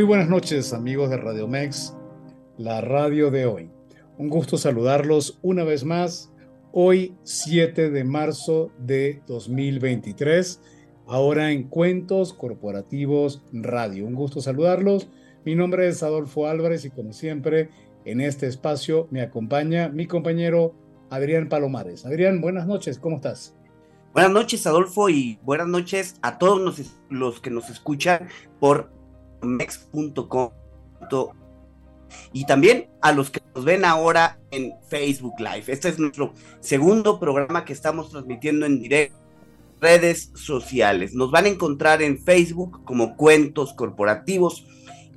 Muy 0.00 0.06
buenas 0.06 0.30
noches 0.30 0.72
amigos 0.72 1.10
de 1.10 1.18
Radio 1.18 1.46
Mex, 1.46 1.94
la 2.56 2.80
radio 2.80 3.30
de 3.30 3.44
hoy. 3.44 3.70
Un 4.16 4.30
gusto 4.30 4.56
saludarlos 4.56 5.38
una 5.42 5.62
vez 5.62 5.84
más, 5.84 6.32
hoy 6.72 7.14
7 7.22 7.90
de 7.90 8.04
marzo 8.04 8.72
de 8.78 9.22
2023, 9.26 10.62
ahora 11.06 11.52
en 11.52 11.64
Cuentos 11.64 12.32
Corporativos 12.32 13.44
Radio. 13.52 14.06
Un 14.06 14.14
gusto 14.14 14.40
saludarlos. 14.40 15.10
Mi 15.44 15.54
nombre 15.54 15.86
es 15.86 16.02
Adolfo 16.02 16.46
Álvarez 16.46 16.86
y 16.86 16.90
como 16.90 17.12
siempre 17.12 17.68
en 18.06 18.22
este 18.22 18.46
espacio 18.46 19.06
me 19.10 19.20
acompaña 19.20 19.90
mi 19.90 20.06
compañero 20.06 20.74
Adrián 21.10 21.50
Palomares. 21.50 22.06
Adrián, 22.06 22.40
buenas 22.40 22.66
noches, 22.66 22.98
¿cómo 22.98 23.16
estás? 23.16 23.54
Buenas 24.14 24.32
noches, 24.32 24.66
Adolfo, 24.66 25.10
y 25.10 25.38
buenas 25.42 25.68
noches 25.68 26.14
a 26.22 26.38
todos 26.38 26.58
los, 26.58 26.96
los 27.10 27.42
que 27.42 27.50
nos 27.50 27.68
escuchan 27.68 28.28
por 28.58 28.98
mex.com 29.42 30.50
y 32.32 32.44
también 32.44 32.88
a 33.00 33.12
los 33.12 33.30
que 33.30 33.40
nos 33.54 33.64
ven 33.64 33.84
ahora 33.84 34.38
en 34.50 34.72
Facebook 34.88 35.34
Live. 35.38 35.64
Este 35.68 35.88
es 35.88 35.98
nuestro 35.98 36.32
segundo 36.60 37.18
programa 37.20 37.64
que 37.64 37.72
estamos 37.72 38.10
transmitiendo 38.10 38.66
en 38.66 38.80
directo 38.80 39.20
redes 39.80 40.30
sociales. 40.34 41.14
Nos 41.14 41.30
van 41.30 41.46
a 41.46 41.48
encontrar 41.48 42.02
en 42.02 42.22
Facebook 42.22 42.84
como 42.84 43.16
Cuentos 43.16 43.72
Corporativos, 43.72 44.66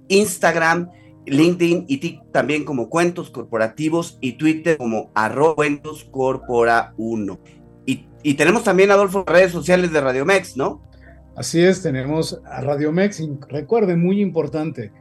Instagram, 0.07 0.89
LinkedIn 1.25 1.85
y 1.87 2.19
también 2.31 2.63
como 2.63 2.89
Cuentos 2.89 3.30
Corporativos 3.30 4.17
y 4.21 4.33
Twitter 4.33 4.77
como 4.77 5.11
arroba 5.15 5.55
Cuentos 5.55 6.05
Corpora 6.05 6.93
1. 6.97 7.39
Y, 7.85 8.08
y 8.23 8.33
tenemos 8.35 8.63
también, 8.63 8.91
Adolfo, 8.91 9.25
redes 9.25 9.52
sociales 9.52 9.91
de 9.91 10.02
Radio 10.02 10.25
Mex, 10.25 10.55
¿no? 10.55 10.81
Así 11.36 11.64
es, 11.64 11.81
tenemos 11.81 12.39
a 12.45 12.62
Radio 12.62 12.92
Mex. 12.92 13.20
Recuerden, 13.50 14.00
muy 14.00 14.22
importante, 14.22 14.92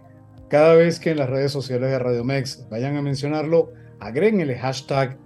cada 0.49 0.75
vez 0.75 0.99
que 0.99 1.11
en 1.11 1.19
las 1.19 1.29
redes 1.29 1.53
sociales 1.53 1.91
de 1.91 1.99
Radio 1.99 2.25
Mex 2.25 2.67
vayan 2.71 2.97
a 2.97 3.03
mencionarlo, 3.03 3.71
agreguen 4.01 4.41
el 4.41 4.55
hashtag, 4.57 5.19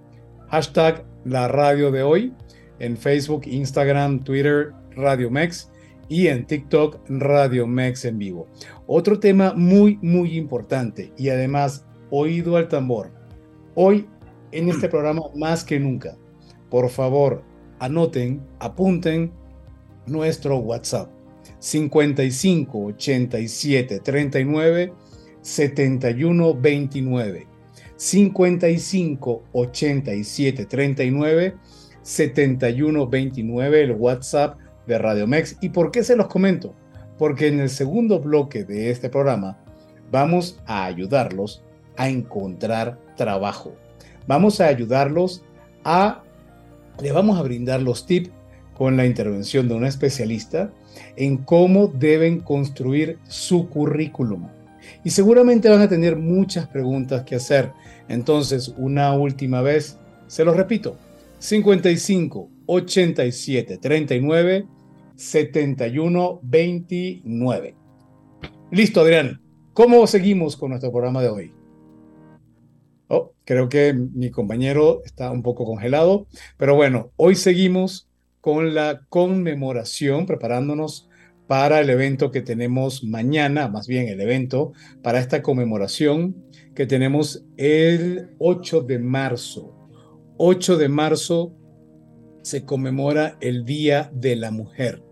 hashtag 0.49 1.05
la 1.23 1.47
radio 1.47 1.91
de 1.91 2.03
hoy, 2.03 2.33
en 2.79 2.97
Facebook, 2.97 3.43
Instagram, 3.45 4.21
Twitter, 4.25 4.73
Radio 4.97 5.31
Mex 5.31 5.71
y 6.09 6.27
en 6.27 6.45
TikTok, 6.45 6.99
Radio 7.07 7.67
Mex 7.67 8.03
en 8.03 8.17
vivo. 8.17 8.47
Otro 8.85 9.17
tema 9.17 9.53
muy, 9.53 9.97
muy 10.01 10.35
importante 10.35 11.13
y 11.15 11.29
además 11.29 11.85
oído 12.09 12.57
al 12.57 12.67
tambor. 12.67 13.11
Hoy 13.75 14.09
en 14.51 14.67
este 14.67 14.89
programa 14.89 15.21
más 15.37 15.63
que 15.63 15.79
nunca, 15.79 16.17
por 16.69 16.89
favor, 16.89 17.43
anoten, 17.79 18.41
apunten 18.59 19.31
nuestro 20.07 20.57
WhatsApp 20.57 21.09
55 21.59 22.77
87 22.77 23.99
39 23.99 24.93
71 25.41 26.53
29 26.55 27.47
55 27.95 29.43
87 29.53 30.65
39 30.65 31.55
71 32.01 33.07
29 33.07 33.81
el 33.81 33.91
WhatsApp 33.91 34.57
de 34.85 34.97
Radio 34.97 35.27
Mex. 35.27 35.57
¿Y 35.61 35.69
por 35.69 35.91
qué 35.91 36.03
se 36.03 36.15
los 36.15 36.27
comento? 36.27 36.73
Porque 37.17 37.47
en 37.47 37.59
el 37.59 37.69
segundo 37.69 38.19
bloque 38.19 38.63
de 38.63 38.91
este 38.91 39.09
programa 39.09 39.57
vamos 40.11 40.61
a 40.65 40.85
ayudarlos 40.85 41.63
a 41.97 42.09
encontrar 42.09 42.99
trabajo. 43.15 43.73
Vamos 44.27 44.61
a 44.61 44.67
ayudarlos 44.67 45.43
a, 45.83 46.23
le 47.01 47.11
vamos 47.11 47.37
a 47.39 47.41
brindar 47.41 47.81
los 47.81 48.05
tips 48.05 48.31
con 48.77 48.95
la 48.95 49.07
intervención 49.07 49.67
de 49.67 49.73
un 49.73 49.85
especialista 49.85 50.71
en 51.15 51.37
cómo 51.37 51.87
deben 51.87 52.41
construir 52.41 53.17
su 53.27 53.69
currículum. 53.69 54.47
Y 55.03 55.09
seguramente 55.09 55.67
van 55.67 55.81
a 55.81 55.89
tener 55.89 56.15
muchas 56.15 56.67
preguntas 56.67 57.23
que 57.23 57.35
hacer. 57.35 57.71
Entonces, 58.07 58.71
una 58.77 59.13
última 59.13 59.63
vez, 59.63 59.97
se 60.27 60.45
los 60.45 60.55
repito, 60.55 60.95
55 61.39 62.49
87 62.67 63.79
39 63.79 64.67
71 65.15 66.39
29. 66.43 67.75
Listo, 68.69 69.01
Adrián. 69.01 69.41
¿Cómo 69.73 70.05
seguimos 70.05 70.55
con 70.55 70.69
nuestro 70.69 70.91
programa 70.91 71.23
de 71.23 71.29
hoy? 71.29 71.51
Oh, 73.07 73.33
creo 73.43 73.69
que 73.69 73.93
mi 73.93 74.29
compañero 74.29 75.01
está 75.03 75.31
un 75.31 75.41
poco 75.41 75.65
congelado, 75.65 76.27
pero 76.57 76.75
bueno, 76.75 77.11
hoy 77.15 77.35
seguimos 77.35 78.06
con 78.47 78.73
la 78.73 79.01
conmemoración, 79.09 80.25
preparándonos 80.25 81.09
para 81.47 81.81
el 81.81 81.89
evento 81.89 82.31
que 82.31 82.41
tenemos 82.41 83.03
mañana, 83.03 83.67
más 83.67 83.87
bien 83.87 84.07
el 84.07 84.21
evento 84.21 84.71
para 85.03 85.19
esta 85.19 85.41
conmemoración 85.41 86.45
que 86.73 86.85
tenemos 86.85 87.43
el 87.57 88.29
8 88.39 88.83
de 88.83 88.99
marzo. 88.99 89.75
8 90.37 90.77
de 90.77 90.87
marzo 90.87 91.57
se 92.41 92.63
conmemora 92.63 93.37
el 93.41 93.65
Día 93.65 94.11
de 94.13 94.37
la 94.37 94.51
Mujer. 94.51 95.03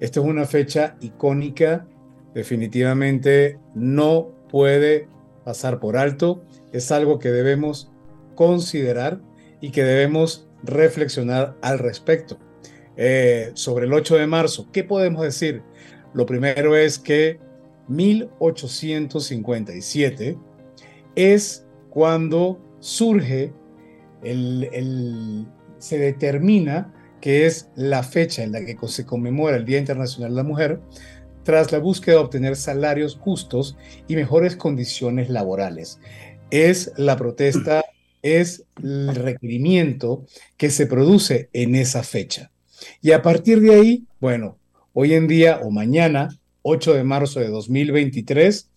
Esta 0.00 0.20
es 0.20 0.26
una 0.26 0.46
fecha 0.46 0.96
icónica, 1.02 1.86
definitivamente 2.32 3.58
no 3.74 4.32
puede 4.48 5.06
pasar 5.44 5.80
por 5.80 5.98
alto, 5.98 6.46
es 6.72 6.90
algo 6.90 7.18
que 7.18 7.28
debemos 7.28 7.92
considerar 8.36 9.20
y 9.60 9.70
que 9.70 9.84
debemos 9.84 10.48
reflexionar 10.62 11.58
al 11.60 11.78
respecto. 11.78 12.38
Eh, 13.02 13.52
sobre 13.54 13.86
el 13.86 13.94
8 13.94 14.16
de 14.16 14.26
marzo. 14.26 14.68
¿Qué 14.70 14.84
podemos 14.84 15.22
decir? 15.22 15.62
Lo 16.12 16.26
primero 16.26 16.76
es 16.76 16.98
que 16.98 17.40
1857 17.88 20.36
es 21.16 21.64
cuando 21.88 22.60
surge, 22.78 23.54
el, 24.22 25.46
se 25.78 25.98
determina 25.98 26.92
que 27.22 27.46
es 27.46 27.70
la 27.74 28.02
fecha 28.02 28.42
en 28.42 28.52
la 28.52 28.62
que 28.66 28.76
se 28.88 29.06
conmemora 29.06 29.56
el 29.56 29.64
Día 29.64 29.78
Internacional 29.78 30.32
de 30.32 30.36
la 30.36 30.42
Mujer, 30.42 30.82
tras 31.42 31.72
la 31.72 31.78
búsqueda 31.78 32.16
de 32.16 32.20
obtener 32.20 32.54
salarios 32.54 33.16
justos 33.16 33.78
y 34.08 34.16
mejores 34.16 34.56
condiciones 34.56 35.30
laborales. 35.30 36.00
Es 36.50 36.92
la 36.98 37.16
protesta, 37.16 37.82
es 38.20 38.66
el 38.82 39.14
requerimiento 39.14 40.26
que 40.58 40.68
se 40.68 40.86
produce 40.86 41.48
en 41.54 41.76
esa 41.76 42.02
fecha. 42.02 42.50
Y 43.00 43.12
a 43.12 43.22
partir 43.22 43.60
de 43.60 43.74
ahí, 43.74 44.04
bueno, 44.20 44.58
hoy 44.92 45.14
en 45.14 45.28
día 45.28 45.60
o 45.62 45.70
mañana, 45.70 46.28
8 46.62 46.94
de 46.94 47.04
marzo 47.04 47.40
de 47.40 47.48
2023, 47.48 48.68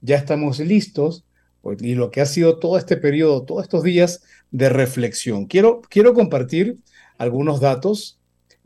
ya 0.00 0.16
estamos 0.16 0.58
listos 0.60 1.24
pues, 1.62 1.82
y 1.82 1.94
lo 1.94 2.10
que 2.10 2.20
ha 2.20 2.26
sido 2.26 2.58
todo 2.58 2.78
este 2.78 2.96
periodo, 2.96 3.44
todos 3.44 3.62
estos 3.62 3.82
días 3.82 4.22
de 4.50 4.68
reflexión. 4.68 5.46
Quiero, 5.46 5.80
quiero 5.88 6.14
compartir 6.14 6.78
algunos 7.18 7.60
datos 7.60 8.18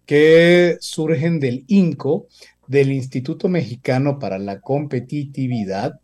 que 0.04 0.78
surgen 0.80 1.38
del 1.38 1.64
INCO, 1.68 2.26
del 2.66 2.92
Instituto 2.92 3.48
Mexicano 3.48 4.18
para 4.18 4.38
la 4.38 4.60
Competitividad, 4.60 6.00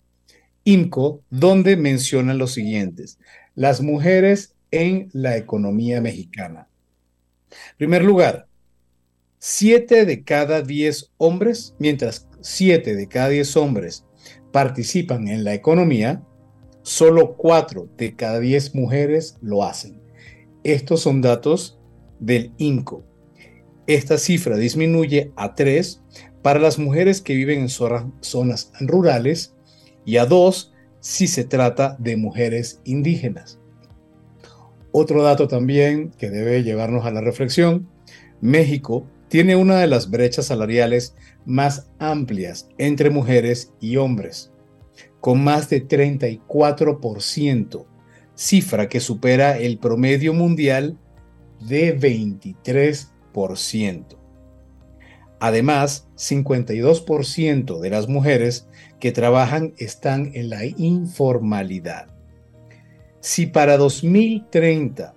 INCO, 0.62 1.22
donde 1.30 1.76
mencionan 1.76 2.38
los 2.38 2.52
siguientes, 2.52 3.18
las 3.54 3.80
mujeres 3.80 4.54
en 4.70 5.08
la 5.12 5.36
economía 5.36 6.00
mexicana. 6.00 6.68
En 7.50 7.76
primer 7.76 8.04
lugar, 8.04 8.46
7 9.46 10.06
de 10.06 10.24
cada 10.24 10.62
10 10.62 11.12
hombres, 11.18 11.74
mientras 11.78 12.26
7 12.40 12.96
de 12.96 13.08
cada 13.08 13.28
10 13.28 13.58
hombres 13.58 14.06
participan 14.52 15.28
en 15.28 15.44
la 15.44 15.52
economía, 15.52 16.22
solo 16.80 17.36
4 17.36 17.90
de 17.98 18.16
cada 18.16 18.40
10 18.40 18.74
mujeres 18.74 19.36
lo 19.42 19.62
hacen. 19.62 20.00
Estos 20.62 21.02
son 21.02 21.20
datos 21.20 21.78
del 22.20 22.54
INCO. 22.56 23.04
Esta 23.86 24.16
cifra 24.16 24.56
disminuye 24.56 25.30
a 25.36 25.54
3 25.54 26.02
para 26.40 26.58
las 26.58 26.78
mujeres 26.78 27.20
que 27.20 27.34
viven 27.34 27.60
en 27.60 27.68
zonas 27.68 28.72
rurales 28.80 29.54
y 30.06 30.16
a 30.16 30.24
2 30.24 30.72
si 31.00 31.26
se 31.26 31.44
trata 31.44 31.98
de 31.98 32.16
mujeres 32.16 32.80
indígenas. 32.84 33.60
Otro 34.90 35.22
dato 35.22 35.48
también 35.48 36.12
que 36.12 36.30
debe 36.30 36.62
llevarnos 36.62 37.04
a 37.04 37.10
la 37.10 37.20
reflexión, 37.20 37.90
México 38.40 39.06
tiene 39.34 39.56
una 39.56 39.80
de 39.80 39.88
las 39.88 40.12
brechas 40.12 40.46
salariales 40.46 41.16
más 41.44 41.90
amplias 41.98 42.68
entre 42.78 43.10
mujeres 43.10 43.72
y 43.80 43.96
hombres, 43.96 44.52
con 45.18 45.42
más 45.42 45.68
de 45.68 45.88
34%, 45.88 47.84
cifra 48.36 48.88
que 48.88 49.00
supera 49.00 49.58
el 49.58 49.78
promedio 49.78 50.34
mundial 50.34 51.00
de 51.66 51.98
23%. 51.98 54.04
Además, 55.40 56.06
52% 56.14 57.80
de 57.80 57.90
las 57.90 58.06
mujeres 58.06 58.68
que 59.00 59.10
trabajan 59.10 59.74
están 59.78 60.30
en 60.34 60.48
la 60.48 60.64
informalidad. 60.64 62.06
Si 63.18 63.46
para 63.46 63.78
2030 63.78 65.12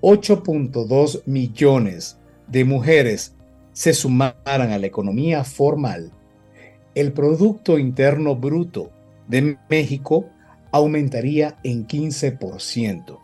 8.2 0.00 1.22
millones 1.26 2.17
de 2.48 2.64
mujeres 2.64 3.34
se 3.72 3.92
sumaran 3.92 4.72
a 4.72 4.78
la 4.78 4.86
economía 4.86 5.44
formal, 5.44 6.12
el 6.94 7.12
Producto 7.12 7.78
Interno 7.78 8.34
Bruto 8.34 8.90
de 9.28 9.56
México 9.70 10.28
aumentaría 10.72 11.58
en 11.62 11.86
15%. 11.86 13.18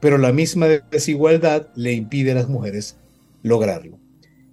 Pero 0.00 0.18
la 0.18 0.32
misma 0.32 0.66
desigualdad 0.90 1.68
le 1.74 1.92
impide 1.92 2.32
a 2.32 2.36
las 2.36 2.48
mujeres 2.48 2.98
lograrlo. 3.42 3.98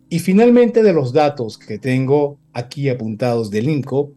Y 0.09 0.19
finalmente, 0.19 0.83
de 0.83 0.93
los 0.93 1.13
datos 1.13 1.57
que 1.57 1.79
tengo 1.79 2.37
aquí 2.53 2.89
apuntados 2.89 3.49
del 3.49 3.69
INCO, 3.69 4.11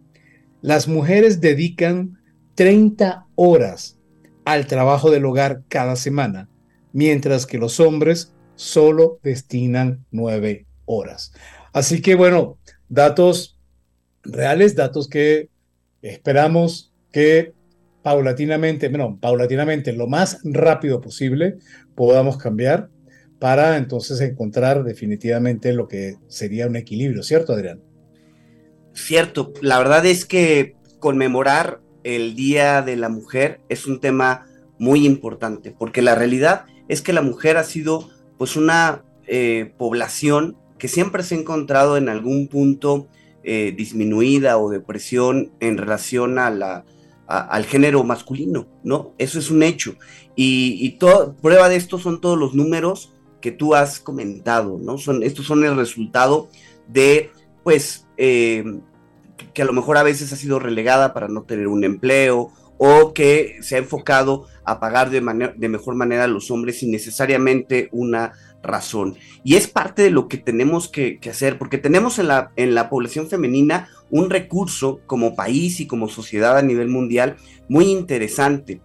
las 0.60 0.88
mujeres 0.88 1.40
dedican 1.40 2.18
30 2.54 3.26
horas 3.34 3.98
al 4.44 4.66
trabajo 4.66 5.10
del 5.10 5.24
hogar 5.24 5.62
cada 5.68 5.96
semana, 5.96 6.48
mientras 6.92 7.46
que 7.46 7.58
los 7.58 7.80
hombres 7.80 8.34
solo 8.56 9.20
destinan 9.22 10.04
9 10.10 10.66
horas. 10.86 11.32
Así 11.72 12.02
que 12.02 12.14
bueno, 12.14 12.58
datos 12.88 13.58
reales, 14.22 14.74
datos 14.74 15.08
que 15.08 15.48
esperamos 16.02 16.92
que 17.12 17.52
paulatinamente, 18.02 18.88
bueno, 18.88 19.18
paulatinamente, 19.20 19.92
lo 19.92 20.06
más 20.06 20.38
rápido 20.44 21.00
posible 21.00 21.56
podamos 21.94 22.36
cambiar 22.36 22.88
para 23.38 23.76
entonces 23.76 24.20
encontrar 24.20 24.84
definitivamente 24.84 25.72
lo 25.72 25.88
que 25.88 26.16
sería 26.28 26.66
un 26.66 26.76
equilibrio, 26.76 27.22
¿cierto, 27.22 27.52
Adrián? 27.52 27.82
Cierto, 28.94 29.52
la 29.60 29.78
verdad 29.78 30.06
es 30.06 30.24
que 30.24 30.76
conmemorar 31.00 31.80
el 32.02 32.34
Día 32.34 32.80
de 32.80 32.96
la 32.96 33.08
Mujer 33.08 33.60
es 33.68 33.86
un 33.86 34.00
tema 34.00 34.46
muy 34.78 35.04
importante, 35.04 35.74
porque 35.76 36.00
la 36.00 36.14
realidad 36.14 36.64
es 36.88 37.02
que 37.02 37.12
la 37.12 37.22
mujer 37.22 37.56
ha 37.56 37.64
sido 37.64 38.08
pues 38.38 38.56
una 38.56 39.04
eh, 39.26 39.72
población 39.78 40.56
que 40.78 40.88
siempre 40.88 41.22
se 41.22 41.34
ha 41.34 41.38
encontrado 41.38 41.96
en 41.96 42.08
algún 42.08 42.48
punto 42.48 43.08
eh, 43.42 43.72
disminuida 43.76 44.58
o 44.58 44.70
depresión 44.70 45.52
en 45.60 45.78
relación 45.78 46.38
a 46.38 46.50
la, 46.50 46.84
al 47.26 47.64
género 47.64 48.04
masculino, 48.04 48.66
¿no? 48.84 49.14
Eso 49.18 49.38
es 49.38 49.50
un 49.50 49.62
hecho. 49.62 49.96
Y, 50.34 50.78
y 50.80 50.98
prueba 51.40 51.68
de 51.68 51.76
esto 51.76 51.98
son 51.98 52.20
todos 52.20 52.38
los 52.38 52.54
números 52.54 53.12
que 53.40 53.52
tú 53.52 53.74
has 53.74 54.00
comentado, 54.00 54.78
¿no? 54.80 54.98
Son, 54.98 55.22
estos 55.22 55.46
son 55.46 55.64
el 55.64 55.76
resultado 55.76 56.48
de, 56.88 57.30
pues, 57.62 58.06
eh, 58.16 58.64
que 59.54 59.62
a 59.62 59.64
lo 59.64 59.72
mejor 59.72 59.96
a 59.96 60.02
veces 60.02 60.32
ha 60.32 60.36
sido 60.36 60.58
relegada 60.58 61.12
para 61.12 61.28
no 61.28 61.42
tener 61.42 61.68
un 61.68 61.84
empleo 61.84 62.52
o 62.78 63.12
que 63.12 63.56
se 63.62 63.76
ha 63.76 63.78
enfocado 63.78 64.46
a 64.64 64.80
pagar 64.80 65.10
de, 65.10 65.20
de 65.56 65.68
mejor 65.68 65.94
manera 65.94 66.24
a 66.24 66.28
los 66.28 66.50
hombres 66.50 66.80
sin 66.80 66.90
necesariamente 66.90 67.88
una 67.92 68.32
razón. 68.66 69.16
Y 69.44 69.54
es 69.54 69.68
parte 69.68 70.02
de 70.02 70.10
lo 70.10 70.28
que 70.28 70.36
tenemos 70.36 70.88
que, 70.88 71.18
hacer, 71.30 71.58
porque 71.58 71.78
tenemos 71.78 72.18
en 72.18 72.28
la, 72.28 72.50
en 72.56 72.74
la 72.74 72.90
población 72.90 73.28
femenina 73.28 73.88
un 74.10 74.30
recurso 74.30 75.00
como 75.06 75.34
país 75.34 75.80
y 75.80 75.86
como 75.86 76.08
sociedad 76.08 76.58
a 76.58 76.62
nivel 76.62 76.88
mundial 76.88 77.36
muy 77.68 77.86
interesante. 77.86 78.80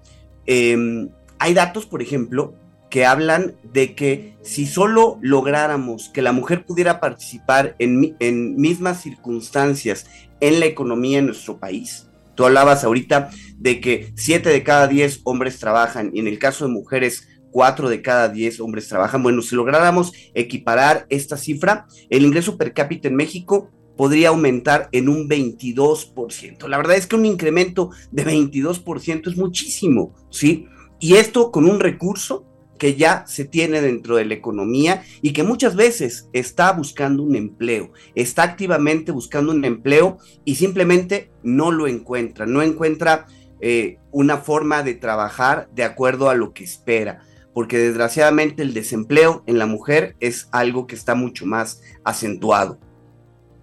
Em, 0.45 1.09
hay 1.39 1.53
datos, 1.53 1.85
por 1.85 2.01
ejemplo, 2.01 2.53
que 2.89 3.05
hablan 3.05 3.55
de 3.63 3.95
que 3.95 4.35
si 4.41 4.65
solo 4.65 5.17
lográramos 5.21 6.09
que 6.09 6.21
la 6.21 6.33
mujer 6.33 6.65
pudiera 6.65 6.99
participar 6.99 7.75
en, 7.79 8.15
en 8.19 8.55
mismas 8.57 9.01
circunstancias 9.01 10.05
en 10.41 10.59
la 10.59 10.65
economía 10.65 11.19
en 11.19 11.27
nuestro 11.27 11.57
país, 11.57 12.10
tú 12.41 12.47
hablabas 12.47 12.83
ahorita 12.83 13.29
de 13.59 13.79
que 13.79 14.13
7 14.15 14.49
de 14.49 14.63
cada 14.63 14.87
10 14.87 15.21
hombres 15.25 15.59
trabajan 15.59 16.09
y 16.11 16.21
en 16.21 16.27
el 16.27 16.39
caso 16.39 16.65
de 16.65 16.71
mujeres 16.71 17.27
4 17.51 17.87
de 17.87 18.01
cada 18.01 18.29
10 18.29 18.61
hombres 18.61 18.87
trabajan. 18.87 19.21
Bueno, 19.21 19.43
si 19.43 19.55
lográramos 19.55 20.11
equiparar 20.33 21.05
esta 21.09 21.37
cifra, 21.37 21.85
el 22.09 22.25
ingreso 22.25 22.57
per 22.57 22.73
cápita 22.73 23.09
en 23.09 23.15
México 23.15 23.69
podría 23.95 24.29
aumentar 24.29 24.89
en 24.91 25.07
un 25.07 25.29
22%. 25.29 26.67
La 26.67 26.77
verdad 26.77 26.97
es 26.97 27.05
que 27.05 27.15
un 27.15 27.27
incremento 27.27 27.91
de 28.09 28.25
22% 28.25 29.29
es 29.29 29.37
muchísimo, 29.37 30.15
¿sí? 30.31 30.65
Y 30.99 31.17
esto 31.17 31.51
con 31.51 31.69
un 31.69 31.79
recurso 31.79 32.47
que 32.81 32.95
ya 32.95 33.25
se 33.27 33.45
tiene 33.45 33.79
dentro 33.79 34.15
de 34.15 34.25
la 34.25 34.33
economía 34.33 35.03
y 35.21 35.33
que 35.33 35.43
muchas 35.43 35.75
veces 35.75 36.27
está 36.33 36.71
buscando 36.71 37.21
un 37.21 37.35
empleo, 37.35 37.91
está 38.15 38.41
activamente 38.41 39.11
buscando 39.11 39.51
un 39.51 39.63
empleo 39.65 40.17
y 40.45 40.55
simplemente 40.55 41.29
no 41.43 41.69
lo 41.69 41.85
encuentra, 41.85 42.47
no 42.47 42.63
encuentra 42.63 43.27
eh, 43.59 43.99
una 44.09 44.37
forma 44.37 44.81
de 44.81 44.95
trabajar 44.95 45.69
de 45.75 45.83
acuerdo 45.83 46.31
a 46.31 46.33
lo 46.33 46.53
que 46.53 46.63
espera, 46.63 47.21
porque 47.53 47.77
desgraciadamente 47.77 48.63
el 48.63 48.73
desempleo 48.73 49.43
en 49.45 49.59
la 49.59 49.67
mujer 49.67 50.15
es 50.19 50.49
algo 50.51 50.87
que 50.87 50.95
está 50.95 51.13
mucho 51.13 51.45
más 51.45 51.83
acentuado. 52.03 52.79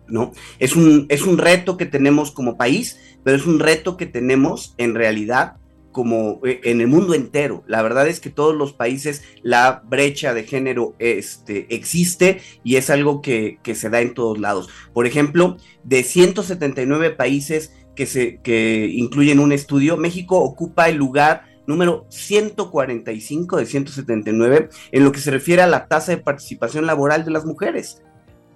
¿No? 0.06 0.30
Es 0.60 0.76
un, 0.76 1.06
es 1.08 1.22
un 1.22 1.38
reto 1.38 1.76
que 1.76 1.86
tenemos 1.86 2.30
como 2.30 2.56
país, 2.56 3.00
pero 3.24 3.36
es 3.36 3.46
un 3.46 3.58
reto 3.58 3.96
que 3.96 4.06
tenemos 4.06 4.76
en 4.78 4.94
realidad 4.94 5.56
como 5.98 6.38
eh, 6.44 6.60
en 6.62 6.80
el 6.80 6.86
mundo 6.86 7.12
entero. 7.12 7.64
La 7.66 7.82
verdad 7.82 8.06
es 8.06 8.20
que 8.20 8.30
todos 8.30 8.54
los 8.54 8.72
países 8.72 9.24
la 9.42 9.82
brecha 9.84 10.32
de 10.32 10.44
género 10.44 10.94
este, 11.00 11.66
existe 11.74 12.40
y 12.62 12.76
es 12.76 12.88
algo 12.88 13.20
que, 13.20 13.58
se 13.74 13.90
da 13.90 14.00
en 14.00 14.14
todos 14.14 14.38
lados. 14.38 14.68
Por 14.92 15.08
ejemplo, 15.08 15.56
de 15.82 16.04
179 16.04 17.10
países 17.10 17.72
que, 17.96 18.06
se, 18.06 18.40
que 18.42 18.88
incluyen 18.94 19.40
un 19.40 19.50
estudio, 19.50 19.96
México 19.96 20.38
ocupa 20.38 20.88
el 20.88 20.98
lugar 20.98 21.46
número 21.66 22.06
145 22.10 23.56
de 23.56 23.66
179 23.66 24.68
en 24.92 25.02
lo 25.02 25.10
que 25.10 25.18
se 25.18 25.32
refiere 25.32 25.62
a 25.62 25.66
la 25.66 25.88
tasa 25.88 26.12
de 26.12 26.18
participación 26.18 26.86
laboral 26.86 27.24
de 27.24 27.32
las 27.32 27.44
mujeres. 27.44 28.04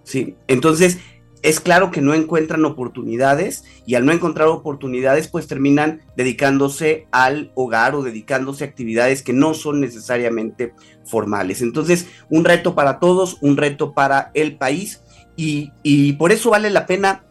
Sí, 0.05 0.37
entonces 0.47 0.99
es 1.43 1.61
claro 1.61 1.91
que 1.91 2.01
no 2.01 2.15
encuentran 2.15 2.65
oportunidades 2.65 3.65
y 3.85 3.97
al 3.97 4.07
no 4.07 4.13
encontrar 4.13 4.49
oportunidades 4.49 5.29
pues 5.29 5.49
terminan 5.49 6.03
dedicándose 6.17 7.07
al 7.11 7.51
hogar 7.55 7.95
o 7.95 8.03
dedicándose 8.03 8.65
a 8.65 8.69
actividades 8.69 9.23
que 9.23 9.33
no 9.33 9.53
son 9.55 9.81
necesariamente 9.81 10.73
formales. 11.05 11.61
Entonces, 11.61 12.07
un 12.31 12.45
reto 12.45 12.75
para 12.75 13.01
todos, 13.01 13.39
un 13.41 13.57
reto 13.57 13.93
para 13.93 14.31
el 14.35 14.57
país 14.57 15.03
y, 15.37 15.73
y 15.83 16.15
por 16.15 16.31
eso 16.31 16.51
vale 16.51 16.71
la 16.71 16.87
pena 16.87 17.25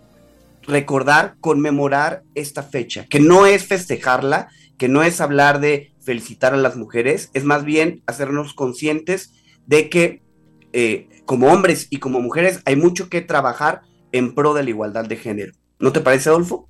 recordar, 0.63 1.36
conmemorar 1.39 2.24
esta 2.36 2.63
fecha, 2.63 3.06
que 3.10 3.20
no 3.20 3.46
es 3.46 3.65
festejarla, 3.65 4.50
que 4.77 4.88
no 4.88 5.03
es 5.03 5.22
hablar 5.22 5.60
de 5.60 5.94
felicitar 6.01 6.53
a 6.53 6.58
las 6.58 6.75
mujeres, 6.75 7.30
es 7.34 7.44
más 7.44 7.63
bien 7.63 8.03
hacernos 8.08 8.53
conscientes 8.53 9.34
de 9.65 9.89
que 9.89 10.22
eh, 10.74 11.08
como 11.25 11.48
hombres 11.51 11.88
y 11.89 11.98
como 11.98 12.20
mujeres 12.20 12.62
hay 12.65 12.75
mucho 12.75 13.10
que 13.10 13.22
trabajar 13.22 13.82
en 14.12 14.36
pro 14.36 14.53
de 14.53 14.63
la 14.63 14.70
igualdad 14.70 15.06
de 15.06 15.15
género. 15.15 15.53
¿No 15.80 15.91
te 15.91 16.01
parece, 16.01 16.30
Adolfo? 16.30 16.70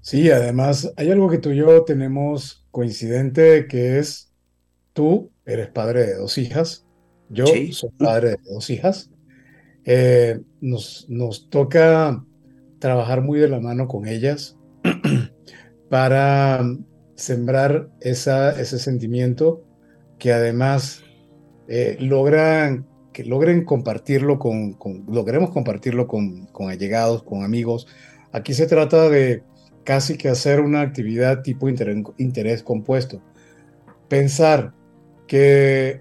Sí, 0.00 0.30
además 0.30 0.92
hay 0.96 1.10
algo 1.10 1.28
que 1.28 1.38
tú 1.38 1.50
y 1.50 1.56
yo 1.56 1.84
tenemos 1.84 2.66
coincidente 2.70 3.66
que 3.66 3.98
es 3.98 4.32
tú 4.92 5.30
eres 5.44 5.68
padre 5.68 6.06
de 6.06 6.14
dos 6.16 6.38
hijas, 6.38 6.86
yo 7.28 7.46
soy 7.46 7.90
padre 7.98 8.30
de 8.30 8.38
dos 8.50 8.70
hijas. 8.70 9.10
Eh, 9.84 10.40
nos, 10.60 11.06
nos 11.08 11.48
toca 11.48 12.24
trabajar 12.78 13.22
muy 13.22 13.38
de 13.38 13.48
la 13.48 13.60
mano 13.60 13.88
con 13.88 14.06
ellas 14.06 14.58
para 15.90 16.64
sembrar 17.14 17.88
esa, 18.00 18.58
ese 18.60 18.78
sentimiento 18.78 19.64
que 20.18 20.32
además 20.32 21.02
eh, 21.68 21.96
logran 22.00 22.86
que 23.12 23.24
logren 23.24 23.64
compartirlo 23.64 24.38
con, 24.38 24.76
logremos 25.08 25.50
compartirlo 25.50 26.06
con, 26.06 26.48
allegados, 26.68 27.22
con 27.22 27.42
amigos. 27.42 27.86
Aquí 28.32 28.54
se 28.54 28.66
trata 28.66 29.08
de 29.08 29.42
casi 29.84 30.16
que 30.16 30.28
hacer 30.28 30.60
una 30.60 30.82
actividad 30.82 31.42
tipo 31.42 31.68
interés, 31.68 32.02
interés 32.18 32.62
compuesto. 32.62 33.20
Pensar 34.08 34.74
que 35.26 36.00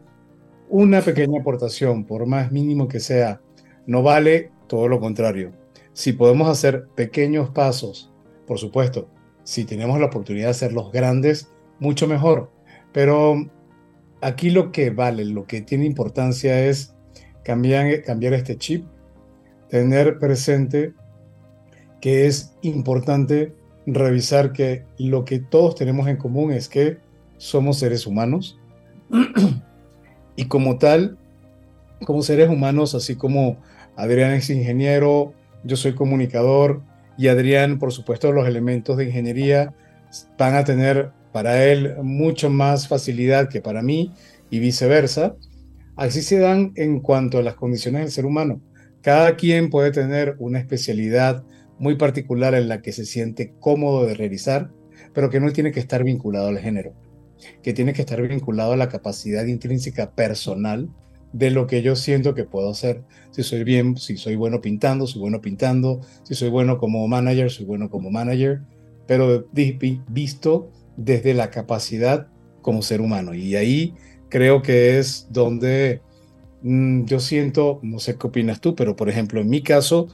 una 0.69 1.01
pequeña 1.01 1.41
aportación, 1.41 2.05
por 2.05 2.25
más 2.25 2.51
mínimo 2.51 2.87
que 2.87 2.99
sea, 2.99 3.41
no 3.87 4.03
vale 4.03 4.51
todo 4.67 4.87
lo 4.87 4.99
contrario. 4.99 5.51
Si 5.93 6.13
podemos 6.13 6.47
hacer 6.47 6.87
pequeños 6.95 7.49
pasos, 7.49 8.11
por 8.45 8.59
supuesto, 8.59 9.09
si 9.43 9.65
tenemos 9.65 9.99
la 9.99 10.05
oportunidad 10.05 10.45
de 10.45 10.51
hacerlos 10.51 10.91
grandes, 10.91 11.51
mucho 11.79 12.07
mejor. 12.07 12.51
Pero 12.91 13.49
aquí 14.21 14.51
lo 14.51 14.71
que 14.71 14.91
vale, 14.91 15.25
lo 15.25 15.45
que 15.45 15.61
tiene 15.61 15.85
importancia 15.85 16.65
es 16.65 16.95
cambiar, 17.43 18.03
cambiar 18.03 18.33
este 18.33 18.57
chip, 18.57 18.85
tener 19.69 20.19
presente 20.19 20.93
que 22.01 22.27
es 22.27 22.53
importante 22.61 23.53
revisar 23.85 24.51
que 24.53 24.85
lo 24.97 25.25
que 25.25 25.39
todos 25.39 25.75
tenemos 25.75 26.07
en 26.07 26.17
común 26.17 26.51
es 26.51 26.69
que 26.69 26.97
somos 27.37 27.79
seres 27.79 28.05
humanos 28.05 28.57
y 30.35 30.45
como 30.45 30.77
tal, 30.77 31.17
como 32.05 32.21
seres 32.21 32.49
humanos, 32.49 32.95
así 32.95 33.15
como 33.15 33.57
Adrián 33.95 34.31
es 34.31 34.49
ingeniero, 34.49 35.33
yo 35.63 35.75
soy 35.75 35.93
comunicador 35.93 36.81
y 37.17 37.27
Adrián, 37.27 37.79
por 37.79 37.91
supuesto, 37.91 38.31
los 38.31 38.47
elementos 38.47 38.95
de 38.97 39.05
ingeniería 39.05 39.73
van 40.37 40.55
a 40.55 40.63
tener 40.63 41.11
para 41.31 41.65
él 41.65 41.95
mucho 42.01 42.49
más 42.49 42.87
facilidad 42.87 43.49
que 43.49 43.61
para 43.61 43.81
mí 43.81 44.13
y 44.49 44.59
viceversa. 44.59 45.35
Así 45.99 46.21
se 46.21 46.39
dan 46.39 46.71
en 46.75 47.01
cuanto 47.01 47.39
a 47.39 47.43
las 47.43 47.55
condiciones 47.55 48.03
del 48.03 48.11
ser 48.11 48.25
humano. 48.25 48.61
Cada 49.01 49.35
quien 49.35 49.69
puede 49.69 49.91
tener 49.91 50.37
una 50.39 50.57
especialidad 50.57 51.43
muy 51.77 51.97
particular 51.97 52.55
en 52.55 52.69
la 52.69 52.81
que 52.81 52.93
se 52.93 53.03
siente 53.03 53.53
cómodo 53.59 54.05
de 54.05 54.13
realizar, 54.13 54.71
pero 55.13 55.29
que 55.29 55.41
no 55.41 55.51
tiene 55.51 55.73
que 55.73 55.81
estar 55.81 56.05
vinculado 56.05 56.47
al 56.47 56.57
género, 56.57 56.93
que 57.61 57.73
tiene 57.73 57.91
que 57.91 57.99
estar 58.03 58.25
vinculado 58.25 58.71
a 58.71 58.77
la 58.77 58.87
capacidad 58.87 59.45
intrínseca 59.45 60.15
personal 60.15 60.89
de 61.33 61.51
lo 61.51 61.67
que 61.67 61.81
yo 61.81 61.97
siento 61.97 62.33
que 62.33 62.45
puedo 62.45 62.69
hacer. 62.69 63.03
Si 63.31 63.43
soy 63.43 63.65
bien, 63.65 63.97
si 63.97 64.15
soy 64.15 64.37
bueno 64.37 64.61
pintando, 64.61 65.05
soy 65.05 65.19
bueno 65.19 65.41
pintando, 65.41 65.99
si 66.23 66.33
soy 66.33 66.47
bueno 66.47 66.77
como 66.77 67.05
manager, 67.09 67.51
soy 67.51 67.65
bueno 67.65 67.89
como 67.89 68.09
manager, 68.09 68.61
pero 69.05 69.49
visto 70.07 70.71
desde 70.95 71.33
la 71.33 71.49
capacidad 71.49 72.29
como 72.61 72.83
ser 72.83 73.01
humano. 73.01 73.33
Y 73.33 73.57
ahí 73.57 73.95
creo 74.29 74.61
que 74.61 74.99
es 74.99 75.27
donde 75.29 76.01
mm, 76.61 77.05
yo 77.05 77.19
siento, 77.19 77.79
no 77.81 77.99
sé 77.99 78.17
qué 78.17 78.27
opinas 78.27 78.61
tú, 78.61 78.75
pero 78.75 78.95
por 78.95 79.09
ejemplo, 79.09 79.41
en 79.41 79.49
mi 79.49 79.61
caso, 79.61 80.07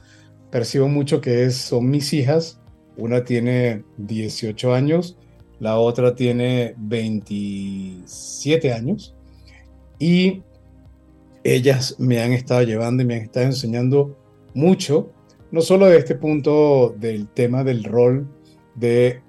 percibo 0.50 0.88
mucho 0.88 1.20
que 1.20 1.44
es, 1.44 1.56
son 1.56 1.88
mis 1.90 2.12
hijas. 2.12 2.60
Una 2.96 3.24
tiene 3.24 3.84
18 3.98 4.74
años, 4.74 5.18
la 5.60 5.78
otra 5.78 6.14
tiene 6.14 6.74
27 6.78 8.72
años. 8.72 9.14
Y 9.98 10.42
ellas 11.44 11.96
me 11.98 12.20
han 12.20 12.32
estado 12.32 12.62
llevando 12.62 13.02
y 13.02 13.06
me 13.06 13.16
han 13.16 13.22
estado 13.22 13.46
enseñando 13.46 14.18
mucho, 14.54 15.10
no 15.50 15.60
solo 15.60 15.86
de 15.86 15.98
este 15.98 16.14
punto 16.14 16.94
del 16.98 17.28
tema 17.28 17.62
del 17.62 17.84
rol 17.84 18.26
de 18.74 19.22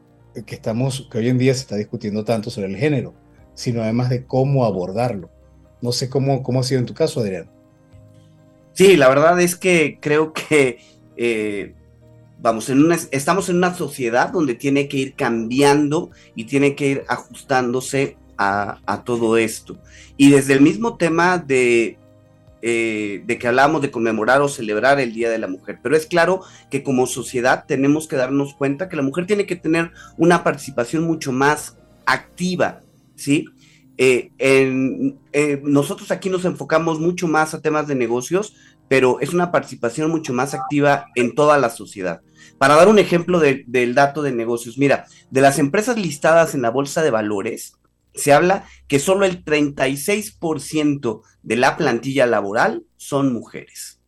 que 0.45 0.55
estamos, 0.55 1.07
que 1.11 1.17
hoy 1.17 1.29
en 1.29 1.37
día 1.37 1.53
se 1.53 1.61
está 1.61 1.75
discutiendo 1.75 2.23
tanto 2.23 2.49
sobre 2.49 2.67
el 2.67 2.77
género, 2.77 3.13
sino 3.57 3.81
además 3.81 4.09
de 4.09 4.23
cómo 4.23 4.65
abordarlo. 4.65 5.31
No 5.81 5.91
sé 5.91 6.09
cómo, 6.09 6.43
cómo 6.43 6.59
ha 6.59 6.63
sido 6.63 6.79
en 6.79 6.85
tu 6.85 6.93
caso, 6.93 7.19
Adrián. 7.19 7.49
Sí, 8.73 8.95
la 8.95 9.09
verdad 9.09 9.41
es 9.41 9.55
que 9.55 9.97
creo 9.99 10.31
que 10.31 10.77
eh, 11.17 11.73
vamos, 12.39 12.69
en 12.69 12.85
una, 12.85 12.95
estamos 13.09 13.49
en 13.49 13.57
una 13.57 13.73
sociedad 13.73 14.29
donde 14.29 14.53
tiene 14.53 14.87
que 14.87 14.97
ir 14.97 15.15
cambiando 15.15 16.11
y 16.35 16.43
tiene 16.43 16.75
que 16.75 16.87
ir 16.87 17.03
ajustándose 17.07 18.15
a, 18.37 19.01
todo 19.03 19.37
esto. 19.37 19.79
Y 20.17 20.29
desde 20.29 20.53
el 20.53 20.61
mismo 20.61 20.95
tema 20.95 21.39
de 21.39 21.97
eh, 22.61 23.23
de 23.25 23.39
que 23.39 23.47
hablamos 23.47 23.81
de 23.81 23.89
conmemorar 23.89 24.41
o 24.41 24.49
celebrar 24.49 24.99
el 24.99 25.13
Día 25.13 25.31
de 25.31 25.39
la 25.39 25.47
Mujer. 25.47 25.79
Pero 25.81 25.95
es 25.95 26.05
claro 26.05 26.41
que 26.69 26.83
como 26.83 27.07
sociedad 27.07 27.65
tenemos 27.67 28.07
que 28.07 28.15
darnos 28.15 28.53
cuenta 28.53 28.87
que 28.87 28.95
la 28.95 29.01
mujer 29.01 29.25
tiene 29.25 29.47
que 29.47 29.55
tener 29.55 29.91
una 30.17 30.43
participación 30.43 31.03
mucho 31.03 31.31
más 31.31 31.77
activa, 32.05 32.81
¿sí? 33.17 33.45
Eh, 33.97 34.31
eh, 34.37 35.61
nosotros 35.63 36.11
aquí 36.11 36.29
nos 36.29 36.45
enfocamos 36.45 36.99
mucho 36.99 37.27
más 37.27 37.53
a 37.53 37.61
temas 37.61 37.87
de 37.87 37.95
negocios, 37.95 38.55
pero 38.87 39.19
es 39.19 39.33
una 39.33 39.51
participación 39.51 40.09
mucho 40.09 40.33
más 40.33 40.53
activa 40.53 41.07
en 41.15 41.35
toda 41.35 41.57
la 41.57 41.69
sociedad. 41.69 42.21
Para 42.57 42.75
dar 42.75 42.87
un 42.87 42.99
ejemplo 42.99 43.39
del 43.39 43.95
dato 43.95 44.21
de 44.21 44.31
negocios, 44.31 44.77
mira, 44.77 45.05
de 45.29 45.41
las 45.41 45.59
empresas 45.59 45.97
listadas 45.97 46.55
en 46.55 46.61
la 46.61 46.69
bolsa 46.69 47.03
de 47.03 47.11
valores, 47.11 47.73
se 48.13 48.33
habla 48.33 48.65
que 48.87 48.99
solo 48.99 49.25
el 49.25 49.43
36% 49.43 51.21
de 51.43 51.55
la 51.55 51.77
plantilla 51.77 52.25
laboral 52.25 52.85
son 52.95 53.33
mujeres. 53.33 53.99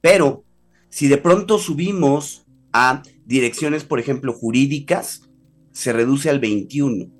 Pero 0.00 0.44
si 0.88 1.08
de 1.08 1.18
pronto 1.18 1.58
subimos 1.58 2.46
a 2.72 3.02
direcciones, 3.26 3.84
por 3.84 4.00
ejemplo, 4.00 4.32
jurídicas, 4.32 5.30
se 5.72 5.92
reduce 5.92 6.30
al 6.30 6.40
21%. 6.40 7.10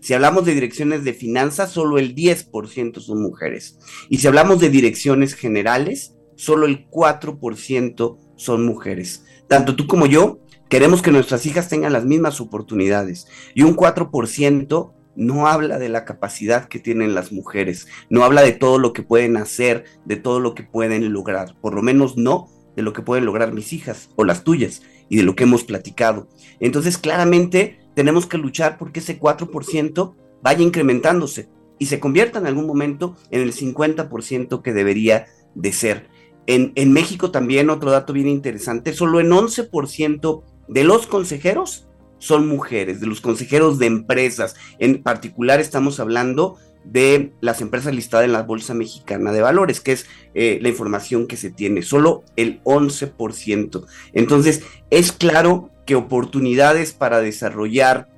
Si 0.00 0.14
hablamos 0.14 0.46
de 0.46 0.54
direcciones 0.54 1.04
de 1.04 1.12
finanzas, 1.12 1.70
solo 1.70 1.98
el 1.98 2.14
10% 2.14 3.00
son 3.00 3.22
mujeres. 3.22 3.78
Y 4.08 4.18
si 4.18 4.26
hablamos 4.26 4.60
de 4.60 4.70
direcciones 4.70 5.34
generales, 5.34 6.14
solo 6.36 6.66
el 6.66 6.88
4% 6.88 8.18
son 8.36 8.64
mujeres. 8.64 9.24
Tanto 9.48 9.76
tú 9.76 9.86
como 9.86 10.06
yo 10.06 10.40
queremos 10.70 11.02
que 11.02 11.10
nuestras 11.10 11.44
hijas 11.46 11.68
tengan 11.68 11.92
las 11.92 12.06
mismas 12.06 12.40
oportunidades. 12.40 13.26
Y 13.54 13.62
un 13.62 13.76
4% 13.76 14.94
no 15.16 15.48
habla 15.48 15.78
de 15.78 15.88
la 15.88 16.04
capacidad 16.04 16.66
que 16.66 16.78
tienen 16.78 17.14
las 17.14 17.32
mujeres, 17.32 17.88
no 18.08 18.24
habla 18.24 18.42
de 18.42 18.52
todo 18.52 18.78
lo 18.78 18.92
que 18.92 19.02
pueden 19.02 19.36
hacer, 19.36 19.84
de 20.06 20.16
todo 20.16 20.40
lo 20.40 20.54
que 20.54 20.62
pueden 20.62 21.12
lograr, 21.12 21.56
por 21.60 21.74
lo 21.74 21.82
menos 21.82 22.16
no 22.16 22.48
de 22.76 22.82
lo 22.82 22.92
que 22.92 23.02
pueden 23.02 23.26
lograr 23.26 23.52
mis 23.52 23.72
hijas 23.72 24.10
o 24.16 24.24
las 24.24 24.44
tuyas 24.44 24.82
y 25.08 25.16
de 25.16 25.24
lo 25.24 25.34
que 25.34 25.44
hemos 25.44 25.64
platicado. 25.64 26.28
Entonces, 26.60 26.96
claramente 26.96 27.80
tenemos 28.00 28.24
que 28.24 28.38
luchar 28.38 28.78
porque 28.78 29.00
ese 29.00 29.20
4% 29.20 30.14
vaya 30.42 30.62
incrementándose 30.62 31.50
y 31.78 31.84
se 31.84 32.00
convierta 32.00 32.38
en 32.38 32.46
algún 32.46 32.66
momento 32.66 33.14
en 33.30 33.42
el 33.42 33.52
50% 33.52 34.62
que 34.62 34.72
debería 34.72 35.26
de 35.54 35.70
ser. 35.70 36.08
En, 36.46 36.92
México 36.94 37.30
también 37.30 37.68
otro 37.68 37.90
dato 37.90 38.14
bien 38.14 38.26
interesante, 38.26 38.94
solo 38.94 39.20
en 39.20 39.28
11% 39.28 40.42
de 40.68 40.84
los 40.84 41.06
consejeros 41.06 41.88
son 42.16 42.48
mujeres, 42.48 43.00
de 43.00 43.06
los 43.06 43.20
consejeros 43.20 43.78
de 43.78 43.88
empresas. 43.88 44.56
En 44.78 45.02
particular 45.02 45.60
estamos 45.60 46.00
hablando 46.00 46.56
de 46.84 47.34
las 47.42 47.60
empresas 47.60 47.94
listadas 47.94 48.24
en 48.24 48.32
la 48.32 48.44
Bolsa 48.44 48.72
Mexicana 48.72 49.30
de 49.30 49.42
Valores, 49.42 49.82
que 49.82 49.92
es 49.92 50.06
eh, 50.32 50.58
la 50.62 50.70
información 50.70 51.26
que 51.26 51.36
se 51.36 51.50
tiene, 51.50 51.82
solo 51.82 52.24
el 52.36 52.62
11%. 52.64 53.84
Entonces, 54.14 54.62
es 54.88 55.12
claro 55.12 55.70
que 55.90 55.96
oportunidades 55.96 56.92
para 56.92 57.20
desarrollar 57.20 58.08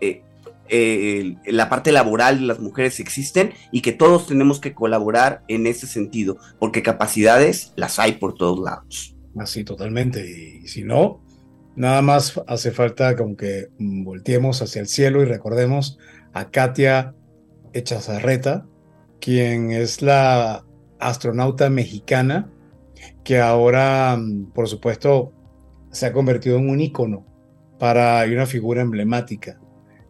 eh, 0.00 1.34
la 1.44 1.68
parte 1.68 1.90
laboral 1.90 2.38
de 2.38 2.46
las 2.46 2.60
mujeres 2.60 3.00
existen 3.00 3.52
y 3.72 3.80
que 3.80 3.90
todos 3.90 4.28
tenemos 4.28 4.60
que 4.60 4.74
colaborar 4.74 5.42
en 5.48 5.66
ese 5.66 5.88
sentido, 5.88 6.36
porque 6.60 6.84
capacidades 6.84 7.72
las 7.74 7.98
hay 7.98 8.12
por 8.12 8.34
todos 8.34 8.60
lados. 8.60 9.16
Así, 9.36 9.64
totalmente. 9.64 10.24
Y 10.62 10.68
si 10.68 10.84
no, 10.84 11.20
Nada 11.74 12.00
más 12.00 12.40
hace 12.46 12.70
falta 12.70 13.16
como 13.16 13.36
que 13.36 13.70
volteemos 13.78 14.62
hacia 14.62 14.82
el 14.82 14.86
cielo 14.86 15.20
y 15.20 15.24
recordemos 15.24 15.98
a 16.32 16.50
Katia 16.50 17.14
Echazarreta, 17.72 18.66
quien 19.20 19.72
es 19.72 20.00
la 20.00 20.64
astronauta 21.00 21.70
mexicana 21.70 22.48
que 23.24 23.40
ahora, 23.40 24.16
por 24.54 24.68
supuesto, 24.68 25.32
se 25.92 26.06
ha 26.06 26.12
convertido 26.12 26.58
en 26.58 26.68
un 26.68 26.80
ícono 26.80 27.24
para 27.78 28.24
una 28.24 28.46
figura 28.46 28.82
emblemática. 28.82 29.60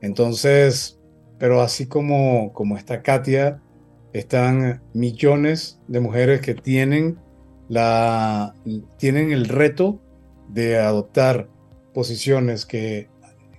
Entonces, 0.01 0.99
pero 1.39 1.61
así 1.61 1.87
como, 1.87 2.53
como 2.53 2.77
está 2.77 3.03
Katia, 3.03 3.61
están 4.13 4.83
millones 4.95 5.81
de 5.89 6.01
mujeres 6.01 6.41
que 6.41 6.55
tienen, 6.55 7.19
la, 7.69 8.55
tienen 8.99 9.33
el 9.33 9.47
reto 9.47 10.01
de 10.49 10.79
adoptar 10.79 11.49
posiciones 11.95 12.67
que, 12.67 13.09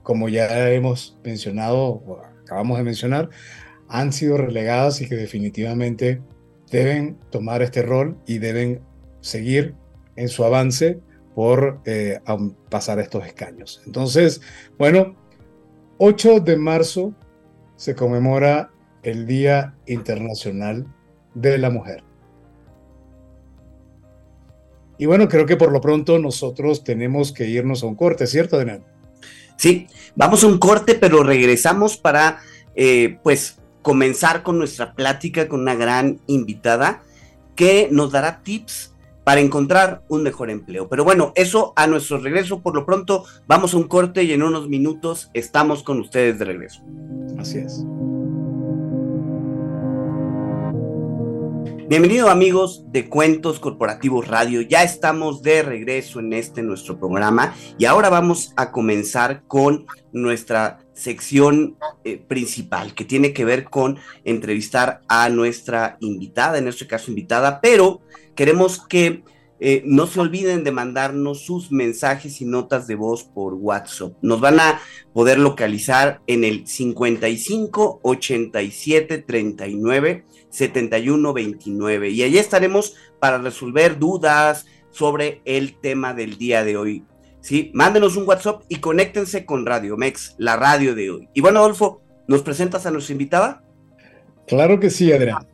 como 0.03 0.29
ya 0.29 0.71
hemos 0.71 1.19
mencionado, 1.23 1.77
o 1.79 2.21
acabamos 2.41 2.77
de 2.77 2.83
mencionar, 2.83 3.29
han 3.89 4.13
sido 4.13 4.37
relegadas 4.37 5.01
y 5.01 5.09
que 5.09 5.15
definitivamente 5.15 6.21
deben 6.71 7.17
tomar 7.31 7.61
este 7.61 7.81
rol 7.81 8.17
y 8.25 8.37
deben 8.37 8.81
seguir 9.21 9.75
en 10.15 10.29
su 10.29 10.43
avance 10.43 10.99
por 11.35 11.79
eh, 11.85 12.19
pasar 12.69 12.99
estos 12.99 13.25
escaños. 13.25 13.81
Entonces, 13.85 14.41
bueno, 14.77 15.15
8 15.97 16.39
de 16.41 16.57
marzo 16.57 17.13
se 17.75 17.95
conmemora 17.95 18.71
el 19.03 19.25
Día 19.25 19.75
Internacional 19.85 20.87
de 21.33 21.57
la 21.57 21.69
Mujer. 21.69 22.03
Y 24.97 25.05
bueno, 25.05 25.27
creo 25.27 25.45
que 25.45 25.57
por 25.57 25.71
lo 25.71 25.81
pronto 25.81 26.19
nosotros 26.19 26.83
tenemos 26.83 27.33
que 27.33 27.47
irnos 27.47 27.83
a 27.83 27.87
un 27.87 27.95
corte, 27.95 28.27
¿cierto, 28.27 28.57
Adrián? 28.57 28.83
Sí, 29.57 29.87
vamos 30.15 30.43
a 30.43 30.47
un 30.47 30.59
corte, 30.59 30.95
pero 30.95 31.23
regresamos 31.23 31.97
para, 31.97 32.39
eh, 32.75 33.17
pues, 33.23 33.57
comenzar 33.81 34.43
con 34.43 34.57
nuestra 34.57 34.93
plática 34.93 35.47
con 35.47 35.61
una 35.61 35.75
gran 35.75 36.19
invitada 36.27 37.03
que 37.55 37.89
nos 37.91 38.11
dará 38.11 38.41
tips 38.43 38.92
para 39.23 39.41
encontrar 39.41 40.03
un 40.09 40.23
mejor 40.23 40.49
empleo. 40.49 40.89
Pero 40.89 41.03
bueno, 41.03 41.31
eso 41.35 41.73
a 41.75 41.87
nuestro 41.87 42.17
regreso. 42.17 42.61
Por 42.61 42.75
lo 42.75 42.85
pronto, 42.85 43.25
vamos 43.47 43.73
a 43.73 43.77
un 43.77 43.87
corte 43.87 44.23
y 44.23 44.33
en 44.33 44.43
unos 44.43 44.67
minutos 44.67 45.29
estamos 45.33 45.83
con 45.83 45.99
ustedes 45.99 46.39
de 46.39 46.45
regreso. 46.45 46.81
Así 47.37 47.59
es. 47.59 47.83
Bienvenido 51.89 52.29
amigos 52.29 52.85
de 52.91 53.07
Cuentos 53.07 53.59
Corporativos 53.59 54.27
Radio. 54.27 54.61
Ya 54.61 54.83
estamos 54.83 55.43
de 55.43 55.61
regreso 55.61 56.21
en 56.21 56.33
este 56.33 56.63
nuestro 56.63 56.97
programa 56.97 57.53
y 57.77 57.85
ahora 57.85 58.09
vamos 58.09 58.53
a 58.55 58.71
comenzar 58.71 59.43
con 59.47 59.85
nuestra 60.11 60.79
sección 60.93 61.77
eh, 62.03 62.17
principal 62.17 62.95
que 62.95 63.05
tiene 63.05 63.33
que 63.33 63.45
ver 63.45 63.65
con 63.65 63.99
entrevistar 64.23 65.01
a 65.07 65.29
nuestra 65.29 65.97
invitada, 65.99 66.57
en 66.57 66.67
este 66.67 66.87
caso 66.87 67.11
invitada, 67.11 67.61
pero 67.61 68.01
queremos 68.35 68.85
que 68.85 69.23
eh, 69.65 69.81
no 69.85 70.07
se 70.07 70.19
olviden 70.19 70.65
de 70.65 70.71
mandarnos 70.71 71.45
sus 71.45 71.71
mensajes 71.71 72.41
y 72.41 72.45
notas 72.45 72.85
de 72.85 72.95
voz 72.95 73.23
por 73.23 73.53
WhatsApp. 73.53 74.13
Nos 74.21 74.41
van 74.41 74.59
a 74.59 74.81
poder 75.13 75.39
localizar 75.39 76.21
en 76.27 76.43
el 76.43 76.67
55 76.67 78.01
87 78.03 79.19
39 79.19 80.25
71 80.49 81.33
29 81.33 82.09
y 82.09 82.23
allí 82.23 82.37
estaremos 82.37 82.95
para 83.19 83.37
resolver 83.37 83.99
dudas 83.99 84.65
sobre 84.91 85.41
el 85.45 85.79
tema 85.79 86.13
del 86.13 86.37
día 86.37 86.65
de 86.65 86.75
hoy. 86.75 87.05
¿sí? 87.39 87.71
Mándenos 87.73 88.17
un 88.17 88.27
WhatsApp 88.27 88.63
y 88.67 88.77
conéctense 88.81 89.45
con 89.45 89.65
Radio 89.65 89.95
Mex, 89.95 90.35
la 90.37 90.57
radio 90.57 90.93
de 90.93 91.09
hoy. 91.09 91.29
Y 91.33 91.39
bueno, 91.39 91.59
Adolfo, 91.59 92.01
¿nos 92.27 92.41
presentas 92.41 92.85
a 92.85 92.91
nuestra 92.91 93.13
invitada? 93.13 93.63
Claro 94.45 94.79
que 94.79 94.89
sí, 94.89 95.11
Adrián. 95.13 95.47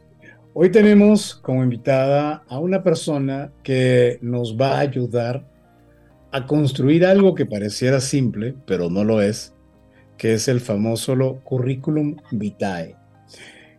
Hoy 0.61 0.71
tenemos 0.71 1.35
como 1.35 1.63
invitada 1.63 2.43
a 2.49 2.59
una 2.59 2.83
persona 2.83 3.49
que 3.63 4.19
nos 4.21 4.57
va 4.57 4.73
a 4.73 4.79
ayudar 4.79 5.49
a 6.33 6.47
construir 6.47 7.05
algo 7.05 7.33
que 7.33 7.45
pareciera 7.45 8.01
simple, 8.01 8.55
pero 8.65 8.89
no 8.89 9.05
lo 9.05 9.21
es, 9.21 9.55
que 10.17 10.33
es 10.33 10.49
el 10.49 10.59
famoso 10.59 11.39
currículum 11.45 12.17
vitae. 12.31 12.97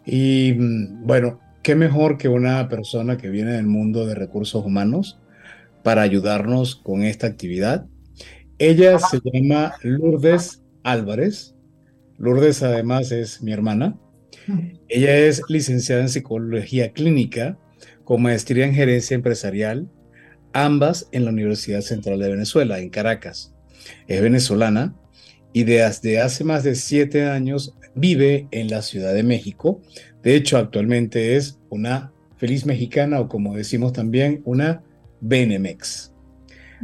Y 0.06 0.54
mm, 0.58 1.06
bueno, 1.06 1.38
qué 1.62 1.74
mejor 1.74 2.16
que 2.16 2.28
una 2.28 2.66
persona 2.70 3.18
que 3.18 3.28
viene 3.28 3.52
del 3.52 3.66
mundo 3.66 4.06
de 4.06 4.14
recursos 4.14 4.64
humanos 4.64 5.20
para 5.82 6.00
ayudarnos 6.00 6.76
con 6.76 7.02
esta 7.02 7.26
actividad. 7.26 7.88
Ella 8.56 8.98
se 8.98 9.20
llama 9.22 9.74
Lourdes 9.82 10.62
Álvarez. 10.82 11.54
Lourdes 12.16 12.62
además 12.62 13.12
es 13.12 13.42
mi 13.42 13.52
hermana. 13.52 13.98
Ella 14.88 15.16
es 15.16 15.42
licenciada 15.48 16.02
en 16.02 16.08
psicología 16.08 16.92
clínica 16.92 17.58
con 18.04 18.22
maestría 18.22 18.64
en 18.64 18.74
gerencia 18.74 19.14
empresarial, 19.14 19.88
ambas 20.52 21.08
en 21.12 21.24
la 21.24 21.30
Universidad 21.30 21.80
Central 21.80 22.18
de 22.18 22.30
Venezuela, 22.30 22.80
en 22.80 22.90
Caracas. 22.90 23.54
Es 24.08 24.20
venezolana 24.20 24.94
y 25.52 25.64
desde 25.64 26.20
hace 26.20 26.44
más 26.44 26.64
de 26.64 26.74
siete 26.74 27.26
años 27.26 27.76
vive 27.94 28.48
en 28.50 28.68
la 28.68 28.82
Ciudad 28.82 29.14
de 29.14 29.22
México. 29.22 29.80
De 30.22 30.34
hecho, 30.34 30.58
actualmente 30.58 31.36
es 31.36 31.58
una 31.68 32.12
feliz 32.36 32.66
mexicana 32.66 33.20
o 33.20 33.28
como 33.28 33.56
decimos 33.56 33.92
también, 33.92 34.42
una 34.44 34.82
Benemex. 35.20 36.12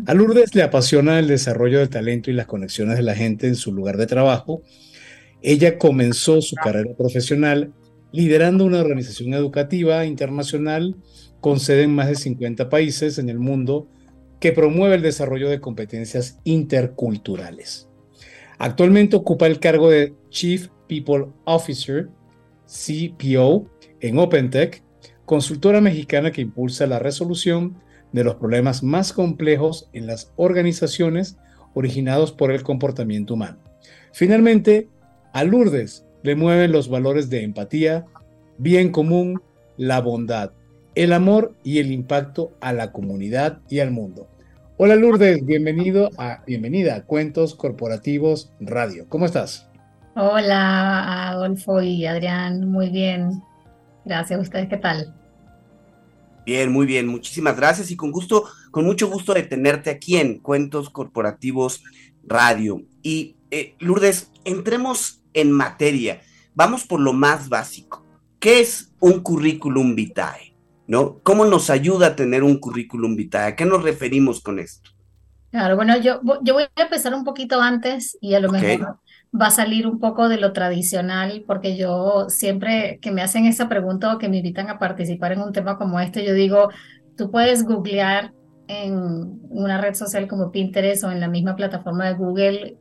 A 0.04 0.12
Lourdes 0.12 0.54
le 0.54 0.62
apasiona 0.62 1.18
el 1.18 1.26
desarrollo 1.26 1.78
del 1.78 1.88
talento 1.88 2.30
y 2.30 2.34
las 2.34 2.46
conexiones 2.46 2.96
de 2.96 3.02
la 3.02 3.14
gente 3.14 3.46
en 3.46 3.54
su 3.54 3.72
lugar 3.72 3.96
de 3.96 4.06
trabajo 4.06 4.62
ella 5.42 5.78
comenzó 5.78 6.40
su 6.40 6.56
carrera 6.56 6.94
profesional 6.96 7.72
liderando 8.12 8.64
una 8.64 8.80
organización 8.80 9.34
educativa 9.34 10.04
internacional 10.06 10.96
con 11.40 11.60
sede 11.60 11.82
en 11.82 11.94
más 11.94 12.08
de 12.08 12.16
50 12.16 12.68
países 12.68 13.18
en 13.18 13.28
el 13.28 13.38
mundo 13.38 13.88
que 14.40 14.52
promueve 14.52 14.96
el 14.96 15.02
desarrollo 15.02 15.48
de 15.48 15.60
competencias 15.60 16.38
interculturales. 16.44 17.88
Actualmente 18.58 19.16
ocupa 19.16 19.46
el 19.46 19.60
cargo 19.60 19.90
de 19.90 20.14
Chief 20.30 20.68
People 20.88 21.26
Officer, 21.44 22.08
CPO, 22.66 23.68
en 24.00 24.18
OpenTech, 24.18 24.82
consultora 25.24 25.80
mexicana 25.80 26.30
que 26.30 26.42
impulsa 26.42 26.86
la 26.86 26.98
resolución 26.98 27.76
de 28.12 28.24
los 28.24 28.36
problemas 28.36 28.82
más 28.82 29.12
complejos 29.12 29.90
en 29.92 30.06
las 30.06 30.32
organizaciones 30.36 31.36
originados 31.74 32.32
por 32.32 32.50
el 32.50 32.62
comportamiento 32.62 33.34
humano. 33.34 33.58
Finalmente, 34.12 34.88
a 35.36 35.44
Lourdes 35.44 36.06
le 36.22 36.34
mueven 36.34 36.72
los 36.72 36.88
valores 36.88 37.28
de 37.28 37.42
empatía, 37.42 38.06
bien 38.56 38.90
común, 38.90 39.42
la 39.76 40.00
bondad, 40.00 40.52
el 40.94 41.12
amor 41.12 41.54
y 41.62 41.78
el 41.78 41.92
impacto 41.92 42.56
a 42.62 42.72
la 42.72 42.90
comunidad 42.90 43.60
y 43.68 43.80
al 43.80 43.90
mundo. 43.90 44.30
Hola 44.78 44.96
Lourdes, 44.96 45.44
bienvenido 45.44 46.08
a 46.16 46.42
bienvenida 46.46 46.94
a 46.94 47.04
Cuentos 47.04 47.54
Corporativos 47.54 48.50
Radio. 48.60 49.04
¿Cómo 49.10 49.26
estás? 49.26 49.68
Hola 50.14 51.28
Adolfo 51.28 51.82
y 51.82 52.06
Adrián, 52.06 52.66
muy 52.70 52.88
bien. 52.88 53.42
Gracias. 54.06 54.40
¿Ustedes 54.40 54.70
qué 54.70 54.78
tal? 54.78 55.14
Bien, 56.46 56.72
muy 56.72 56.86
bien. 56.86 57.08
Muchísimas 57.08 57.58
gracias 57.58 57.90
y 57.90 57.96
con 57.96 58.10
gusto, 58.10 58.44
con 58.70 58.86
mucho 58.86 59.10
gusto 59.10 59.34
de 59.34 59.42
tenerte 59.42 59.90
aquí 59.90 60.16
en 60.16 60.38
Cuentos 60.38 60.88
Corporativos 60.88 61.84
Radio. 62.26 62.80
Y 63.02 63.36
eh, 63.50 63.74
Lourdes, 63.80 64.30
entremos 64.44 65.22
en 65.36 65.52
materia. 65.52 66.20
Vamos 66.54 66.84
por 66.84 67.00
lo 67.00 67.12
más 67.12 67.48
básico. 67.48 68.04
¿Qué 68.40 68.60
es 68.60 68.92
un 69.00 69.20
currículum 69.20 69.94
vitae? 69.94 70.54
¿No? 70.88 71.20
¿Cómo 71.22 71.44
nos 71.44 71.70
ayuda 71.70 72.08
a 72.08 72.16
tener 72.16 72.42
un 72.42 72.58
currículum 72.58 73.14
vitae? 73.14 73.52
¿A 73.52 73.56
qué 73.56 73.64
nos 73.64 73.82
referimos 73.82 74.40
con 74.40 74.58
esto? 74.58 74.90
Claro, 75.50 75.76
bueno, 75.76 75.96
yo, 75.98 76.20
yo 76.42 76.54
voy 76.54 76.64
a 76.64 76.82
empezar 76.82 77.14
un 77.14 77.24
poquito 77.24 77.60
antes 77.60 78.18
y 78.20 78.34
a 78.34 78.40
lo 78.40 78.50
mejor 78.50 78.98
va 79.40 79.46
a 79.46 79.50
salir 79.50 79.86
un 79.86 79.98
poco 79.98 80.28
de 80.28 80.38
lo 80.38 80.52
tradicional, 80.52 81.44
porque 81.46 81.76
yo 81.76 82.26
siempre 82.28 82.98
que 83.00 83.10
me 83.10 83.22
hacen 83.22 83.46
esa 83.46 83.68
pregunta 83.68 84.14
o 84.14 84.18
que 84.18 84.28
me 84.28 84.38
invitan 84.38 84.70
a 84.70 84.78
participar 84.78 85.32
en 85.32 85.42
un 85.42 85.52
tema 85.52 85.78
como 85.78 86.00
este, 86.00 86.24
yo 86.24 86.34
digo, 86.34 86.70
tú 87.16 87.30
puedes 87.30 87.64
googlear 87.64 88.32
en 88.68 89.40
una 89.50 89.80
red 89.80 89.94
social 89.94 90.26
como 90.28 90.50
Pinterest 90.50 91.04
o 91.04 91.10
en 91.10 91.20
la 91.20 91.28
misma 91.28 91.56
plataforma 91.56 92.06
de 92.06 92.14
Google 92.14 92.76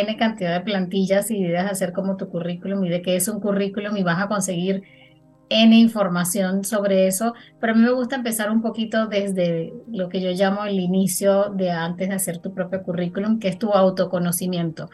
N 0.00 0.16
cantidad 0.16 0.54
de 0.54 0.64
plantillas 0.64 1.30
y 1.30 1.38
ideas 1.38 1.64
de 1.64 1.70
hacer 1.70 1.92
como 1.92 2.16
tu 2.16 2.28
currículum 2.28 2.84
y 2.84 2.88
de 2.88 3.02
qué 3.02 3.16
es 3.16 3.28
un 3.28 3.40
currículum 3.40 3.96
y 3.96 4.02
vas 4.02 4.22
a 4.22 4.28
conseguir 4.28 4.82
N 5.50 5.76
información 5.76 6.64
sobre 6.64 7.06
eso, 7.06 7.34
pero 7.60 7.74
a 7.74 7.76
mí 7.76 7.82
me 7.82 7.92
gusta 7.92 8.16
empezar 8.16 8.50
un 8.50 8.62
poquito 8.62 9.06
desde 9.06 9.72
lo 9.88 10.08
que 10.08 10.20
yo 10.20 10.30
llamo 10.30 10.64
el 10.64 10.80
inicio 10.80 11.50
de 11.50 11.70
antes 11.70 12.08
de 12.08 12.14
hacer 12.14 12.38
tu 12.38 12.54
propio 12.54 12.82
currículum, 12.82 13.38
que 13.38 13.48
es 13.48 13.58
tu 13.58 13.70
autoconocimiento 13.70 14.88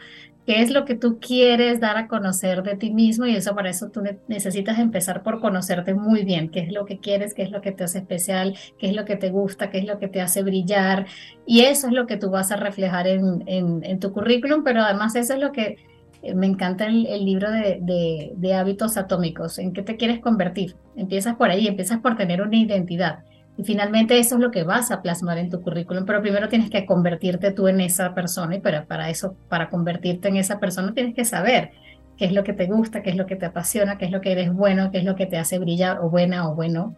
qué 0.45 0.61
es 0.61 0.71
lo 0.71 0.85
que 0.85 0.95
tú 0.95 1.19
quieres 1.19 1.79
dar 1.79 1.97
a 1.97 2.07
conocer 2.07 2.63
de 2.63 2.75
ti 2.75 2.91
mismo 2.91 3.25
y 3.25 3.35
eso 3.35 3.53
para 3.55 3.69
eso 3.69 3.89
tú 3.89 4.01
necesitas 4.27 4.79
empezar 4.79 5.23
por 5.23 5.39
conocerte 5.39 5.93
muy 5.93 6.23
bien, 6.23 6.49
qué 6.49 6.61
es 6.61 6.71
lo 6.71 6.85
que 6.85 6.99
quieres, 6.99 7.33
qué 7.33 7.43
es 7.43 7.51
lo 7.51 7.61
que 7.61 7.71
te 7.71 7.83
hace 7.83 7.99
especial, 7.99 8.57
qué 8.79 8.87
es 8.87 8.95
lo 8.95 9.05
que 9.05 9.15
te 9.15 9.29
gusta, 9.29 9.69
qué 9.69 9.79
es 9.79 9.85
lo 9.85 9.99
que 9.99 10.07
te 10.07 10.21
hace 10.21 10.41
brillar 10.43 11.05
y 11.45 11.61
eso 11.61 11.87
es 11.87 11.93
lo 11.93 12.07
que 12.07 12.17
tú 12.17 12.29
vas 12.29 12.51
a 12.51 12.55
reflejar 12.55 13.07
en, 13.07 13.43
en, 13.47 13.99
tu 13.99 14.11
currículum, 14.11 14.63
pero 14.63 14.81
además 14.81 15.15
eso 15.15 15.33
es 15.33 15.39
lo 15.39 15.51
que 15.51 15.77
eh, 16.23 16.33
me 16.33 16.47
encanta 16.47 16.87
el, 16.87 17.03
libro 17.23 17.51
de, 17.51 17.79
de, 17.81 18.31
de 18.35 18.53
hábitos 18.53 18.97
atómicos, 18.97 19.59
en 19.59 19.73
qué 19.73 19.83
te 19.83 19.97
quieres 19.97 20.19
convertir. 20.19 20.75
Empiezas 20.95 21.35
por 21.35 21.49
ahí, 21.49 21.67
empiezas 21.67 21.99
por 21.99 22.15
tener 22.15 22.41
una 22.41 22.57
identidad 22.57 23.23
y 23.57 23.63
finalmente 23.63 24.17
eso 24.17 24.35
es 24.35 24.41
lo 24.41 24.51
que 24.51 24.63
vas 24.63 24.91
a 24.91 25.01
plasmar 25.01 25.37
en 25.37 25.49
tu 25.49 25.61
currículum, 25.61 26.05
pero 26.05 26.21
primero 26.21 26.49
tienes 26.49 26.69
que 26.69 26.85
convertirte 26.85 27.51
tú 27.51 27.67
en 27.67 27.81
esa 27.81 28.13
persona 28.13 28.55
y 28.55 28.59
para, 28.59 28.85
para 28.85 29.09
eso, 29.09 29.35
para 29.49 29.69
convertirte 29.69 30.29
en 30.29 30.37
esa 30.37 30.59
persona 30.59 30.93
tienes 30.93 31.13
que 31.13 31.25
saber 31.25 31.71
qué 32.17 32.25
es 32.25 32.33
lo 32.33 32.43
que 32.43 32.53
te 32.53 32.67
gusta, 32.67 33.01
qué 33.01 33.09
es 33.09 33.15
lo 33.15 33.25
que 33.25 33.35
te 33.35 33.45
apasiona, 33.45 33.97
qué 33.97 34.05
es 34.05 34.11
lo 34.11 34.21
que 34.21 34.31
eres 34.31 34.53
bueno, 34.53 34.91
qué 34.91 34.99
es 34.99 35.05
lo 35.05 35.15
que 35.15 35.25
te 35.25 35.37
hace 35.37 35.59
brillar 35.59 35.99
o 35.99 36.09
buena 36.09 36.49
o 36.49 36.55
bueno 36.55 36.95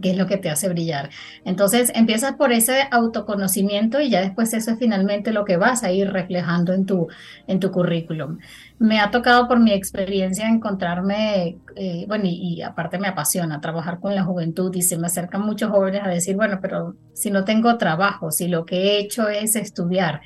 qué 0.00 0.10
es 0.10 0.16
lo 0.16 0.26
que 0.26 0.36
te 0.36 0.50
hace 0.50 0.68
brillar. 0.68 1.10
Entonces 1.44 1.92
empiezas 1.94 2.34
por 2.34 2.52
ese 2.52 2.88
autoconocimiento 2.90 4.00
y 4.00 4.10
ya 4.10 4.20
después 4.20 4.52
eso 4.54 4.70
es 4.70 4.78
finalmente 4.78 5.32
lo 5.32 5.44
que 5.44 5.56
vas 5.56 5.84
a 5.84 5.92
ir 5.92 6.10
reflejando 6.10 6.72
en 6.72 6.86
tu, 6.86 7.08
en 7.46 7.60
tu 7.60 7.70
currículum. 7.70 8.38
Me 8.78 9.00
ha 9.00 9.10
tocado 9.10 9.48
por 9.48 9.58
mi 9.58 9.72
experiencia 9.72 10.48
encontrarme, 10.48 11.58
eh, 11.76 12.04
bueno, 12.08 12.24
y, 12.26 12.60
aparte 12.62 12.98
me 12.98 13.08
apasiona 13.08 13.60
trabajar 13.60 14.00
con 14.00 14.14
la 14.14 14.24
juventud 14.24 14.74
y 14.74 14.82
se 14.82 14.98
me 14.98 15.06
acercan 15.06 15.42
muchos 15.42 15.70
jóvenes 15.70 16.02
a 16.04 16.08
decir, 16.08 16.36
bueno, 16.36 16.58
pero 16.60 16.94
si 17.14 17.30
no 17.30 17.44
tengo 17.44 17.78
trabajo, 17.78 18.30
si 18.30 18.48
lo 18.48 18.66
que 18.66 18.76
he 18.76 18.98
hecho 18.98 19.28
es 19.28 19.56
estudiar, 19.56 20.20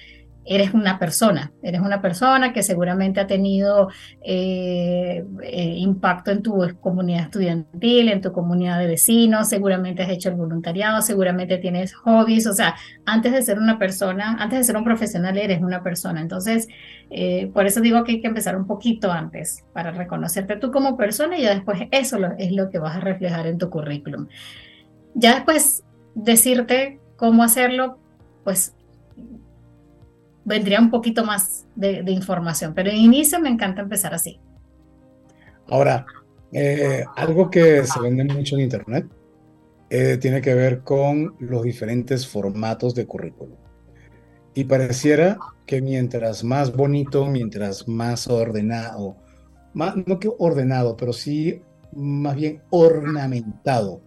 eres 0.51 0.75
una 0.75 0.99
persona, 0.99 1.53
eres 1.63 1.81
una 1.81 2.03
persona 2.03 2.53
que 2.53 2.65
seguramente 2.65 3.21
ha 3.21 3.29
tenido 3.29 3.89
eh, 4.21 5.25
eh, 5.45 5.75
impacto 5.77 6.33
en 6.33 6.43
tu 6.43 6.59
comunidad 6.81 7.27
estudiantil, 7.27 8.09
en 8.09 8.21
tu 8.21 8.33
comunidad 8.33 8.81
de 8.81 8.89
vecinos, 8.89 9.49
seguramente 9.49 10.03
has 10.03 10.11
hecho 10.11 10.29
el 10.29 10.35
voluntariado, 10.35 11.03
seguramente 11.03 11.59
tienes 11.59 11.95
hobbies, 11.95 12.49
o 12.49 12.53
sea, 12.53 12.75
antes 13.07 13.33
de 13.33 13.43
ser 13.43 13.61
una 13.61 13.79
persona, 13.79 14.39
antes 14.41 14.59
de 14.59 14.65
ser 14.65 14.77
un 14.77 14.83
profesional, 14.83 15.39
eres 15.39 15.63
una 15.63 15.85
persona. 15.85 16.21
Entonces, 16.21 16.67
eh, 17.11 17.49
por 17.55 17.67
eso 17.67 17.81
digo 17.81 18.03
que 18.03 18.13
hay 18.13 18.21
que 18.21 18.27
empezar 18.27 18.57
un 18.57 18.67
poquito 18.67 19.13
antes 19.13 19.65
para 19.73 19.93
reconocerte 19.93 20.57
tú 20.57 20.73
como 20.73 20.97
persona 20.97 21.39
y 21.39 21.43
ya 21.43 21.55
después 21.55 21.83
eso 21.93 22.19
es 22.39 22.51
lo 22.51 22.71
que 22.71 22.81
vas 22.81 22.97
a 22.97 23.01
reflejar 23.01 23.47
en 23.47 23.57
tu 23.57 23.71
currículum. 23.71 24.27
Ya 25.15 25.37
después 25.37 25.85
decirte 26.17 26.99
cómo 27.15 27.45
hacerlo, 27.45 28.01
pues 28.43 28.75
vendría 30.45 30.81
un 30.81 30.91
poquito 30.91 31.25
más 31.25 31.67
de, 31.75 32.03
información, 32.11 32.73
pero 32.75 32.91
en 32.91 32.97
inicio 32.97 33.41
me 33.41 33.49
encanta 33.49 33.83
empezar 33.83 34.15
así. 34.15 34.41
Ahora, 35.69 36.07
eh, 36.53 37.05
algo 37.17 37.51
que 37.51 37.85
se 37.87 38.01
vende 38.01 38.25
mucho 38.25 38.57
en 38.57 38.63
Internet 38.63 39.07
eh, 39.89 40.19
tiene 40.21 40.41
que 40.41 40.55
ver 40.55 40.81
con 40.81 41.35
los 41.39 41.63
diferentes 41.63 42.27
formatos 42.27 42.95
de 42.95 43.07
currículum. 43.07 43.57
Y 44.55 44.65
pareciera 44.65 45.39
que 45.67 45.81
mientras 45.81 46.43
más 46.43 46.75
bonito, 46.75 47.27
mientras 47.27 47.87
más 47.87 48.27
ordenado, 48.27 49.17
más, 49.73 49.95
no 50.07 50.19
que 50.19 50.31
ordenado, 50.39 50.97
pero 50.97 51.13
sí 51.13 51.63
más 51.93 52.37
bien 52.37 52.63
ornamentado, 52.71 54.03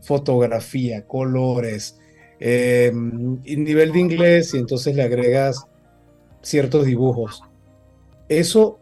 fotografía, 0.00 1.06
colores, 1.06 1.97
eh, 2.40 2.92
nivel 2.94 3.92
de 3.92 4.00
inglés 4.00 4.54
y 4.54 4.58
entonces 4.58 4.94
le 4.94 5.02
agregas 5.02 5.66
ciertos 6.42 6.86
dibujos. 6.86 7.42
¿Eso 8.28 8.78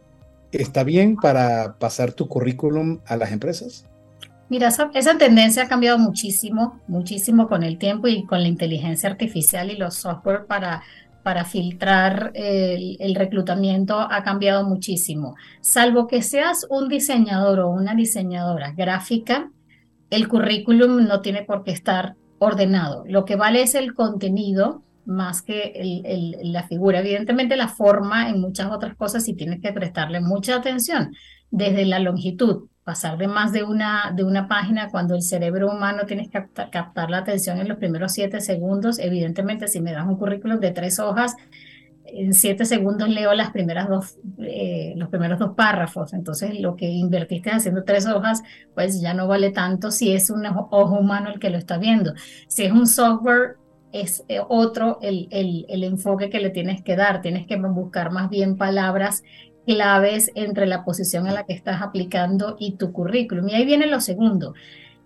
está 0.52 0.84
bien 0.84 1.16
para 1.16 1.78
pasar 1.78 2.12
tu 2.12 2.28
currículum 2.28 3.00
a 3.06 3.16
las 3.16 3.32
empresas? 3.32 3.86
Mira, 4.48 4.68
esa, 4.68 5.18
tendencia 5.18 5.64
ha 5.64 5.68
cambiado 5.68 5.98
muchísimo, 5.98 6.80
muchísimo 6.86 7.48
con 7.48 7.64
el 7.64 7.78
tiempo 7.78 8.06
y 8.06 8.24
con 8.26 8.42
la 8.42 8.48
inteligencia 8.48 9.10
artificial 9.10 9.70
y 9.70 9.76
los 9.76 9.96
software 9.96 10.46
para, 10.46 10.82
para 11.24 11.44
filtrar 11.44 12.30
el, 12.34 12.96
el, 13.00 13.16
reclutamiento 13.16 13.98
ha 13.98 14.22
cambiado 14.22 14.64
muchísimo. 14.64 15.34
Salvo 15.60 16.06
que 16.06 16.22
seas 16.22 16.64
un 16.70 16.88
diseñador 16.88 17.58
o 17.58 17.70
una 17.70 17.96
diseñadora 17.96 18.70
gráfica, 18.70 19.50
el 20.10 20.28
currículum 20.28 21.08
no 21.08 21.20
tiene 21.22 21.42
por 21.42 21.64
qué 21.64 21.72
estar 21.72 22.14
ordenado. 22.38 23.04
Lo 23.06 23.24
que 23.24 23.36
vale 23.36 23.62
es 23.62 23.74
el 23.74 23.94
contenido 23.94 24.82
más 25.06 25.40
que 25.42 26.40
la 26.42 26.64
figura. 26.64 27.00
Evidentemente 27.00 27.56
la 27.56 27.68
forma 27.68 28.28
en 28.28 28.40
muchas 28.40 28.70
otras 28.70 28.96
cosas 28.96 29.24
sí 29.24 29.34
tienes 29.34 29.60
que 29.60 29.72
prestarle 29.72 30.20
mucha 30.20 30.56
atención, 30.56 31.14
desde 31.50 31.84
la 31.84 32.00
longitud, 32.00 32.68
pasar 32.82 33.16
de 33.16 33.28
más 33.28 33.52
de 33.52 33.62
una, 33.62 34.12
de 34.14 34.24
una 34.24 34.48
página 34.48 34.90
cuando 34.90 35.14
el 35.14 35.22
cerebro 35.22 35.70
humano 35.70 36.06
tienes 36.06 36.28
que 36.28 36.44
captar, 36.70 37.10
la 37.10 37.18
atención 37.18 37.58
en 37.58 37.68
los 37.68 37.78
primeros 37.78 38.12
siete 38.12 38.40
segundos. 38.40 38.98
Evidentemente 38.98 39.68
si 39.68 39.80
me 39.80 39.92
das 39.92 40.06
un 40.06 40.16
currículum 40.16 40.58
de 40.58 40.72
tres 40.72 40.98
hojas, 40.98 41.36
en 42.06 42.34
siete 42.34 42.64
segundos 42.64 43.08
leo 43.08 43.32
las 43.34 43.50
primeras 43.50 43.88
dos, 43.88 44.18
eh, 44.38 44.94
los 44.96 45.08
primeros 45.08 45.38
dos 45.38 45.54
párrafos. 45.54 46.12
Entonces, 46.12 46.58
lo 46.60 46.76
que 46.76 46.86
invertiste 46.86 47.50
haciendo 47.50 47.84
tres 47.84 48.06
hojas, 48.06 48.42
pues 48.74 49.00
ya 49.00 49.14
no 49.14 49.26
vale 49.26 49.50
tanto 49.50 49.90
si 49.90 50.12
es 50.12 50.30
un 50.30 50.46
ojo 50.46 50.98
humano 50.98 51.30
el 51.30 51.38
que 51.38 51.50
lo 51.50 51.58
está 51.58 51.78
viendo. 51.78 52.14
Si 52.48 52.64
es 52.64 52.72
un 52.72 52.86
software, 52.86 53.56
es 53.92 54.24
eh, 54.28 54.40
otro 54.48 54.98
el, 55.00 55.28
el, 55.30 55.64
el 55.68 55.84
enfoque 55.84 56.28
que 56.30 56.40
le 56.40 56.50
tienes 56.50 56.82
que 56.82 56.96
dar. 56.96 57.20
Tienes 57.20 57.46
que 57.46 57.56
buscar 57.56 58.10
más 58.10 58.30
bien 58.30 58.56
palabras 58.56 59.22
claves 59.66 60.30
entre 60.34 60.66
la 60.66 60.84
posición 60.84 61.26
a 61.26 61.32
la 61.32 61.44
que 61.44 61.52
estás 61.52 61.82
aplicando 61.82 62.56
y 62.58 62.76
tu 62.76 62.92
currículum. 62.92 63.48
Y 63.48 63.54
ahí 63.54 63.64
viene 63.64 63.86
lo 63.86 64.00
segundo. 64.00 64.54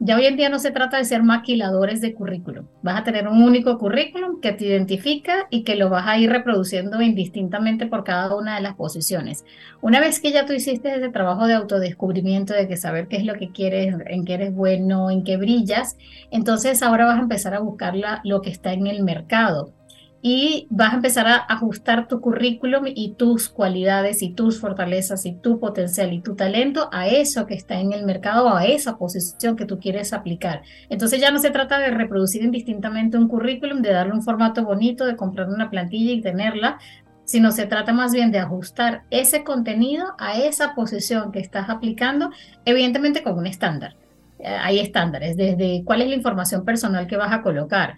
Ya 0.02 0.16
hoy 0.16 0.24
en 0.24 0.38
día 0.38 0.48
no 0.48 0.58
se 0.58 0.70
trata 0.70 0.96
de 0.96 1.04
ser 1.04 1.22
maquiladores 1.22 2.00
de 2.00 2.14
currículum. 2.14 2.64
Vas 2.80 2.98
a 2.98 3.04
tener 3.04 3.28
un 3.28 3.42
único 3.42 3.76
currículum 3.76 4.40
que 4.40 4.52
te 4.52 4.64
identifica 4.64 5.46
y 5.50 5.62
que 5.62 5.76
lo 5.76 5.90
vas 5.90 6.06
a 6.08 6.16
ir 6.16 6.30
reproduciendo 6.30 7.02
indistintamente 7.02 7.84
por 7.84 8.02
cada 8.02 8.34
una 8.34 8.54
de 8.54 8.62
las 8.62 8.76
posiciones. 8.76 9.44
Una 9.82 10.00
vez 10.00 10.18
que 10.18 10.32
ya 10.32 10.46
tú 10.46 10.54
hiciste 10.54 10.94
ese 10.94 11.10
trabajo 11.10 11.46
de 11.46 11.52
autodescubrimiento, 11.52 12.54
de 12.54 12.66
que 12.66 12.78
saber 12.78 13.08
qué 13.08 13.18
es 13.18 13.26
lo 13.26 13.34
que 13.34 13.50
quieres, 13.50 13.94
en 14.06 14.24
qué 14.24 14.34
eres 14.34 14.54
bueno, 14.54 15.10
en 15.10 15.22
qué 15.22 15.36
brillas, 15.36 15.98
entonces 16.30 16.82
ahora 16.82 17.04
vas 17.04 17.18
a 17.18 17.22
empezar 17.22 17.52
a 17.52 17.60
buscar 17.60 17.92
lo 18.24 18.40
que 18.40 18.48
está 18.48 18.72
en 18.72 18.86
el 18.86 19.02
mercado 19.02 19.74
y 20.22 20.66
vas 20.70 20.92
a 20.92 20.96
empezar 20.96 21.26
a 21.26 21.36
ajustar 21.36 22.06
tu 22.06 22.20
currículum 22.20 22.84
y 22.86 23.14
tus 23.14 23.48
cualidades 23.48 24.22
y 24.22 24.30
tus 24.30 24.60
fortalezas 24.60 25.24
y 25.24 25.32
tu 25.32 25.58
potencial 25.58 26.12
y 26.12 26.20
tu 26.20 26.34
talento 26.34 26.90
a 26.92 27.08
eso 27.08 27.46
que 27.46 27.54
está 27.54 27.80
en 27.80 27.92
el 27.92 28.04
mercado, 28.04 28.54
a 28.54 28.66
esa 28.66 28.98
posición 28.98 29.56
que 29.56 29.64
tú 29.64 29.78
quieres 29.78 30.12
aplicar. 30.12 30.62
Entonces 30.90 31.20
ya 31.20 31.30
no 31.30 31.38
se 31.38 31.50
trata 31.50 31.78
de 31.78 31.90
reproducir 31.90 32.42
indistintamente 32.42 33.16
un 33.16 33.28
currículum, 33.28 33.80
de 33.80 33.92
darle 33.92 34.12
un 34.12 34.22
formato 34.22 34.64
bonito, 34.64 35.06
de 35.06 35.16
comprar 35.16 35.48
una 35.48 35.70
plantilla 35.70 36.12
y 36.12 36.20
tenerla, 36.20 36.78
sino 37.24 37.50
se 37.52 37.66
trata 37.66 37.92
más 37.92 38.12
bien 38.12 38.30
de 38.30 38.40
ajustar 38.40 39.04
ese 39.10 39.42
contenido 39.44 40.14
a 40.18 40.36
esa 40.36 40.74
posición 40.74 41.32
que 41.32 41.38
estás 41.38 41.70
aplicando, 41.70 42.30
evidentemente 42.64 43.22
con 43.22 43.38
un 43.38 43.46
estándar. 43.46 43.96
Eh, 44.38 44.48
hay 44.48 44.80
estándares, 44.80 45.36
desde 45.36 45.82
cuál 45.84 46.02
es 46.02 46.08
la 46.08 46.16
información 46.16 46.64
personal 46.64 47.06
que 47.06 47.16
vas 47.16 47.32
a 47.32 47.42
colocar, 47.42 47.96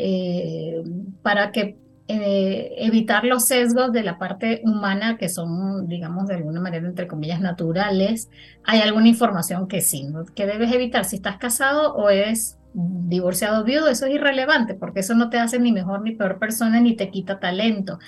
eh, 0.00 0.82
para 1.22 1.50
que 1.50 1.76
eh, 2.06 2.74
evitar 2.78 3.24
los 3.24 3.46
sesgos 3.46 3.92
de 3.92 4.02
la 4.04 4.16
parte 4.16 4.62
humana 4.64 5.18
que 5.18 5.28
son, 5.28 5.88
digamos, 5.88 6.28
de 6.28 6.36
alguna 6.36 6.60
manera, 6.60 6.86
entre 6.86 7.08
comillas, 7.08 7.40
naturales. 7.40 8.30
Hay 8.64 8.80
alguna 8.80 9.08
información 9.08 9.66
que 9.66 9.80
sí, 9.80 10.08
que 10.36 10.46
debes 10.46 10.72
evitar. 10.72 11.04
Si 11.04 11.16
estás 11.16 11.36
casado 11.36 11.94
o 11.94 12.08
eres 12.08 12.58
divorciado 12.72 13.64
viudo, 13.64 13.88
eso 13.88 14.06
es 14.06 14.14
irrelevante, 14.14 14.74
porque 14.74 15.00
eso 15.00 15.14
no 15.14 15.30
te 15.30 15.38
hace 15.38 15.58
ni 15.58 15.72
mejor 15.72 16.02
ni 16.02 16.12
peor 16.12 16.38
persona, 16.38 16.80
ni 16.80 16.94
te 16.94 17.10
quita 17.10 17.40
talento. 17.40 17.98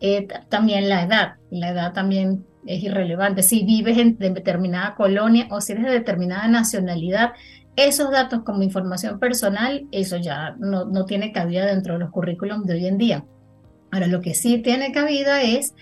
Eh, 0.00 0.26
también 0.48 0.88
la 0.88 1.04
edad, 1.04 1.34
la 1.50 1.68
edad 1.68 1.92
también 1.92 2.44
es 2.66 2.82
irrelevante. 2.82 3.42
Si 3.42 3.64
vives 3.64 3.98
en 3.98 4.16
determinada 4.18 4.94
colonia 4.94 5.46
o 5.50 5.60
si 5.60 5.72
eres 5.72 5.84
de 5.84 5.90
determinada 5.90 6.48
nacionalidad, 6.48 7.32
esos 7.76 8.10
datos 8.10 8.42
como 8.44 8.62
información 8.62 9.18
personal, 9.18 9.86
eso 9.90 10.16
ya 10.16 10.56
no, 10.58 10.84
no 10.84 11.04
tiene 11.04 11.32
cabida 11.32 11.66
dentro 11.66 11.94
de 11.94 12.00
los 12.00 12.10
currículums 12.10 12.66
de 12.66 12.74
hoy 12.74 12.86
en 12.86 12.98
día. 12.98 13.24
Ahora, 13.90 14.06
lo 14.06 14.20
que 14.20 14.34
sí 14.34 14.58
tiene 14.58 14.92
cabida 14.92 15.42
es 15.42 15.74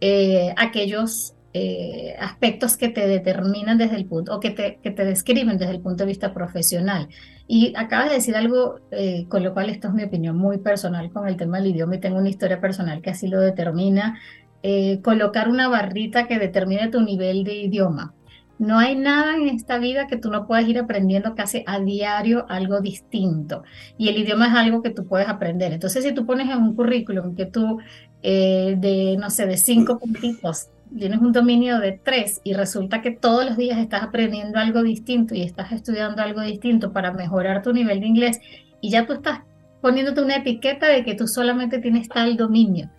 eh, 0.00 0.54
aquellos 0.56 1.34
eh, 1.52 2.14
aspectos 2.18 2.76
que 2.76 2.88
te 2.88 3.06
determinan 3.06 3.78
desde 3.78 3.96
el 3.96 4.06
punto, 4.06 4.36
o 4.36 4.40
que 4.40 4.50
te, 4.50 4.78
que 4.82 4.90
te 4.90 5.04
describen 5.04 5.56
desde 5.58 5.72
el 5.72 5.80
punto 5.80 6.04
de 6.04 6.08
vista 6.08 6.34
profesional. 6.34 7.08
Y 7.48 7.72
acabas 7.76 8.10
de 8.10 8.16
decir 8.16 8.36
algo, 8.36 8.80
eh, 8.90 9.26
con 9.28 9.42
lo 9.42 9.54
cual 9.54 9.70
esto 9.70 9.88
es 9.88 9.94
mi 9.94 10.04
opinión 10.04 10.36
muy 10.36 10.58
personal 10.58 11.10
con 11.10 11.28
el 11.28 11.36
tema 11.36 11.58
del 11.58 11.68
idioma 11.68 11.96
y 11.96 12.00
tengo 12.00 12.18
una 12.18 12.28
historia 12.28 12.60
personal 12.60 13.00
que 13.02 13.10
así 13.10 13.28
lo 13.28 13.40
determina. 13.40 14.18
colocar 15.02 15.48
una 15.48 15.68
barrita 15.68 16.26
que 16.26 16.40
determine 16.40 16.88
tu 16.88 17.00
nivel 17.00 17.44
de 17.44 17.54
idioma. 17.54 18.14
No 18.58 18.78
hay 18.78 18.96
nada 18.96 19.36
en 19.36 19.48
esta 19.48 19.78
vida 19.78 20.06
que 20.06 20.16
tú 20.16 20.30
no 20.30 20.46
puedas 20.46 20.66
ir 20.66 20.78
aprendiendo 20.78 21.34
casi 21.34 21.62
a 21.66 21.78
diario 21.78 22.46
algo 22.48 22.80
distinto. 22.80 23.62
Y 23.98 24.08
el 24.08 24.18
idioma 24.18 24.48
es 24.48 24.54
algo 24.54 24.82
que 24.82 24.90
tú 24.90 25.06
puedes 25.06 25.28
aprender. 25.28 25.72
Entonces, 25.72 26.04
si 26.04 26.12
tú 26.12 26.24
pones 26.24 26.48
en 26.48 26.58
un 26.58 26.74
currículum 26.74 27.34
que 27.34 27.46
tú, 27.46 27.78
eh, 28.22 28.76
de, 28.78 29.16
no 29.18 29.28
sé, 29.30 29.46
de 29.46 29.58
cinco 29.58 29.98
puntitos, 29.98 30.68
tienes 30.96 31.20
un 31.20 31.32
dominio 31.32 31.78
de 31.80 32.00
tres 32.02 32.40
y 32.44 32.54
resulta 32.54 33.02
que 33.02 33.10
todos 33.10 33.44
los 33.44 33.56
días 33.56 33.78
estás 33.78 34.02
aprendiendo 34.02 34.58
algo 34.58 34.82
distinto 34.82 35.34
y 35.34 35.42
estás 35.42 35.72
estudiando 35.72 36.22
algo 36.22 36.40
distinto 36.40 36.92
para 36.92 37.12
mejorar 37.12 37.62
tu 37.62 37.72
nivel 37.72 38.00
de 38.00 38.06
inglés 38.06 38.40
y 38.80 38.90
ya 38.90 39.06
tú 39.06 39.14
estás 39.14 39.40
poniéndote 39.80 40.22
una 40.22 40.36
etiqueta 40.36 40.88
de 40.88 41.04
que 41.04 41.14
tú 41.14 41.26
solamente 41.26 41.78
tienes 41.78 42.08
tal 42.08 42.36
dominio. 42.36 42.90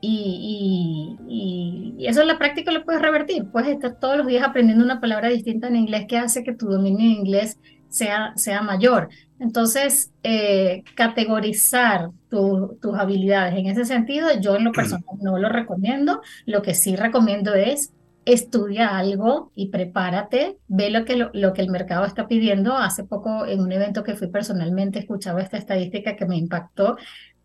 Y, 0.00 1.96
eso 2.00 2.22
en 2.22 2.28
la 2.28 2.38
práctica 2.38 2.72
lo 2.72 2.84
puedes 2.84 3.02
revertir. 3.02 3.46
Puedes 3.50 3.70
estar 3.70 3.98
todos 4.00 4.16
los 4.16 4.26
días 4.26 4.46
aprendiendo 4.46 4.84
una 4.84 5.00
palabra 5.00 5.28
distinta 5.28 5.68
en 5.68 5.76
inglés 5.76 6.06
que 6.08 6.18
hace 6.18 6.42
que 6.42 6.54
tu 6.54 6.66
dominio 6.66 7.00
en 7.00 7.26
inglés 7.26 7.58
sea, 7.88 8.32
sea 8.36 8.62
mayor. 8.62 9.10
Entonces, 9.38 10.10
eh, 10.22 10.82
categorizar 10.94 12.10
tus 12.28 12.98
habilidades 12.98 13.54
en 13.58 13.66
ese 13.66 13.84
sentido, 13.84 14.28
yo 14.40 14.56
en 14.56 14.64
lo 14.64 14.72
personal 14.72 15.04
no 15.20 15.38
lo 15.38 15.48
recomiendo. 15.48 16.20
Lo 16.46 16.62
que 16.62 16.74
sí 16.74 16.96
recomiendo 16.96 17.54
es 17.54 17.92
estudia 18.24 18.96
algo 18.96 19.50
y 19.54 19.68
prepárate, 19.68 20.58
ve 20.68 20.90
lo 20.90 21.04
que, 21.04 21.28
lo 21.32 21.52
que 21.52 21.62
el 21.62 21.70
mercado 21.70 22.04
está 22.04 22.28
pidiendo. 22.28 22.76
Hace 22.76 23.04
poco 23.04 23.46
en 23.46 23.60
un 23.60 23.72
evento 23.72 24.04
que 24.04 24.14
fui 24.14 24.28
personalmente 24.28 24.98
escuchaba 24.98 25.42
esta 25.42 25.56
estadística 25.56 26.16
que 26.16 26.26
me 26.26 26.36
impactó, 26.36 26.96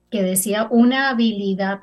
que 0.09 0.21
decía 0.21 0.67
una 0.69 1.09
habilidad 1.09 1.79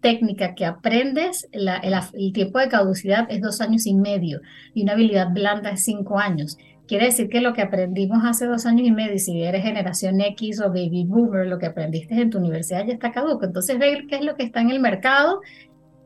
técnica 0.00 0.54
que 0.54 0.64
aprendes, 0.64 1.48
el, 1.52 2.32
tiempo 2.32 2.58
de 2.58 2.68
caducidad 2.68 3.26
es 3.30 3.40
dos 3.40 3.60
años 3.60 3.86
y 3.86 3.94
medio 3.94 4.40
y 4.74 4.82
una 4.82 4.92
habilidad 4.92 5.32
blanda 5.32 5.70
es 5.70 5.84
cinco 5.84 6.18
años. 6.18 6.56
quiere 6.88 7.06
decir 7.06 7.28
que 7.28 7.40
lo 7.40 7.52
que 7.52 7.62
aprendimos 7.62 8.24
hace 8.24 8.46
dos 8.46 8.66
años 8.66 8.86
y 8.86 8.90
medio, 8.90 9.18
si 9.18 9.42
eres 9.42 9.62
generación 9.62 10.20
X 10.20 10.60
o 10.60 10.68
baby 10.68 11.04
boomer, 11.06 11.46
lo 11.46 11.58
que 11.58 11.66
aprendiste 11.66 12.20
en 12.20 12.30
tu 12.30 12.38
universidad 12.38 12.84
ya 12.84 12.94
está 12.94 13.12
caduco. 13.12 13.44
Entonces, 13.44 13.78
ve 13.78 14.06
qué 14.08 14.16
es 14.16 14.24
lo 14.24 14.34
que 14.34 14.42
está 14.42 14.60
en 14.60 14.70
el 14.70 14.80
mercado, 14.80 15.40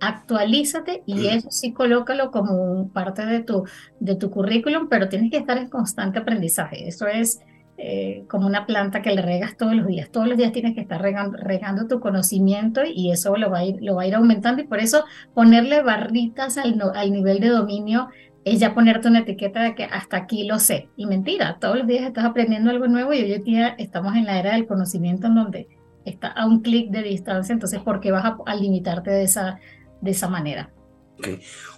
actualízate 0.01 1.03
y 1.07 1.29
eso 1.29 1.51
sí 1.51 1.73
colócalo 1.73 2.31
como 2.31 2.91
parte 2.93 3.25
de 3.25 3.41
tu, 3.41 3.65
de 4.01 4.17
tu 4.17 4.31
currículum, 4.31 4.89
pero 4.89 5.09
tienes 5.09 5.31
que 5.31 5.39
estar 5.39 5.57
en 5.57 5.69
constante 5.69 6.19
aprendizaje. 6.19 6.87
Eso 6.87 7.07
es 7.07 7.41
eh, 7.77 8.25
como 8.29 8.47
una 8.47 8.67
planta 8.67 9.03
que 9.03 9.15
le 9.15 9.23
regas 9.23 9.57
todos 9.57 9.75
los 9.75 9.87
días. 9.87 10.11
Todos 10.11 10.29
los 10.29 10.37
días 10.37 10.53
tienes 10.53 10.75
que 10.75 10.81
estar 10.81 11.03
regando, 11.03 11.87
tu 11.89 12.01
conocimiento 12.01 12.83
y 12.85 13.11
eso 13.11 13.37
lo 13.37 13.51
va, 13.51 13.59
a 13.59 13.65
ir, 13.65 13.77
lo 13.81 13.97
va 13.97 14.03
a 14.03 14.07
ir 14.07 14.15
aumentando 14.15 14.63
y 14.63 14.67
por 14.67 14.79
eso 14.79 15.05
ponerle 15.35 15.83
barritas 15.83 16.57
al, 16.57 16.81
al 16.95 17.13
nivel 17.13 17.41
de 17.41 17.49
dominio 17.49 18.09
es 18.45 18.61
ya 18.61 18.75
ponerte 18.75 19.09
una 19.09 19.21
etiqueta 19.21 19.63
de 19.63 19.75
que 19.75 19.85
hasta 19.85 20.17
aquí 20.17 20.45
lo 20.45 20.59
sé. 20.59 20.89
Y 20.97 21.07
mentira, 21.07 21.59
todos 21.61 21.79
los 21.79 21.87
días 21.87 22.05
estás 22.05 22.25
aprendiendo 22.25 22.71
algo 22.71 22.87
nuevo 22.87 23.13
y 23.13 23.23
hoy 23.23 23.33
en 23.33 23.43
día 23.43 23.75
estamos 23.79 24.15
en 24.17 24.27
la 24.27 24.39
era 24.39 24.53
del 24.53 24.67
conocimiento 24.67 25.27
en 25.27 25.35
donde 25.35 25.69
está 26.05 26.29
a 26.29 26.47
un 26.47 26.61
clic 26.61 26.91
de 26.91 27.03
distancia, 27.03 27.53
entonces 27.53 27.81
¿por 27.81 28.01
qué 28.01 28.13
vas 28.13 28.35
a, 28.47 28.55
limitarte 28.55 29.11
de 29.11 29.25
esa, 29.25 29.59
de 30.01 30.11
esa 30.11 30.29
manera? 30.29 30.71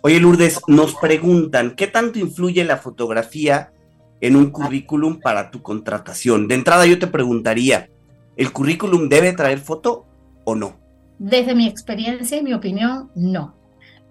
Oye, 0.03 0.19
Lourdes, 0.19 0.61
nos 0.67 0.95
preguntan, 0.97 1.77
¿qué 1.77 1.87
tanto 1.87 2.19
influye 2.19 2.65
la 2.65 2.79
fotografía 2.79 3.73
en 4.21 4.37
un 4.37 4.51
currículum 4.51 5.21
para 5.21 5.51
tu 5.51 5.63
contratación? 5.63 6.49
De 6.49 6.55
entrada 6.55 6.87
yo 6.87 6.99
te 6.99 7.07
preguntaría, 7.07 7.89
¿el 8.37 8.53
currículum 8.53 9.09
debe 9.09 9.33
traer 9.33 9.59
foto 9.59 10.07
o 10.45 10.55
no? 10.55 10.79
Desde 11.19 11.55
mi 11.55 11.67
experiencia 11.67 12.39
y 12.39 12.43
mi 12.43 12.53
opinión, 12.53 13.11
no. 13.15 13.57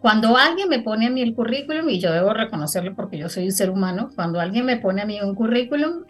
Cuando 0.02 0.38
alguien 0.38 0.70
me 0.70 0.80
pone 0.80 1.08
a 1.08 1.10
mí 1.10 1.22
el 1.22 1.34
currículum, 1.34 1.90
y 1.90 2.00
yo 2.00 2.12
debo 2.12 2.34
reconocerlo 2.34 2.96
porque 2.96 3.18
yo 3.18 3.30
soy 3.30 3.46
un 3.46 3.52
ser 3.52 3.70
humano, 3.70 4.10
cuando 4.16 4.40
alguien 4.40 4.66
me 4.66 4.78
pone 4.78 5.02
a 5.02 5.06
mí 5.06 5.20
un 5.22 5.34
currículum, 5.34 6.04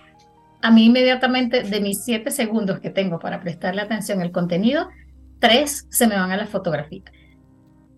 a 0.62 0.72
mí 0.72 0.86
inmediatamente 0.86 1.64
de 1.64 1.80
mis 1.80 2.04
siete 2.04 2.32
segundos 2.32 2.80
que 2.80 2.90
tengo 2.90 3.20
para 3.20 3.40
prestarle 3.40 3.82
atención 3.82 4.22
al 4.22 4.32
contenido, 4.32 4.90
tres 5.40 5.88
se 5.90 6.08
me 6.08 6.16
van 6.16 6.32
a 6.32 6.38
la 6.38 6.48
fotografía. 6.48 7.04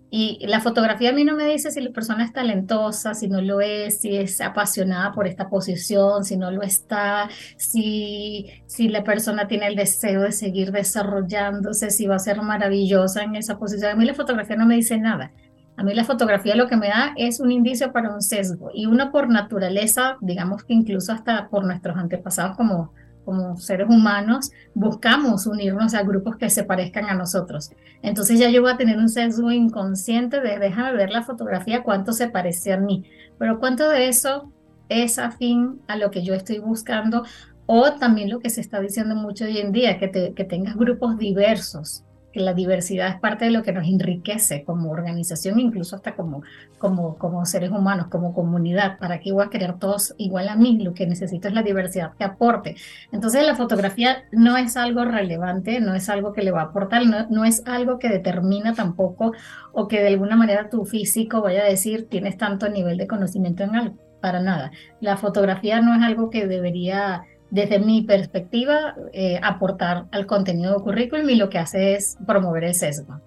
Y 0.09 0.45
la 0.47 0.61
fotografía 0.61 1.09
a 1.09 1.13
mí 1.13 1.25
no 1.25 1.35
me 1.35 1.45
dice 1.45 1.69
si 1.69 1.81
la 1.81 1.91
persona 1.91 2.23
es 2.23 2.31
talentosa, 2.31 3.13
si 3.13 3.27
no 3.27 3.41
lo 3.41 3.59
es, 3.59 3.99
si 3.99 4.15
es 4.15 4.39
apasionada 4.39 5.11
por 5.11 5.27
esta 5.27 5.49
posición, 5.49 6.23
si 6.23 6.37
no 6.37 6.49
lo 6.49 6.61
está, 6.61 7.29
si, 7.57 8.47
si 8.67 8.87
la 8.87 9.03
persona 9.03 9.47
tiene 9.47 9.67
el 9.67 9.75
deseo 9.75 10.21
de 10.21 10.31
seguir 10.31 10.71
desarrollándose, 10.71 11.89
si 11.89 12.07
va 12.07 12.15
a 12.15 12.19
ser 12.19 12.41
maravillosa 12.41 13.23
en 13.23 13.35
esa 13.35 13.59
posición. 13.59 13.91
A 13.91 13.95
mí 13.95 14.05
la 14.05 14.13
fotografía 14.13 14.55
no 14.55 14.65
me 14.65 14.75
dice 14.75 14.97
nada. 14.97 15.31
A 15.75 15.83
mí 15.83 15.93
la 15.93 16.05
fotografía 16.05 16.55
lo 16.55 16.67
que 16.67 16.77
me 16.77 16.87
da 16.87 17.13
es 17.17 17.39
un 17.39 17.51
indicio 17.51 17.91
para 17.91 18.11
un 18.11 18.21
sesgo 18.21 18.71
y 18.73 18.87
uno 18.87 19.11
por 19.11 19.29
naturaleza, 19.29 20.17
digamos 20.21 20.63
que 20.63 20.73
incluso 20.73 21.11
hasta 21.11 21.49
por 21.49 21.65
nuestros 21.65 21.97
antepasados 21.97 22.57
como 22.57 22.93
como 23.27 23.57
seres 23.57 23.89
humanos 23.89 24.51
buscamos 24.73 25.47
unirnos 25.47 25.93
a 25.93 26.03
grupos 26.03 26.37
que 26.37 26.49
se 26.49 26.63
parezcan 26.63 27.09
a 27.09 27.13
nosotros. 27.13 27.71
Entonces 28.01 28.39
ya 28.39 28.49
yo 28.49 28.61
voy 28.61 28.71
a 28.71 28.77
tener 28.77 28.97
un 28.97 29.09
sesgo 29.09 29.51
inconsciente 29.51 30.39
de 30.39 30.59
déjame 30.59 30.93
ver 30.93 31.09
la 31.09 31.23
fotografía 31.23 31.83
cuánto 31.83 32.13
se 32.13 32.29
parece 32.29 32.71
a 32.71 32.77
mí, 32.77 33.03
pero 33.37 33.59
cuánto 33.59 33.89
de 33.89 34.07
eso 34.07 34.53
es 34.87 35.19
afín 35.19 35.81
a 35.89 35.97
lo 35.97 36.09
que 36.09 36.23
yo 36.23 36.35
estoy 36.35 36.59
buscando 36.59 37.25
o 37.65 37.91
también 37.95 38.29
lo 38.29 38.39
que 38.39 38.49
se 38.49 38.61
está 38.61 38.79
diciendo 38.79 39.13
mucho 39.13 39.43
hoy 39.43 39.57
en 39.57 39.73
día, 39.73 39.99
que, 39.99 40.33
que 40.33 40.43
tengas 40.45 40.77
grupos 40.77 41.17
diversos 41.17 42.05
la 42.37 42.53
diversidad 42.53 43.09
es 43.09 43.19
parte 43.19 43.45
de 43.45 43.51
lo 43.51 43.63
que 43.63 43.71
nos 43.71 43.87
enriquece 43.87 44.63
como 44.63 44.91
organización, 44.91 45.59
incluso 45.59 45.95
hasta 45.95 46.15
como, 46.15 46.43
como, 46.77 47.17
como 47.17 47.45
seres 47.45 47.71
humanos, 47.71 48.07
como 48.07 48.33
comunidad. 48.33 48.97
¿Para 48.99 49.19
qué 49.19 49.31
voy 49.31 49.45
a 49.45 49.49
querer 49.49 49.77
todos 49.79 50.13
igual 50.17 50.49
a 50.49 50.55
mí? 50.55 50.77
Lo 50.81 50.93
que 50.93 51.07
necesito 51.07 51.47
es 51.47 51.53
la 51.53 51.63
diversidad 51.63 52.13
que 52.17 52.23
aporte. 52.23 52.75
Entonces 53.11 53.45
la 53.45 53.55
fotografía 53.55 54.23
no 54.31 54.57
es 54.57 54.77
algo 54.77 55.05
relevante, 55.05 55.79
no 55.79 55.95
es 55.95 56.09
algo 56.09 56.33
que 56.33 56.43
le 56.43 56.51
va 56.51 56.61
a 56.61 56.65
aportar, 56.65 57.05
no, 57.05 57.27
no 57.29 57.45
es 57.45 57.63
algo 57.65 57.99
que 57.99 58.09
determina 58.09 58.73
tampoco 58.73 59.33
o 59.73 59.87
que 59.87 60.01
de 60.01 60.07
alguna 60.07 60.35
manera 60.35 60.69
tu 60.69 60.85
físico 60.85 61.41
vaya 61.41 61.61
a 61.61 61.65
decir 61.65 62.07
tienes 62.09 62.37
tanto 62.37 62.69
nivel 62.69 62.97
de 62.97 63.07
conocimiento 63.07 63.63
en 63.63 63.75
algo. 63.75 63.97
Para 64.21 64.39
nada. 64.39 64.71
La 64.99 65.15
fotografía 65.15 65.79
no 65.79 65.93
es 65.93 66.01
algo 66.01 66.31
que 66.31 66.47
debería 66.47 67.23
desde 67.49 67.79
mi 67.79 68.01
perspectiva, 68.01 68.95
eh, 69.13 69.39
aportar 69.41 70.05
al 70.11 70.25
contenido 70.25 70.73
del 70.73 70.81
currículum 70.81 71.29
y 71.29 71.35
lo 71.35 71.49
que 71.49 71.57
hace 71.57 71.95
es 71.95 72.17
promover 72.25 72.63
el 72.65 72.75
sesgo. 72.75 73.19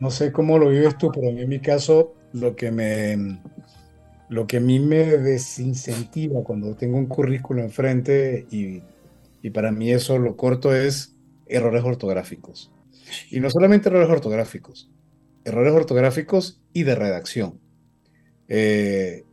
No 0.00 0.10
sé 0.10 0.32
cómo 0.32 0.58
lo 0.58 0.68
vives 0.68 0.98
tú, 0.98 1.10
pero 1.12 1.28
en 1.28 1.48
mi 1.48 1.60
caso, 1.60 2.14
lo 2.32 2.56
que 2.56 2.70
me, 2.70 3.38
lo 4.28 4.46
que 4.46 4.58
a 4.58 4.60
mí 4.60 4.80
me 4.80 5.04
desincentiva 5.04 6.42
cuando 6.42 6.74
tengo 6.74 6.98
un 6.98 7.06
currículo 7.06 7.62
enfrente 7.62 8.46
y, 8.50 8.82
y 9.42 9.50
para 9.50 9.70
mí 9.70 9.92
eso 9.92 10.18
lo 10.18 10.36
corto 10.36 10.74
es 10.74 11.16
errores 11.46 11.84
ortográficos. 11.84 12.70
Y 13.30 13.40
no 13.40 13.50
solamente 13.50 13.88
errores 13.88 14.10
ortográficos, 14.10 14.90
errores 15.44 15.72
ortográficos 15.72 16.60
y 16.72 16.82
de 16.82 16.94
redacción. 16.94 17.60
Eh, 18.48 19.24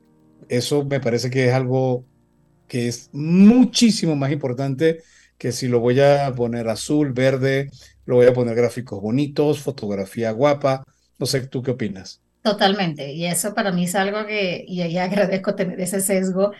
eso 0.49 0.85
me 0.85 0.99
parece 0.99 1.29
que 1.29 1.47
es 1.47 1.53
algo 1.53 2.05
que 2.71 2.87
es 2.87 3.09
muchísimo 3.11 4.15
más 4.15 4.31
importante 4.31 5.03
que 5.37 5.51
si 5.51 5.67
lo 5.67 5.81
voy 5.81 5.99
a 5.99 6.33
poner 6.33 6.69
azul, 6.69 7.11
verde, 7.11 7.69
lo 8.05 8.15
voy 8.15 8.27
a 8.27 8.33
poner 8.33 8.55
gráficos 8.55 9.01
bonitos, 9.01 9.59
fotografía 9.59 10.31
guapa. 10.31 10.85
No 11.19 11.25
sé, 11.25 11.41
¿tú 11.47 11.61
qué 11.61 11.71
opinas? 11.71 12.21
Totalmente. 12.41 13.11
Y 13.11 13.25
eso 13.25 13.53
para 13.53 13.73
mí 13.73 13.83
es 13.83 13.95
algo 13.95 14.25
que, 14.25 14.63
y 14.65 14.79
ahí 14.83 14.97
agradezco 14.97 15.53
tener 15.53 15.81
ese 15.81 15.99
sesgo. 15.99 16.53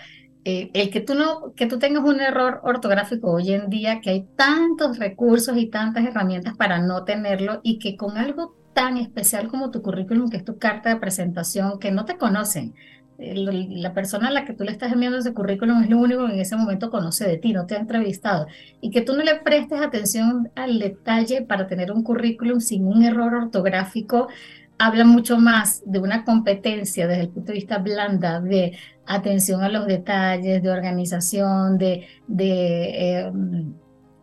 Eh, 0.44 0.70
el 0.74 0.90
que 0.90 1.00
tú 1.00 1.16
no, 1.16 1.54
que 1.56 1.66
tú 1.66 1.80
tengas 1.80 2.04
un 2.04 2.20
error 2.20 2.60
ortográfico 2.64 3.32
hoy 3.32 3.54
en 3.54 3.70
día, 3.70 4.02
que 4.02 4.10
hay 4.10 4.28
tantos 4.36 5.00
recursos 5.00 5.56
y 5.56 5.68
tantas 5.68 6.06
herramientas 6.06 6.58
para 6.58 6.80
no 6.80 7.06
tenerlo 7.06 7.62
y 7.64 7.80
que 7.80 7.96
con 7.96 8.18
algo 8.18 8.54
tan 8.74 8.98
especial 8.98 9.48
como 9.48 9.72
tu 9.72 9.82
currículum, 9.82 10.30
que 10.30 10.36
es 10.36 10.44
tu 10.44 10.58
carta 10.58 10.90
de 10.90 10.98
presentación, 10.98 11.80
que 11.80 11.92
no 11.92 12.04
te 12.04 12.18
conocen, 12.18 12.76
la 13.22 13.94
persona 13.94 14.30
a 14.30 14.32
la 14.32 14.46
que 14.46 14.54
tú 14.54 14.64
le 14.64 14.72
estás 14.72 14.92
enviando 14.92 15.20
ese 15.20 15.34
currículum 15.34 15.84
es 15.84 15.90
lo 15.90 16.00
único 16.00 16.26
que 16.28 16.34
en 16.34 16.40
ese 16.40 16.56
momento 16.56 16.90
conoce 16.90 17.28
de 17.28 17.38
ti, 17.38 17.54
no 17.54 17.66
te 17.66 17.76
ha 17.76 17.80
entrevistado. 17.80 18.48
Y 18.82 18.90
que 18.90 19.02
tú 19.02 19.14
no 19.16 19.24
le 19.24 19.36
prestes 19.36 19.80
atención 19.80 20.50
al 20.56 20.80
detalle 20.80 21.44
para 21.44 21.68
tener 21.68 21.92
un 21.92 22.04
currículum 22.04 22.60
sin 22.60 22.86
un 22.88 23.04
error 23.04 23.34
ortográfico, 23.36 24.28
habla 24.80 25.06
mucho 25.06 25.38
más 25.38 25.84
de 25.86 26.00
una 26.00 26.26
competencia 26.26 27.08
desde 27.08 27.22
el 27.22 27.30
punto 27.30 27.52
de 27.52 27.60
vista 27.60 27.78
blanda, 27.78 28.42
de 28.42 28.76
atención 29.06 29.62
a 29.62 29.70
los 29.70 29.86
detalles, 29.86 30.64
de 30.64 30.70
organización, 30.72 31.78
de, 31.78 32.08
de, 32.28 33.20
em, 33.20 33.74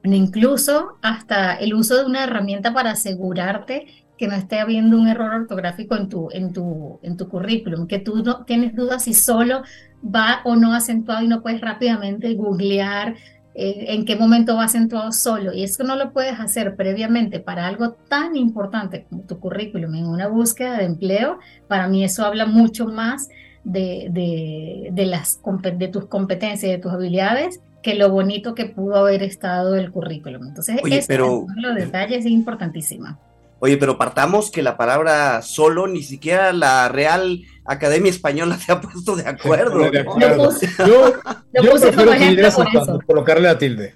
de 0.02 0.16
incluso 0.16 0.96
hasta 1.02 1.54
el 1.54 1.74
uso 1.74 1.96
de 1.96 2.06
una 2.06 2.24
herramienta 2.24 2.72
para 2.74 2.92
asegurarte 2.92 3.86
que 4.18 4.28
no 4.28 4.34
esté 4.34 4.58
habiendo 4.58 4.98
un 4.98 5.08
error 5.08 5.32
ortográfico 5.32 5.96
en 5.96 6.08
tu, 6.08 6.28
en 6.32 6.52
tu, 6.52 6.98
en 7.02 7.16
tu 7.16 7.28
currículum, 7.28 7.86
que 7.86 7.98
tú 7.98 8.22
no 8.22 8.44
tienes 8.44 8.74
dudas 8.74 9.04
si 9.04 9.14
solo 9.14 9.62
va 10.04 10.40
o 10.44 10.56
no 10.56 10.74
acentuado 10.74 11.22
y 11.22 11.28
no 11.28 11.40
puedes 11.40 11.60
rápidamente 11.60 12.34
googlear 12.34 13.14
eh, 13.54 13.86
en 13.88 14.04
qué 14.04 14.16
momento 14.16 14.56
va 14.56 14.64
acentuado 14.64 15.12
solo. 15.12 15.52
Y 15.52 15.62
eso 15.62 15.84
no 15.84 15.96
lo 15.96 16.12
puedes 16.12 16.38
hacer 16.38 16.76
previamente 16.76 17.40
para 17.40 17.66
algo 17.66 17.92
tan 18.08 18.36
importante 18.36 19.06
como 19.08 19.22
tu 19.22 19.38
currículum 19.38 19.94
en 19.94 20.06
una 20.06 20.28
búsqueda 20.28 20.78
de 20.78 20.84
empleo. 20.84 21.38
Para 21.66 21.88
mí 21.88 22.04
eso 22.04 22.24
habla 22.24 22.46
mucho 22.46 22.86
más 22.86 23.28
de, 23.64 24.08
de, 24.10 24.90
de 24.92 25.06
las, 25.06 25.40
de 25.76 25.88
tus 25.88 26.06
competencias 26.06 26.64
y 26.64 26.72
de 26.72 26.78
tus 26.78 26.92
habilidades 26.92 27.60
que 27.82 27.94
lo 27.94 28.10
bonito 28.10 28.54
que 28.54 28.66
pudo 28.66 28.96
haber 28.96 29.22
estado 29.22 29.76
el 29.76 29.90
currículum. 29.90 30.48
Entonces, 30.48 30.80
Oye, 30.82 31.04
pero... 31.06 31.46
los 31.56 31.74
detalles 31.74 32.26
es 32.26 32.30
importantísimo. 32.30 33.18
Oye, 33.60 33.76
pero 33.76 33.98
partamos 33.98 34.50
que 34.50 34.62
la 34.62 34.76
palabra 34.76 35.42
solo, 35.42 35.88
ni 35.88 36.02
siquiera 36.02 36.52
la 36.52 36.88
Real 36.88 37.42
Academia 37.64 38.10
Española 38.10 38.56
se 38.56 38.72
ha 38.72 38.80
puesto 38.80 39.16
de 39.16 39.28
acuerdo. 39.28 39.90
Yo, 39.90 41.12
yo 41.52 41.72
prefiero 41.72 42.12
que 42.12 43.04
colocarle 43.06 43.48
a 43.48 43.58
tilde. 43.58 43.94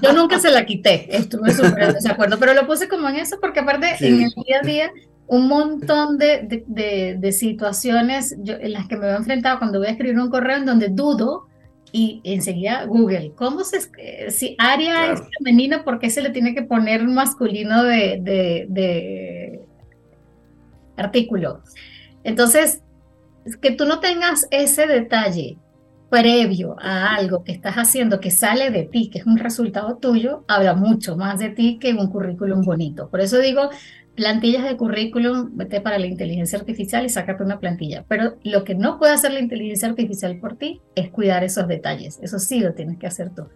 Yo 0.00 0.12
nunca 0.12 0.38
se 0.38 0.50
la 0.50 0.64
quité, 0.64 1.08
estuve 1.16 1.52
súper 1.52 1.94
de 1.94 2.10
acuerdo, 2.10 2.38
pero 2.38 2.54
lo 2.54 2.66
puse 2.66 2.88
como 2.88 3.08
en 3.08 3.16
eso 3.16 3.38
porque 3.40 3.60
aparte 3.60 3.96
en 4.00 4.22
el 4.22 4.30
día 4.46 4.58
a 4.62 4.66
día 4.66 4.92
un 5.26 5.48
montón 5.48 6.18
de, 6.18 6.62
de, 6.66 7.16
de, 7.18 7.32
situaciones 7.32 8.32
en 8.32 8.72
las 8.72 8.86
que 8.86 8.96
me 8.96 9.06
veo 9.06 9.16
enfrentado 9.16 9.58
cuando 9.58 9.78
voy 9.78 9.88
a 9.88 9.92
escribir 9.92 10.18
un 10.18 10.30
correo 10.30 10.58
en 10.58 10.66
donde 10.66 10.88
dudo 10.88 11.48
y 11.92 12.22
enseguida 12.24 12.86
Google, 12.86 13.32
¿cómo 13.36 13.64
se 13.64 13.80
si 14.30 14.56
Aria 14.58 15.12
es 15.12 15.20
femenino, 15.38 15.84
por 15.84 15.98
qué 15.98 16.08
se 16.08 16.22
le 16.22 16.30
tiene 16.30 16.54
que 16.54 16.62
poner 16.62 17.06
masculino 17.06 17.84
de, 17.84 18.18
de, 18.68 19.60
artículo? 20.96 21.62
Entonces, 22.24 22.82
que 23.60 23.72
tú 23.72 23.84
no 23.84 24.00
tengas 24.00 24.48
ese 24.50 24.86
detalle 24.86 25.58
previo 26.08 26.76
a 26.80 27.14
algo 27.14 27.44
que 27.44 27.52
estás 27.52 27.74
haciendo 27.74 28.20
que 28.20 28.30
sale 28.30 28.70
de 28.70 28.84
ti, 28.84 29.10
que 29.10 29.18
es 29.18 29.26
un 29.26 29.36
resultado 29.36 29.96
tuyo, 29.96 30.44
habla 30.48 30.74
mucho 30.74 31.16
más 31.16 31.40
de 31.40 31.50
ti 31.50 31.78
que 31.78 31.92
un 31.92 32.08
currículum 32.08 32.62
bonito. 32.62 33.10
Por 33.10 33.20
eso 33.20 33.38
digo, 33.38 33.68
plantillas 34.14 34.64
de 34.64 34.76
currículum, 34.76 35.50
vete 35.52 35.80
para 35.80 35.98
la 35.98 36.06
inteligencia 36.06 36.58
artificial 36.58 37.04
y 37.04 37.08
sácate 37.08 37.42
una 37.42 37.60
plantilla. 37.60 38.04
Pero 38.08 38.36
lo 38.42 38.64
que 38.64 38.74
no 38.74 38.98
puede 38.98 39.12
hacer 39.12 39.32
la 39.32 39.40
inteligencia 39.40 39.88
artificial 39.88 40.38
por 40.38 40.56
ti 40.56 40.80
es 40.94 41.10
cuidar 41.10 41.44
esos 41.44 41.68
detalles. 41.68 42.18
Eso 42.22 42.38
sí 42.38 42.60
lo 42.60 42.74
tienes 42.74 42.98
que 42.98 43.06
hacer 43.06 43.30
tú. 43.34 43.48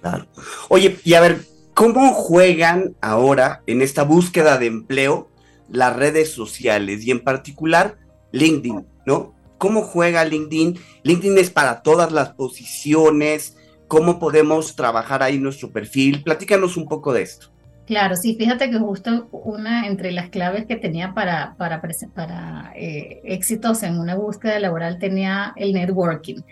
Claro. 0.00 0.26
Oye, 0.68 0.96
y 1.04 1.14
a 1.14 1.20
ver, 1.20 1.40
¿cómo 1.74 2.12
juegan 2.12 2.94
ahora 3.00 3.62
en 3.66 3.82
esta 3.82 4.02
búsqueda 4.02 4.58
de 4.58 4.66
empleo 4.66 5.30
las 5.70 5.96
redes 5.96 6.32
sociales 6.32 7.04
y 7.06 7.10
en 7.10 7.20
particular 7.20 7.98
LinkedIn, 8.32 8.86
¿no? 9.06 9.34
¿Cómo 9.58 9.82
juega 9.82 10.24
LinkedIn? 10.24 10.78
LinkedIn 11.04 11.38
es 11.38 11.50
para 11.50 11.82
todas 11.82 12.12
las 12.12 12.30
posiciones. 12.30 13.56
¿Cómo 13.88 14.18
podemos 14.18 14.74
trabajar 14.74 15.22
ahí 15.22 15.38
nuestro 15.38 15.70
perfil? 15.70 16.22
Platícanos 16.22 16.76
un 16.76 16.88
poco 16.88 17.12
de 17.12 17.22
esto. 17.22 17.51
Claro, 17.86 18.14
sí, 18.14 18.36
fíjate 18.36 18.70
que 18.70 18.78
justo 18.78 19.28
una 19.32 19.86
entre 19.86 20.12
las 20.12 20.30
claves 20.30 20.66
que 20.66 20.76
tenía 20.76 21.14
para, 21.14 21.56
para, 21.56 21.82
para 22.14 22.72
eh, 22.76 23.20
éxitos 23.24 23.82
en 23.82 23.98
una 23.98 24.14
búsqueda 24.14 24.60
laboral 24.60 24.98
tenía 24.98 25.52
el 25.56 25.72
networking. 25.72 26.42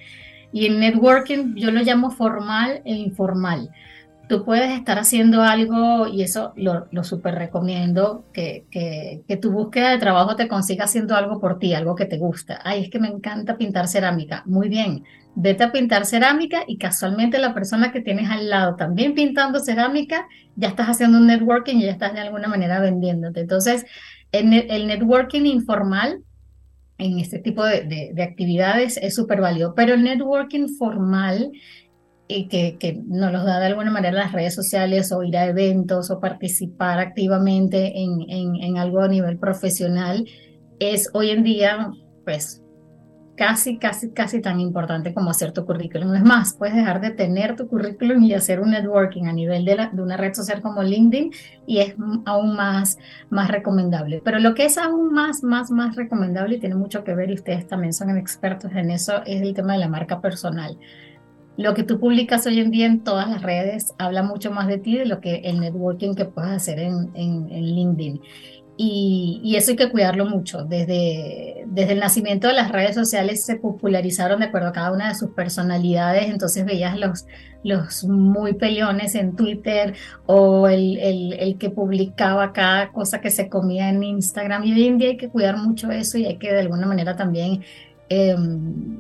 Y 0.53 0.67
el 0.67 0.81
networking 0.81 1.55
yo 1.55 1.71
lo 1.71 1.83
llamo 1.83 2.11
formal 2.11 2.83
e 2.85 2.95
informal. 2.95 3.71
Tú 4.31 4.45
puedes 4.45 4.71
estar 4.71 4.97
haciendo 4.97 5.43
algo, 5.43 6.07
y 6.07 6.23
eso 6.23 6.53
lo, 6.55 6.87
lo 6.93 7.03
súper 7.03 7.35
recomiendo, 7.35 8.27
que, 8.33 8.65
que, 8.71 9.37
tu 9.39 9.51
búsqueda 9.51 9.91
de 9.91 9.99
trabajo 9.99 10.37
te 10.37 10.47
consiga 10.47 10.85
haciendo 10.85 11.17
algo 11.17 11.41
por 11.41 11.59
ti, 11.59 11.75
algo 11.75 11.97
que 11.97 12.05
te 12.05 12.17
gusta. 12.17 12.61
Ay, 12.63 12.85
es 12.85 12.91
que 12.91 13.01
me 13.01 13.09
encanta 13.09 13.59
pintar 13.59 13.89
cerámica. 13.89 14.45
Muy 14.47 14.69
bien, 14.69 15.03
vete 15.35 15.65
a 15.65 15.73
pintar 15.73 16.07
cerámica 16.07 16.63
y 16.65 16.79
casualmente 16.79 17.41
la 17.41 17.55
persona 17.55 17.91
que 17.91 18.03
tienes 18.03 18.31
al 18.31 18.49
lado 18.49 18.77
también 18.77 19.15
pintando 19.15 19.59
cerámica, 19.59 20.29
ya 20.55 20.69
estás 20.69 20.87
haciendo 20.87 21.19
un 21.19 21.27
networking 21.27 21.79
y 21.79 21.87
ya 21.87 21.91
estás 21.91 22.15
de 22.15 22.21
alguna 22.21 22.47
manera 22.47 22.79
vendiéndote. 22.79 23.41
Entonces, 23.41 23.85
el, 24.31 24.53
el 24.53 24.87
networking 24.87 25.45
informal 25.45 26.23
en 26.99 27.19
este 27.19 27.41
tipo 27.41 27.65
de, 27.65 28.13
de, 28.15 28.23
actividades 28.23 28.97
es 28.97 29.17
súper 29.17 29.41
válido, 29.41 29.75
pero 29.75 29.95
el 29.95 30.05
networking 30.05 30.69
formal 30.69 31.51
que, 32.49 32.77
que, 32.79 33.01
nos 33.07 33.33
los 33.33 33.45
da 33.45 33.61
de 33.61 33.67
alguna 33.67 33.91
manera 33.91 34.17
las 34.17 34.33
redes 34.33 34.55
sociales 34.55 35.13
o 35.13 35.23
ir 35.23 35.37
a 35.37 35.47
eventos 35.47 36.11
o 36.11 36.21
participar 36.21 36.99
activamente 36.99 37.99
en, 37.99 38.23
en, 38.29 38.57
en 38.57 38.79
algo 38.79 39.01
a 39.01 39.09
nivel 39.09 39.39
profesional 39.39 40.27
es 40.79 41.11
hoy 41.13 41.31
en 41.31 41.45
día 41.45 41.91
pues 42.25 42.63
casi, 43.41 43.79
casi, 43.79 44.11
casi 44.11 44.43
tan 44.43 44.61
importante 44.61 45.15
como 45.15 45.31
hacer 45.31 45.53
tu 45.53 45.65
currículum. 45.65 46.15
Es 46.15 46.23
más, 46.23 46.55
puedes 46.59 46.77
dejar 46.77 47.01
de 47.01 47.11
tener 47.11 47.57
tu 47.57 47.69
currículum 47.69 48.23
y 48.23 48.35
hacer 48.35 48.61
un 48.61 48.73
networking 48.73 49.25
a 49.29 49.33
nivel 49.33 49.65
de, 49.65 49.77
la, 49.77 49.89
de 49.89 50.03
una 50.03 50.19
red 50.19 50.35
social 50.35 50.61
como 50.61 50.83
LinkedIn 50.83 51.33
y 51.67 51.79
es 51.79 51.95
aún 52.27 52.55
más, 52.55 52.99
más 53.31 53.49
recomendable. 53.49 54.21
Pero 54.23 54.41
lo 54.41 54.53
que 54.53 54.67
es 54.67 54.77
aún 54.77 55.15
más, 55.15 55.43
más, 55.43 55.71
más 55.71 55.97
recomendable 55.97 56.57
y 56.57 56.61
tiene 56.61 56.75
mucho 56.75 57.03
que 57.03 57.15
ver, 57.15 57.31
y 57.31 57.35
ustedes 57.35 57.67
también 57.67 57.95
son 57.95 58.15
expertos 58.19 58.73
en 58.75 58.91
eso, 58.91 59.23
es 59.25 59.41
el 59.41 59.55
tema 59.55 59.73
de 59.73 59.79
la 59.79 59.89
marca 59.89 60.21
personal. 60.21 60.77
Lo 61.57 61.75
que 61.75 61.83
tú 61.83 62.01
publicas 62.01 62.47
hoy 62.47 62.61
en 62.61 62.71
día 62.71 62.87
en 62.87 63.05
todas 63.05 63.29
las 63.29 63.43
redes 63.43 63.93
habla 63.99 64.23
mucho 64.23 64.51
más 64.51 64.67
de 64.67 64.79
ti 64.79 64.97
de 64.97 65.05
lo 65.05 65.21
que 65.21 65.37
el 65.45 65.61
networking 65.61 66.15
que 66.15 66.25
puedes 66.25 66.53
hacer 66.53 66.79
en, 66.79 67.11
en, 67.15 67.49
LinkedIn. 67.51 68.21
Y, 68.83 69.55
eso 69.57 69.73
hay 69.73 69.77
que 69.77 69.91
cuidarlo 69.91 70.25
mucho. 70.25 70.65
Desde, 70.65 71.65
desde 71.67 71.93
el 71.93 71.99
nacimiento 71.99 72.49
de 72.49 72.55
las 72.55 72.73
redes 72.73 72.95
sociales 72.95 73.45
se 73.45 73.57
popularizaron 73.57 74.41
de 74.41 74.47
acuerdo 74.47 74.69
a 74.69 74.73
cada 74.73 74.93
una 74.93 75.09
de 75.09 75.15
sus 75.17 75.33
personalidades, 75.33 76.31
entonces 76.31 76.65
veías 76.65 76.99
los, 76.99 77.27
los 77.63 78.05
muy 78.05 78.55
peleones 78.55 79.15
en 79.15 79.37
Twitter 79.37 79.93
o 80.25 80.67
el, 80.67 80.97
el, 80.97 81.35
el, 81.35 81.59
que 81.59 81.69
publicaba 81.69 82.55
cada 82.55 82.91
cosa 82.91 83.21
que 83.21 83.31
se 83.31 83.51
comía 83.51 83.91
en 83.91 84.03
Instagram. 84.03 84.65
Y 84.65 84.73
hoy 84.73 84.87
en 84.87 84.97
día 84.97 85.09
hay 85.11 85.17
que 85.19 85.29
cuidar 85.29 85.59
mucho 85.59 85.91
eso 85.91 86.17
y 86.17 86.25
hay 86.25 86.39
que 86.39 86.51
de 86.51 86.61
alguna 86.61 86.87
manera 86.87 87.17
también 87.17 87.61
eh, 88.13 88.37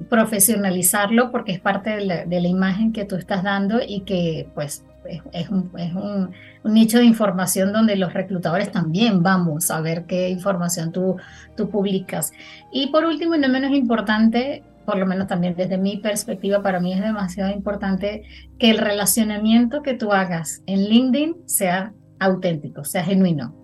profesionalizarlo 0.08 1.32
porque 1.32 1.50
es 1.50 1.60
parte 1.60 1.90
de 1.90 2.04
la, 2.04 2.24
de 2.24 2.40
la, 2.40 2.46
imagen 2.46 2.92
que 2.92 3.04
tú 3.04 3.16
estás 3.16 3.42
dando 3.42 3.80
y 3.84 4.02
que 4.02 4.48
pues 4.54 4.84
es, 5.32 5.48
un, 5.48 5.70
es 5.76 5.92
un, 5.94 6.30
un, 6.62 6.74
nicho 6.74 6.98
de 6.98 7.04
información 7.04 7.72
donde 7.72 7.96
los 7.96 8.14
reclutadores 8.14 8.70
también 8.70 9.22
vamos 9.22 9.70
a 9.72 9.80
ver 9.80 10.04
qué 10.06 10.28
información 10.28 10.92
tú, 10.92 11.16
tú 11.56 11.68
publicas. 11.70 12.32
Y 12.72 12.88
por 12.88 13.04
último, 13.04 13.34
y 13.34 13.40
no 13.40 13.48
menos 13.48 13.72
importante, 13.72 14.62
por 14.84 14.96
lo 14.96 15.06
menos 15.06 15.26
también 15.26 15.56
desde 15.56 15.76
mi 15.76 15.96
perspectiva, 15.96 16.62
para 16.62 16.78
mí 16.78 16.92
es 16.92 17.00
demasiado 17.00 17.52
importante 17.52 18.22
que 18.60 18.70
el 18.70 18.78
relacionamiento 18.78 19.82
que 19.82 19.94
tú 19.94 20.12
hagas 20.12 20.62
en 20.66 20.88
LinkedIn 20.88 21.36
sea 21.46 21.92
auténtico, 22.20 22.84
sea 22.84 23.02
genuino. 23.02 23.59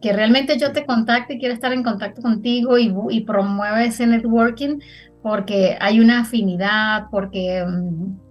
Que 0.00 0.12
realmente 0.12 0.58
yo 0.58 0.72
te 0.72 0.84
contacte 0.84 1.34
y 1.34 1.38
quiera 1.38 1.54
estar 1.54 1.72
en 1.72 1.82
contacto 1.82 2.22
contigo 2.22 2.78
y, 2.78 2.94
y 3.10 3.20
promueve 3.22 3.86
ese 3.86 4.06
networking 4.06 4.78
porque 5.22 5.76
hay 5.80 6.00
una 6.00 6.20
afinidad, 6.20 7.06
porque 7.10 7.64
mm, 7.66 8.26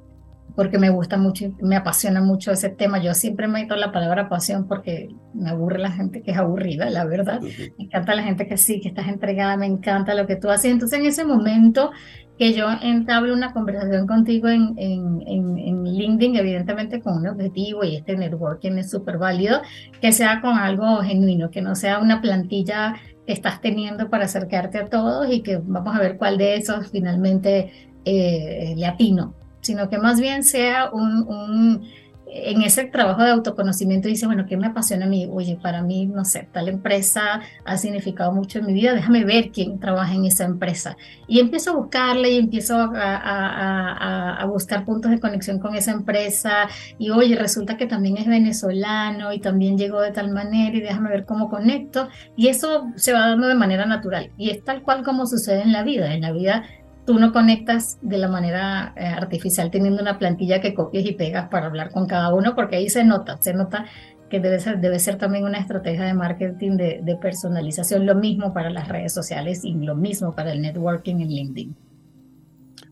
porque 0.56 0.80
me 0.80 0.90
gusta 0.90 1.18
mucho, 1.18 1.54
me 1.62 1.76
apasiona 1.76 2.22
mucho 2.22 2.52
ese 2.52 2.70
tema. 2.70 3.00
Yo 3.00 3.14
siempre 3.14 3.48
me 3.48 3.62
meto 3.62 3.76
la 3.76 3.92
palabra 3.92 4.30
pasión 4.30 4.68
porque 4.68 5.10
me 5.34 5.50
aburre 5.50 5.80
la 5.80 5.92
gente 5.92 6.22
que 6.22 6.32
es 6.32 6.38
aburrida, 6.38 6.90
la 6.90 7.04
verdad. 7.04 7.42
Me 7.42 7.86
encanta 7.86 8.16
la 8.16 8.24
gente 8.24 8.48
que 8.48 8.56
sí, 8.56 8.80
que 8.80 8.88
estás 8.88 9.10
entregada, 9.10 9.58
me 9.58 9.66
encanta 9.66 10.16
lo 10.16 10.26
que 10.26 10.38
tú 10.38 10.50
haces. 10.50 10.72
Entonces, 10.72 11.00
en 11.00 11.06
ese 11.06 11.26
momento 11.26 11.92
que 12.38 12.54
yo 12.54 12.68
entablo 12.82 13.34
una 13.34 13.54
conversación 13.54 14.08
contigo 14.08 14.48
en, 14.50 14.74
en, 14.78 15.22
en, 15.26 15.58
en 15.58 15.84
LinkedIn, 15.84 16.36
evidentemente 16.36 17.02
con 17.02 17.18
un 17.18 17.28
objetivo 17.28 17.84
y 17.84 17.96
este 17.96 18.18
networking 18.18 18.74
es 18.74 18.90
súper 18.90 19.18
válido, 19.18 19.62
que 20.02 20.12
sea 20.12 20.42
con 20.42 20.58
algo 20.58 20.98
genuino, 21.02 21.50
que 21.50 21.62
no 21.62 21.76
sea 21.76 22.00
una 22.00 22.22
plantilla 22.22 22.96
que 23.26 23.34
estás 23.34 23.62
teniendo 23.62 24.10
para 24.10 24.26
acercarte 24.26 24.80
a 24.80 24.90
todos 24.90 25.32
y 25.32 25.42
que 25.42 25.58
vamos 25.58 25.96
a 25.96 26.00
ver 26.00 26.18
cuál 26.18 26.38
de 26.38 26.56
esos 26.56 26.92
finalmente 26.92 27.72
eh, 28.04 28.74
le 28.76 28.86
atino 28.86 29.34
sino 29.66 29.90
que 29.90 29.98
más 29.98 30.22
bien 30.22 30.44
sea 30.44 30.92
un, 30.92 31.28
un 31.28 31.88
en 32.36 32.62
ese 32.64 32.84
trabajo 32.84 33.24
de 33.24 33.32
autoconocimiento 33.32 34.10
dice, 34.10 34.26
bueno, 34.26 34.46
¿qué 34.46 34.58
me 34.58 34.68
apasiona 34.68 35.06
a 35.06 35.10
mí? 35.10 35.28
Oye, 35.32 35.58
para 35.62 35.82
mí, 35.82 36.06
no 36.06 36.26
sé, 36.26 36.48
tal 36.52 36.68
empresa 36.68 37.40
ha 37.64 37.78
significado 37.78 38.34
mucho 38.34 38.60
en 38.60 38.66
mi 38.66 38.74
vida, 38.74 38.94
déjame 38.94 39.24
ver 39.24 39.52
quién 39.52 39.80
trabaja 39.80 40.14
en 40.14 40.26
esa 40.26 40.44
empresa. 40.44 40.98
Y 41.28 41.40
empiezo 41.40 41.72
a 41.72 41.76
buscarle 41.76 42.32
y 42.32 42.38
empiezo 42.38 42.78
a, 42.78 42.92
a, 42.94 44.36
a, 44.42 44.46
buscar 44.46 44.84
puntos 44.84 45.12
de 45.12 45.20
conexión 45.20 45.60
con 45.60 45.76
esa 45.76 45.92
empresa 45.92 46.68
y 47.00 47.10
oye, 47.10 47.36
resulta 47.38 47.78
que 47.78 47.88
también 47.88 48.18
es 48.18 48.28
venezolano 48.28 49.32
y 49.32 49.40
también 49.40 49.78
llegó 49.78 50.02
de 50.02 50.12
tal 50.12 50.32
manera 50.32 50.76
y 50.76 50.82
déjame 50.82 51.10
ver 51.10 51.26
cómo 51.26 51.50
conecto. 51.50 52.10
Y 52.36 52.50
eso 52.50 52.88
se 52.96 53.14
va 53.14 53.30
dando 53.30 53.48
de 53.48 53.56
manera 53.56 53.86
natural 53.86 54.32
y 54.38 54.50
es 54.50 54.64
tal 54.64 54.82
cual 54.82 55.04
como 55.04 55.26
sucede 55.26 55.62
en 55.62 55.72
la 55.72 55.84
vida. 55.84 56.14
En 56.14 56.22
la 56.22 56.32
vida 56.34 56.64
tú 57.06 57.20
no 57.20 57.32
conectas 57.32 58.00
de 58.02 58.18
la 58.18 58.28
manera 58.28 58.94
eh, 58.96 59.06
artificial 59.06 59.72
teniendo 59.72 60.02
una 60.02 60.18
plantilla 60.18 60.60
que 60.60 60.74
copias 60.74 61.06
y 61.06 61.14
pegas 61.14 61.50
para 61.50 61.68
hablar 61.68 61.92
con 61.92 62.08
cada 62.08 62.34
uno, 62.34 62.56
porque 62.56 62.78
ahí 62.78 62.90
se 62.90 63.04
nota, 63.04 63.38
se 63.42 63.54
nota 63.54 63.86
que 64.30 64.40
debe 64.40 64.60
ser, 64.60 64.80
debe 64.80 65.00
ser 65.00 65.18
también 65.18 65.46
una 65.46 65.60
estrategia 65.60 66.06
de 66.06 66.14
marketing 66.14 66.78
de, 66.78 67.02
de 67.04 67.16
personalización, 67.16 68.06
lo 68.06 68.16
mismo 68.16 68.54
para 68.54 68.70
las 68.70 68.88
redes 68.88 69.14
sociales 69.14 69.64
y 69.64 69.74
lo 69.74 69.96
mismo 69.96 70.36
para 70.36 70.52
el 70.52 70.62
networking 70.62 71.18
en 71.18 71.30
LinkedIn. 71.30 71.76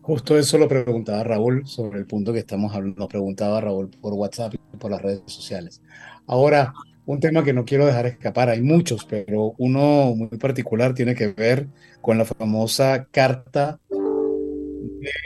Justo 0.00 0.38
eso 0.38 0.58
lo 0.58 0.68
preguntaba 0.68 1.24
Raúl 1.24 1.66
sobre 1.66 1.98
el 1.98 2.06
punto 2.06 2.32
que 2.32 2.38
estamos 2.38 2.74
hablando, 2.74 3.00
nos 3.00 3.08
preguntaba 3.08 3.60
Raúl 3.60 3.90
por 4.00 4.12
WhatsApp 4.12 4.54
y 4.54 4.76
por 4.76 4.90
las 4.90 5.02
redes 5.02 5.22
sociales. 5.26 5.82
Ahora, 6.26 6.72
un 7.06 7.20
tema 7.20 7.42
que 7.42 7.52
no 7.52 7.64
quiero 7.64 7.86
dejar 7.86 8.06
escapar, 8.06 8.48
hay 8.48 8.62
muchos, 8.62 9.04
pero 9.04 9.54
uno 9.58 10.14
muy 10.14 10.38
particular 10.38 10.94
tiene 10.94 11.14
que 11.14 11.28
ver 11.28 11.68
con 12.00 12.18
la 12.18 12.24
famosa 12.24 13.06
carta 13.10 13.78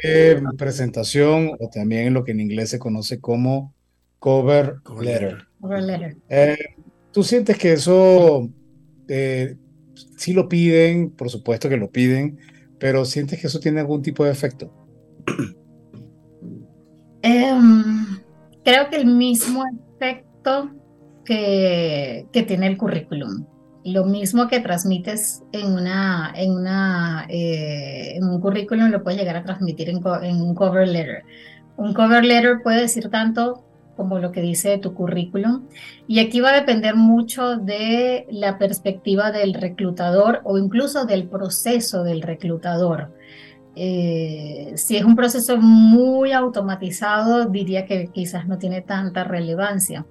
de 0.02 0.42
presentación 0.56 1.52
o 1.58 1.68
también 1.68 2.14
lo 2.14 2.24
que 2.24 2.32
en 2.32 2.40
inglés 2.40 2.70
se 2.70 2.78
conoce 2.78 3.20
como 3.20 3.74
cover 4.18 4.76
letter. 5.00 5.38
Cover 5.60 5.82
letter. 5.82 6.16
Eh, 6.28 6.58
¿Tú 7.12 7.22
sientes 7.22 7.58
que 7.58 7.72
eso 7.72 8.48
eh, 9.08 9.56
sí 10.16 10.32
lo 10.32 10.48
piden? 10.48 11.10
Por 11.10 11.30
supuesto 11.30 11.68
que 11.68 11.76
lo 11.76 11.90
piden, 11.90 12.38
pero 12.78 13.04
¿sientes 13.04 13.40
que 13.40 13.46
eso 13.46 13.60
tiene 13.60 13.80
algún 13.80 14.02
tipo 14.02 14.24
de 14.24 14.30
efecto? 14.32 14.72
Um, 17.24 18.18
creo 18.64 18.88
que 18.90 18.96
el 18.96 19.06
mismo 19.06 19.64
efecto 19.96 20.70
que, 21.24 22.26
que 22.32 22.42
tiene 22.44 22.68
el 22.68 22.78
currículum 22.78 23.46
lo 23.92 24.04
mismo 24.04 24.48
que 24.48 24.60
transmites 24.60 25.42
en, 25.52 25.72
una, 25.72 26.32
en, 26.34 26.52
una, 26.52 27.26
eh, 27.28 28.16
en 28.16 28.24
un 28.24 28.40
currículum 28.40 28.90
lo 28.90 29.02
puedes 29.02 29.18
llegar 29.18 29.36
a 29.36 29.44
transmitir 29.44 29.90
en, 29.90 30.00
en, 30.22 30.40
un 30.40 30.54
cover 30.54 30.88
letter. 30.88 31.24
Un 31.76 31.94
cover 31.94 32.24
letter 32.24 32.62
puede 32.62 32.82
decir 32.82 33.08
tanto 33.10 33.64
como 33.96 34.20
lo 34.20 34.30
que 34.30 34.40
dice 34.40 34.78
tu 34.78 34.94
currículum. 34.94 35.66
Y 36.06 36.20
aquí 36.20 36.40
va 36.40 36.50
a 36.50 36.60
depender 36.60 36.94
mucho 36.94 37.56
de 37.56 38.26
la 38.30 38.56
perspectiva 38.56 39.32
del 39.32 39.54
reclutador 39.54 40.40
o 40.44 40.56
incluso 40.56 41.04
del 41.04 41.28
proceso 41.28 42.04
del 42.04 42.22
reclutador. 42.22 43.12
Eh, 43.74 44.72
si 44.76 44.96
es 44.96 45.04
un 45.04 45.16
proceso 45.16 45.56
muy 45.56 46.32
automatizado, 46.32 47.46
diría 47.46 47.86
que 47.86 48.08
quizás 48.12 48.46
no 48.46 48.58
tiene 48.58 48.82
tanta 48.82 49.24
relevancia. 49.24 50.06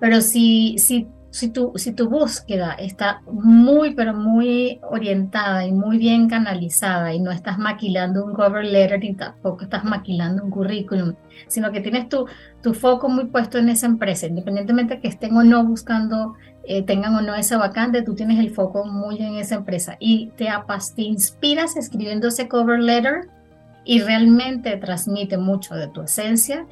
Pero 0.00 0.20
si, 0.20 0.76
si 0.78 1.06
si 1.30 1.48
tu, 1.50 1.72
si 1.76 1.92
tu 1.92 2.08
búsqueda 2.08 2.72
está 2.72 3.22
muy, 3.30 3.94
pero 3.94 4.14
muy 4.14 4.80
orientada 4.82 5.64
y 5.64 5.72
muy 5.72 5.96
bien 5.96 6.28
canalizada 6.28 7.14
y 7.14 7.20
no 7.20 7.30
estás 7.30 7.56
maquilando 7.56 8.24
un 8.24 8.34
cover 8.34 8.64
letter 8.64 8.98
ni 8.98 9.14
tampoco 9.14 9.62
estás 9.62 9.84
maquilando 9.84 10.42
un 10.42 10.50
currículum, 10.50 11.14
sino 11.46 11.70
que 11.70 11.80
tienes 11.80 12.08
tu, 12.08 12.26
tu 12.62 12.74
foco 12.74 13.08
muy 13.08 13.26
puesto 13.26 13.58
en 13.58 13.68
esa 13.68 13.86
empresa, 13.86 14.26
independientemente 14.26 14.96
de 14.96 15.00
que 15.00 15.08
estén 15.08 15.36
o 15.36 15.44
no 15.44 15.64
buscando, 15.64 16.34
eh, 16.64 16.82
tengan 16.82 17.14
o 17.14 17.22
no 17.22 17.36
esa 17.36 17.58
vacante, 17.58 18.02
tú 18.02 18.14
tienes 18.14 18.40
el 18.40 18.50
foco 18.50 18.84
muy 18.84 19.18
en 19.18 19.36
esa 19.36 19.54
empresa. 19.54 19.96
Y 20.00 20.32
te, 20.36 20.48
apas, 20.48 20.94
te 20.96 21.02
inspiras 21.02 21.76
escribiendo 21.76 22.28
ese 22.28 22.48
cover 22.48 22.80
letter 22.80 23.28
y 23.84 24.00
realmente 24.00 24.76
transmite 24.78 25.38
mucho 25.38 25.76
de 25.76 25.86
tu 25.88 26.02
esencia 26.02 26.66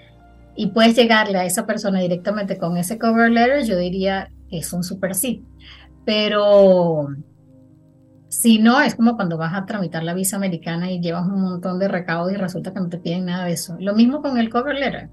y 0.57 0.67
puedes 0.69 0.97
llegarle 0.97 1.39
a 1.39 1.45
esa 1.45 1.65
persona 1.65 2.01
directamente 2.01 2.59
con 2.59 2.77
ese 2.77 2.99
cover 2.99 3.31
letter, 3.31 3.65
yo 3.65 3.79
diría 3.79 4.31
es 4.51 4.73
un 4.73 4.83
super 4.83 5.15
sí. 5.15 5.45
Pero 6.05 7.09
si 8.29 8.59
no, 8.59 8.81
es 8.81 8.95
como 8.95 9.17
cuando 9.17 9.39
vas 9.39 9.55
a 9.55 9.65
tramitar 9.65 10.03
la 10.03 10.15
visa 10.15 10.37
americana 10.37 10.91
y 10.91 11.01
llevas 11.01 11.27
un 11.27 11.41
montón 11.41 11.79
de 11.79 11.89
recaudos 11.89 12.33
y 12.33 12.37
resulta 12.37 12.73
que 12.73 12.81
no 12.81 12.89
te 12.89 12.99
piden 12.99 13.27
nada 13.27 13.45
de 13.45 13.53
eso. 13.53 13.77
Lo 13.81 13.95
mismo 13.95 14.23
con 14.23 14.39
el 14.39 14.51
cover 14.51 14.77
letter. 14.77 15.11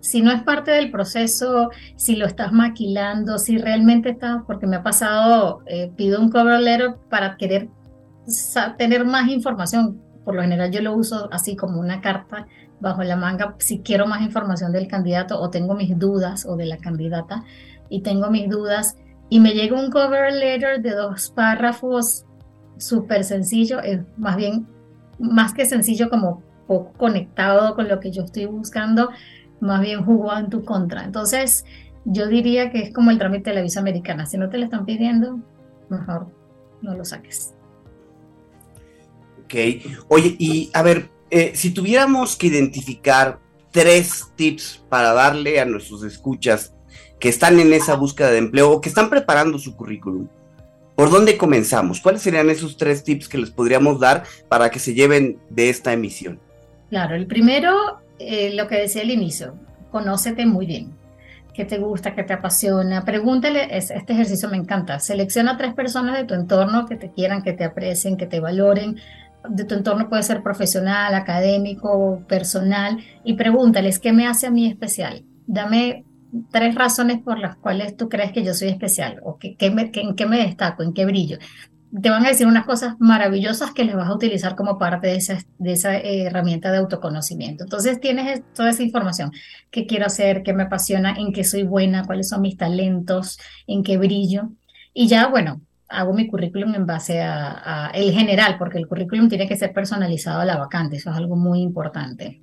Si 0.00 0.22
no 0.22 0.30
es 0.30 0.42
parte 0.42 0.70
del 0.70 0.90
proceso, 0.90 1.70
si 1.96 2.16
lo 2.16 2.26
estás 2.26 2.52
maquilando, 2.52 3.38
si 3.38 3.58
realmente 3.58 4.10
estás, 4.10 4.42
porque 4.46 4.66
me 4.66 4.76
ha 4.76 4.82
pasado, 4.82 5.62
eh, 5.66 5.92
pido 5.96 6.20
un 6.20 6.30
cover 6.30 6.60
letter 6.60 6.96
para 7.10 7.36
querer 7.36 7.68
tener 8.78 9.04
más 9.04 9.28
información. 9.28 10.00
Por 10.24 10.36
lo 10.36 10.42
general 10.42 10.70
yo 10.70 10.80
lo 10.80 10.94
uso 10.94 11.28
así 11.32 11.56
como 11.56 11.80
una 11.80 12.00
carta 12.00 12.46
bajo 12.80 13.02
la 13.02 13.16
manga 13.16 13.56
si 13.58 13.80
quiero 13.80 14.06
más 14.06 14.22
información 14.22 14.72
del 14.72 14.88
candidato 14.88 15.38
o 15.38 15.50
tengo 15.50 15.74
mis 15.74 15.98
dudas 15.98 16.46
o 16.46 16.56
de 16.56 16.66
la 16.66 16.78
candidata 16.78 17.44
y 17.90 18.00
tengo 18.00 18.30
mis 18.30 18.48
dudas 18.48 18.96
y 19.28 19.40
me 19.40 19.52
llega 19.52 19.78
un 19.78 19.90
cover 19.90 20.32
letter 20.32 20.80
de 20.80 20.92
dos 20.92 21.30
párrafos 21.30 22.24
súper 22.78 23.24
sencillo, 23.24 23.80
es 23.80 24.00
más 24.16 24.36
bien, 24.36 24.66
más 25.18 25.52
que 25.52 25.66
sencillo 25.66 26.08
como 26.08 26.42
poco 26.66 26.92
conectado 26.94 27.74
con 27.74 27.88
lo 27.88 28.00
que 28.00 28.10
yo 28.10 28.22
estoy 28.22 28.46
buscando, 28.46 29.10
más 29.60 29.82
bien 29.82 30.04
jugado 30.04 30.40
en 30.40 30.50
tu 30.50 30.64
contra. 30.64 31.04
Entonces, 31.04 31.64
yo 32.04 32.26
diría 32.28 32.70
que 32.70 32.80
es 32.80 32.94
como 32.94 33.10
el 33.10 33.18
trámite 33.18 33.50
de 33.50 33.56
la 33.56 33.62
visa 33.62 33.80
americana. 33.80 34.24
Si 34.24 34.38
no 34.38 34.48
te 34.48 34.56
la 34.56 34.64
están 34.64 34.86
pidiendo, 34.86 35.40
mejor 35.88 36.28
no 36.80 36.96
lo 36.96 37.04
saques. 37.04 37.54
Ok. 39.44 39.54
Oye, 40.08 40.36
y 40.38 40.70
a 40.72 40.82
ver, 40.82 41.10
eh, 41.30 41.52
si 41.54 41.74
tuviéramos 41.74 42.36
que 42.36 42.46
identificar 42.46 43.38
tres 43.70 44.32
tips 44.36 44.84
para 44.88 45.12
darle 45.12 45.60
a 45.60 45.64
nuestros 45.64 46.02
escuchas 46.04 46.74
que 47.20 47.28
están 47.28 47.60
en 47.60 47.72
esa 47.72 47.94
búsqueda 47.94 48.30
de 48.30 48.38
empleo 48.38 48.72
o 48.72 48.80
que 48.80 48.88
están 48.88 49.10
preparando 49.10 49.58
su 49.58 49.76
currículum. 49.76 50.26
¿Por 50.96 51.10
dónde 51.10 51.36
comenzamos? 51.36 52.00
¿Cuáles 52.00 52.22
serían 52.22 52.50
esos 52.50 52.76
tres 52.76 53.04
tips 53.04 53.28
que 53.28 53.38
les 53.38 53.50
podríamos 53.50 54.00
dar 54.00 54.24
para 54.48 54.70
que 54.70 54.78
se 54.78 54.94
lleven 54.94 55.38
de 55.48 55.70
esta 55.70 55.92
emisión? 55.92 56.40
Claro, 56.88 57.14
el 57.14 57.26
primero, 57.26 58.00
eh, 58.18 58.52
lo 58.54 58.66
que 58.66 58.76
decía 58.76 59.02
al 59.02 59.10
inicio, 59.10 59.54
conócete 59.90 60.44
muy 60.46 60.66
bien. 60.66 60.92
¿Qué 61.54 61.64
te 61.64 61.78
gusta? 61.78 62.14
¿Qué 62.14 62.22
te 62.22 62.32
apasiona? 62.32 63.04
Pregúntale, 63.04 63.76
este 63.76 64.12
ejercicio 64.12 64.48
me 64.48 64.56
encanta. 64.56 64.98
Selecciona 64.98 65.56
tres 65.56 65.74
personas 65.74 66.16
de 66.16 66.24
tu 66.24 66.34
entorno 66.34 66.86
que 66.86 66.96
te 66.96 67.10
quieran, 67.10 67.42
que 67.42 67.52
te 67.52 67.64
aprecien, 67.64 68.16
que 68.16 68.26
te 68.26 68.40
valoren. 68.40 68.96
De 69.48 69.64
tu 69.64 69.74
entorno 69.74 70.08
puede 70.08 70.22
ser 70.22 70.42
profesional, 70.42 71.14
académico, 71.14 72.22
personal, 72.28 72.98
y 73.24 73.34
pregúntales, 73.34 73.98
¿qué 73.98 74.12
me 74.12 74.26
hace 74.26 74.46
a 74.46 74.50
mí 74.50 74.66
especial? 74.66 75.24
Dame 75.46 76.04
tres 76.50 76.74
razones 76.74 77.20
por 77.20 77.38
las 77.38 77.56
cuales 77.56 77.96
tú 77.96 78.08
crees 78.08 78.32
que 78.32 78.44
yo 78.44 78.54
soy 78.54 78.68
especial 78.68 79.20
o 79.22 79.38
que, 79.38 79.56
en 79.58 80.14
qué 80.16 80.26
me 80.26 80.38
destaco, 80.38 80.82
en 80.82 80.92
qué 80.92 81.04
brillo. 81.06 81.38
Te 82.02 82.08
van 82.08 82.24
a 82.24 82.28
decir 82.28 82.46
unas 82.46 82.66
cosas 82.66 82.94
maravillosas 83.00 83.72
que 83.72 83.84
les 83.84 83.96
vas 83.96 84.08
a 84.08 84.14
utilizar 84.14 84.54
como 84.54 84.78
parte 84.78 85.08
de 85.08 85.16
esa, 85.16 85.38
de 85.58 85.72
esa 85.72 85.96
eh, 85.96 86.22
herramienta 86.22 86.70
de 86.70 86.78
autoconocimiento. 86.78 87.64
Entonces 87.64 88.00
tienes 88.00 88.42
toda 88.54 88.70
esa 88.70 88.84
información. 88.84 89.32
¿Qué 89.72 89.86
quiero 89.86 90.06
hacer? 90.06 90.44
¿Qué 90.44 90.52
me 90.52 90.62
apasiona? 90.64 91.16
¿En 91.18 91.32
qué 91.32 91.42
soy 91.42 91.64
buena? 91.64 92.04
¿Cuáles 92.04 92.28
son 92.28 92.42
mis 92.42 92.56
talentos? 92.56 93.38
¿En 93.66 93.82
qué 93.82 93.96
brillo? 93.96 94.50
Y 94.94 95.08
ya, 95.08 95.26
bueno, 95.26 95.62
hago 95.88 96.14
mi 96.14 96.28
currículum 96.28 96.76
en 96.76 96.86
base 96.86 97.22
a, 97.22 97.88
a 97.88 97.90
el 97.90 98.12
general, 98.12 98.56
porque 98.56 98.78
el 98.78 98.86
currículum 98.86 99.28
tiene 99.28 99.48
que 99.48 99.56
ser 99.56 99.72
personalizado 99.72 100.40
a 100.40 100.44
la 100.44 100.56
vacante. 100.56 100.96
Eso 100.96 101.10
es 101.10 101.16
algo 101.16 101.34
muy 101.34 101.60
importante. 101.60 102.40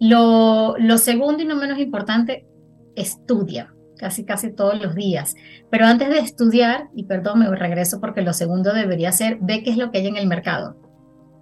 Lo, 0.00 0.76
lo, 0.78 0.98
segundo 0.98 1.42
y 1.42 1.46
no 1.46 1.56
menos 1.56 1.78
importante, 1.78 2.46
estudia 2.94 3.74
casi 3.98 4.24
casi 4.24 4.52
todos 4.52 4.80
los 4.80 4.94
días. 4.94 5.34
Pero 5.70 5.86
antes 5.86 6.08
de 6.08 6.20
estudiar, 6.20 6.88
y 6.94 7.04
perdón, 7.04 7.40
me 7.40 7.54
regreso 7.54 8.00
porque 8.00 8.22
lo 8.22 8.32
segundo 8.32 8.72
debería 8.72 9.12
ser, 9.12 9.38
ve 9.40 9.62
qué 9.62 9.70
es 9.70 9.76
lo 9.76 9.90
que 9.90 9.98
hay 9.98 10.06
en 10.06 10.16
el 10.16 10.26
mercado. 10.26 10.76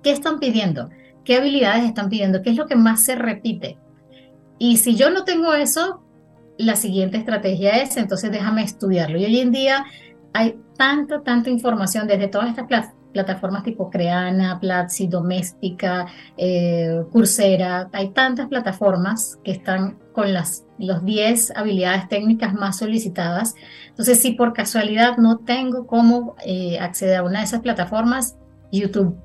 ¿Qué 0.02 0.10
están 0.10 0.40
pidiendo? 0.40 0.88
¿Qué 1.24 1.36
habilidades 1.36 1.84
están 1.84 2.08
pidiendo? 2.08 2.42
¿Qué 2.42 2.50
es 2.50 2.56
lo 2.56 2.66
que 2.66 2.76
más 2.76 3.04
se 3.04 3.14
repite? 3.14 3.78
Y 4.58 4.78
si 4.78 4.96
yo 4.96 5.10
no 5.10 5.24
tengo 5.24 5.52
eso, 5.54 6.02
la 6.58 6.76
siguiente 6.76 7.18
estrategia 7.18 7.82
es, 7.82 7.96
entonces 7.96 8.30
déjame 8.30 8.62
estudiarlo. 8.62 9.18
Y 9.18 9.26
hoy 9.26 9.40
en 9.40 9.52
día 9.52 9.84
hay 10.32 10.58
tanta, 10.76 11.22
tanta 11.22 11.50
información 11.50 12.06
desde 12.06 12.28
todas 12.28 12.48
estas 12.48 12.66
plataformas 13.16 13.62
tipo 13.62 13.88
Creana, 13.88 14.60
Platzi, 14.60 15.06
Doméstica, 15.06 16.06
eh, 16.36 17.02
Coursera. 17.10 17.88
Hay 17.92 18.10
tantas 18.10 18.46
plataformas 18.48 19.38
que 19.42 19.52
están 19.52 19.98
con 20.12 20.34
las 20.34 20.66
los 20.78 21.02
10 21.02 21.52
habilidades 21.56 22.08
técnicas 22.08 22.52
más 22.52 22.76
solicitadas. 22.76 23.54
Entonces, 23.88 24.20
si 24.20 24.32
por 24.32 24.52
casualidad 24.52 25.16
no 25.16 25.38
tengo 25.38 25.86
cómo 25.86 26.36
eh, 26.44 26.78
acceder 26.78 27.16
a 27.16 27.22
una 27.22 27.38
de 27.38 27.46
esas 27.46 27.60
plataformas, 27.60 28.36
YouTube. 28.70 29.16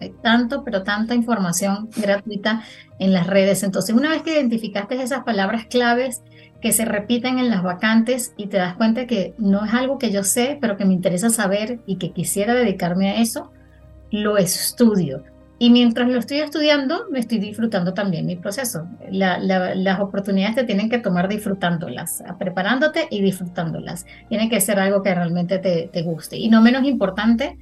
Hay 0.00 0.12
tanto, 0.22 0.62
pero 0.62 0.84
tanta 0.84 1.14
información 1.14 1.88
gratuita 1.96 2.62
en 3.00 3.12
las 3.12 3.26
redes. 3.26 3.64
Entonces, 3.64 3.96
una 3.96 4.10
vez 4.10 4.22
que 4.22 4.34
identificaste 4.34 5.02
esas 5.02 5.24
palabras 5.24 5.66
claves 5.66 6.22
que 6.64 6.72
se 6.72 6.86
repiten 6.86 7.38
en 7.38 7.50
las 7.50 7.62
vacantes 7.62 8.32
y 8.38 8.46
te 8.46 8.56
das 8.56 8.74
cuenta 8.74 9.06
que 9.06 9.34
no 9.36 9.66
es 9.66 9.74
algo 9.74 9.98
que 9.98 10.10
yo 10.10 10.24
sé, 10.24 10.56
pero 10.62 10.78
que 10.78 10.86
me 10.86 10.94
interesa 10.94 11.28
saber 11.28 11.80
y 11.84 11.98
que 11.98 12.12
quisiera 12.12 12.54
dedicarme 12.54 13.10
a 13.10 13.20
eso, 13.20 13.52
lo 14.10 14.38
estudio 14.38 15.24
y 15.58 15.68
mientras 15.68 16.08
lo 16.08 16.18
estoy 16.18 16.38
estudiando, 16.38 17.04
me 17.10 17.18
estoy 17.18 17.36
disfrutando 17.38 17.92
también 17.92 18.24
mi 18.24 18.36
proceso. 18.36 18.88
las 19.10 20.00
oportunidades 20.00 20.56
te 20.56 20.64
tienen 20.64 20.88
que 20.88 20.96
tomar 20.96 21.28
disfrutándolas, 21.28 22.24
preparándote 22.38 23.08
y 23.10 23.20
disfrutándolas. 23.20 24.06
Tiene 24.30 24.48
que 24.48 24.58
ser 24.62 24.78
algo 24.80 25.02
que 25.02 25.14
realmente 25.14 25.58
te, 25.58 25.90
te 25.92 26.00
guste. 26.00 26.38
Y 26.38 26.48
no 26.48 26.62
menos 26.62 26.84
importante, 26.84 27.58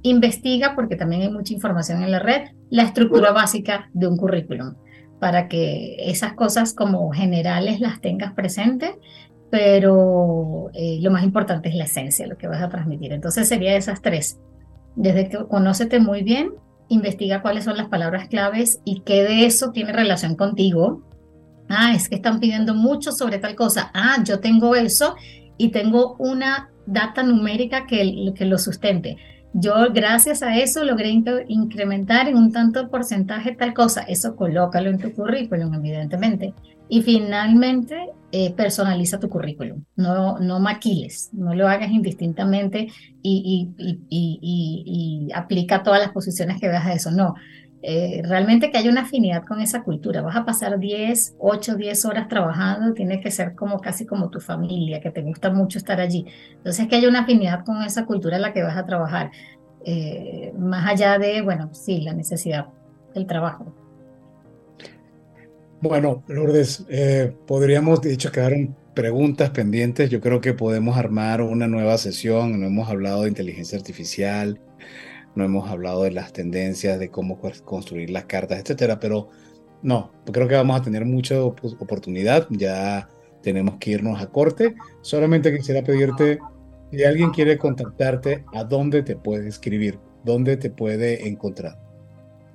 investiga, 0.00 0.74
porque 0.74 0.96
también 0.96 1.20
hay 1.20 1.30
mucha 1.30 1.52
información 1.52 2.02
en 2.02 2.12
la 2.12 2.18
red, 2.18 2.48
la 2.70 2.84
estructura 2.84 3.32
básica 3.32 3.90
de 3.92 4.06
un 4.06 4.16
currículum, 4.16 4.74
para 5.18 5.48
que 5.48 5.96
esas 6.10 6.34
cosas 6.34 6.74
como 6.74 7.10
generales 7.10 7.80
las 7.80 8.00
tengas 8.00 8.32
presentes, 8.34 8.92
pero 9.50 10.70
eh, 10.74 10.98
lo 11.00 11.10
más 11.10 11.24
importante 11.24 11.68
es 11.68 11.74
la 11.74 11.84
esencia, 11.84 12.26
lo 12.26 12.36
que 12.36 12.48
vas 12.48 12.62
a 12.62 12.68
transmitir. 12.68 13.12
Entonces 13.12 13.48
sería 13.48 13.76
esas 13.76 14.02
tres. 14.02 14.38
Desde 14.94 15.28
que 15.28 15.38
conócete 15.46 16.00
muy 16.00 16.22
bien, 16.22 16.50
investiga 16.88 17.42
cuáles 17.42 17.64
son 17.64 17.76
las 17.76 17.88
palabras 17.88 18.28
claves 18.28 18.80
y 18.84 19.00
qué 19.00 19.22
de 19.22 19.46
eso 19.46 19.70
tiene 19.72 19.92
relación 19.92 20.36
contigo. 20.36 21.02
Ah, 21.68 21.92
es 21.94 22.08
que 22.08 22.16
están 22.16 22.40
pidiendo 22.40 22.74
mucho 22.74 23.12
sobre 23.12 23.38
tal 23.38 23.54
cosa. 23.54 23.90
Ah, 23.94 24.22
yo 24.24 24.40
tengo 24.40 24.74
eso 24.74 25.14
y 25.56 25.68
tengo 25.68 26.16
una 26.18 26.70
data 26.86 27.22
numérica 27.22 27.86
que, 27.86 28.32
que 28.34 28.44
lo 28.44 28.58
sustente. 28.58 29.16
Yo 29.60 29.92
gracias 29.92 30.42
a 30.42 30.56
eso 30.56 30.84
logré 30.84 31.10
incrementar 31.48 32.28
en 32.28 32.36
un 32.36 32.52
tanto 32.52 32.88
porcentaje 32.90 33.56
tal 33.56 33.74
cosa. 33.74 34.02
Eso 34.02 34.36
colócalo 34.36 34.90
en 34.90 34.98
tu 34.98 35.12
currículum, 35.12 35.74
evidentemente. 35.74 36.54
Y 36.88 37.02
finalmente, 37.02 37.96
eh, 38.30 38.52
personaliza 38.52 39.18
tu 39.18 39.28
currículum. 39.28 39.84
No, 39.96 40.38
no 40.38 40.60
maquiles, 40.60 41.30
no 41.32 41.54
lo 41.54 41.66
hagas 41.66 41.90
indistintamente 41.90 42.88
y, 43.22 43.68
y, 43.78 45.28
aplica 45.34 45.82
todas 45.82 46.00
las 46.00 46.12
posiciones 46.12 46.60
que 46.60 46.68
veas 46.68 46.86
a 46.86 46.92
eso. 46.92 47.10
No, 47.10 47.34
eh, 47.80 48.22
realmente 48.24 48.70
que 48.70 48.78
haya 48.78 48.90
una 48.90 49.02
afinidad 49.02 49.44
con 49.44 49.60
esa 49.60 49.82
cultura. 49.82 50.22
Vas 50.22 50.36
a 50.36 50.44
pasar 50.44 50.78
10, 50.78 51.36
8, 51.38 51.76
10 51.76 52.04
horas 52.06 52.28
trabajando, 52.28 52.92
tiene 52.92 53.20
que 53.20 53.30
ser 53.30 53.54
como 53.54 53.80
casi 53.80 54.04
como 54.04 54.30
tu 54.30 54.40
familia, 54.40 55.00
que 55.00 55.10
te 55.10 55.22
gusta 55.22 55.50
mucho 55.50 55.78
estar 55.78 56.00
allí. 56.00 56.26
Entonces, 56.56 56.88
que 56.88 56.96
haya 56.96 57.08
una 57.08 57.20
afinidad 57.20 57.64
con 57.64 57.82
esa 57.82 58.04
cultura 58.04 58.36
en 58.36 58.42
la 58.42 58.52
que 58.52 58.62
vas 58.62 58.76
a 58.76 58.84
trabajar, 58.84 59.30
eh, 59.84 60.52
más 60.58 60.88
allá 60.88 61.18
de, 61.18 61.40
bueno, 61.42 61.70
sí, 61.72 62.00
la 62.00 62.14
necesidad 62.14 62.66
del 63.14 63.26
trabajo. 63.26 63.72
Bueno, 65.80 66.24
Lourdes, 66.26 66.84
eh, 66.88 67.32
podríamos, 67.46 68.02
de 68.02 68.12
hecho, 68.12 68.32
quedaron 68.32 68.74
preguntas 68.94 69.50
pendientes. 69.50 70.10
Yo 70.10 70.20
creo 70.20 70.40
que 70.40 70.52
podemos 70.52 70.96
armar 70.96 71.40
una 71.40 71.68
nueva 71.68 71.96
sesión. 71.98 72.60
No 72.60 72.66
hemos 72.66 72.88
hablado 72.88 73.22
de 73.22 73.28
inteligencia 73.28 73.78
artificial, 73.78 74.60
no 75.34 75.44
hemos 75.44 75.70
hablado 75.70 76.02
de 76.04 76.10
las 76.10 76.32
tendencias, 76.32 76.98
de 76.98 77.10
cómo 77.10 77.38
construir 77.64 78.10
las 78.10 78.24
cartas, 78.24 78.60
etcétera, 78.60 78.98
pero 78.98 79.28
no, 79.82 80.10
creo 80.32 80.48
que 80.48 80.54
vamos 80.54 80.80
a 80.80 80.82
tener 80.82 81.04
mucha 81.04 81.42
oportunidad. 81.42 82.46
Ya 82.50 83.08
tenemos 83.42 83.76
que 83.78 83.92
irnos 83.92 84.20
a 84.20 84.26
corte. 84.26 84.74
Solamente 85.02 85.56
quisiera 85.56 85.82
pedirte, 85.82 86.38
si 86.90 87.04
alguien 87.04 87.30
quiere 87.30 87.58
contactarte, 87.58 88.44
¿a 88.54 88.64
dónde 88.64 89.02
te 89.02 89.16
puede 89.16 89.48
escribir? 89.48 89.98
¿Dónde 90.24 90.56
te 90.56 90.70
puede 90.70 91.28
encontrar? 91.28 91.78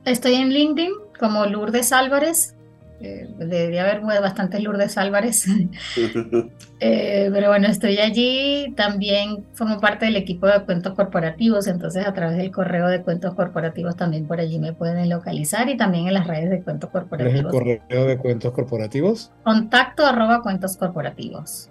Estoy 0.05 0.35
en 0.35 0.49
LinkedIn 0.49 0.91
como 1.17 1.45
Lourdes 1.45 1.93
Álvarez 1.93 2.55
eh, 3.01 3.27
debería 3.37 3.83
haber 3.83 4.01
bastantes 4.01 4.61
Lourdes 4.61 4.97
Álvarez. 4.97 5.45
Eh, 6.85 7.29
pero 7.31 7.47
bueno, 7.47 7.69
estoy 7.69 7.97
allí. 7.99 8.73
También 8.75 9.45
formo 9.53 9.79
parte 9.79 10.03
del 10.03 10.17
equipo 10.17 10.47
de 10.47 10.65
cuentos 10.65 10.93
corporativos, 10.95 11.67
entonces 11.67 12.05
a 12.05 12.13
través 12.13 12.35
del 12.35 12.51
correo 12.51 12.89
de 12.89 13.01
cuentos 13.01 13.35
corporativos 13.35 13.95
también 13.95 14.27
por 14.27 14.41
allí 14.41 14.59
me 14.59 14.73
pueden 14.73 15.07
localizar 15.07 15.69
y 15.69 15.77
también 15.77 16.07
en 16.07 16.13
las 16.15 16.27
redes 16.27 16.49
de 16.49 16.61
cuentos 16.61 16.89
corporativos. 16.89 17.39
¿Es 17.39 17.45
el 17.45 17.79
correo 17.79 18.05
de 18.05 18.17
cuentos 18.17 18.51
corporativos? 18.51 19.31
Contacto 19.45 20.05
arroba 20.05 20.41
cuentos 20.41 20.75
corporativos. 20.75 21.69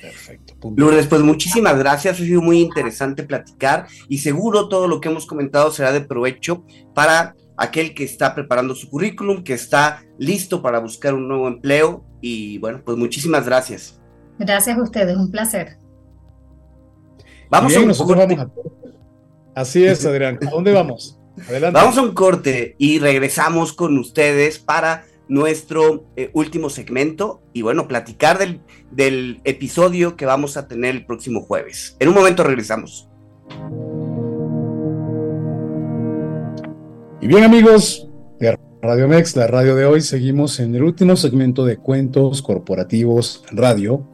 Perfecto. 0.00 0.54
Lourdes, 0.76 1.06
pues 1.06 1.22
muchísimas 1.22 1.78
gracias. 1.78 2.20
Ha 2.20 2.24
sido 2.24 2.42
muy 2.42 2.60
interesante 2.60 3.22
platicar 3.22 3.86
y 4.08 4.18
seguro 4.18 4.68
todo 4.68 4.88
lo 4.88 5.00
que 5.00 5.08
hemos 5.08 5.24
comentado 5.24 5.70
será 5.70 5.92
de 5.92 6.00
provecho 6.00 6.64
para 6.94 7.36
aquel 7.56 7.94
que 7.94 8.04
está 8.04 8.34
preparando 8.34 8.74
su 8.74 8.88
currículum, 8.88 9.42
que 9.42 9.54
está 9.54 10.02
listo 10.18 10.62
para 10.62 10.78
buscar 10.78 11.14
un 11.14 11.28
nuevo 11.28 11.48
empleo. 11.48 12.04
Y 12.20 12.58
bueno, 12.58 12.82
pues 12.84 12.96
muchísimas 12.96 13.46
gracias. 13.46 14.00
Gracias 14.38 14.76
a 14.76 14.82
ustedes, 14.82 15.16
un 15.16 15.30
placer. 15.30 15.78
Vamos 17.50 17.76
a 17.76 17.80
un 17.80 17.92
corte. 17.94 18.38
Así 19.54 19.84
es, 19.84 20.04
Adrián. 20.06 20.38
¿A 20.46 20.50
dónde 20.50 20.72
vamos? 20.72 21.18
Adelante. 21.48 21.80
Vamos 21.80 21.98
a 21.98 22.02
un 22.02 22.14
corte 22.14 22.76
y 22.78 22.98
regresamos 22.98 23.72
con 23.72 23.98
ustedes 23.98 24.58
para 24.58 25.04
nuestro 25.28 26.06
eh, 26.16 26.30
último 26.34 26.68
segmento 26.70 27.42
y 27.52 27.62
bueno, 27.62 27.88
platicar 27.88 28.38
del, 28.38 28.60
del 28.90 29.40
episodio 29.44 30.16
que 30.16 30.26
vamos 30.26 30.56
a 30.56 30.68
tener 30.68 30.94
el 30.94 31.06
próximo 31.06 31.42
jueves. 31.42 31.96
En 31.98 32.08
un 32.08 32.14
momento 32.14 32.42
regresamos. 32.44 33.08
Y 37.24 37.26
bien 37.26 37.42
amigos 37.42 38.06
de 38.38 38.58
Radio 38.82 39.08
Mex, 39.08 39.34
la 39.34 39.46
radio 39.46 39.74
de 39.76 39.86
hoy, 39.86 40.02
seguimos 40.02 40.60
en 40.60 40.74
el 40.74 40.82
último 40.82 41.16
segmento 41.16 41.64
de 41.64 41.78
Cuentos 41.78 42.42
Corporativos 42.42 43.42
Radio. 43.50 44.06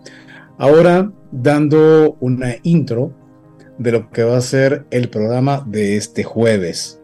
Ahora 0.58 1.10
dando 1.32 2.16
una 2.20 2.54
intro 2.62 3.12
de 3.78 3.90
lo 3.90 4.10
que 4.10 4.22
va 4.22 4.36
a 4.36 4.40
ser 4.40 4.86
el 4.92 5.08
programa 5.08 5.64
de 5.66 5.96
este 5.96 6.22
jueves. 6.22 7.00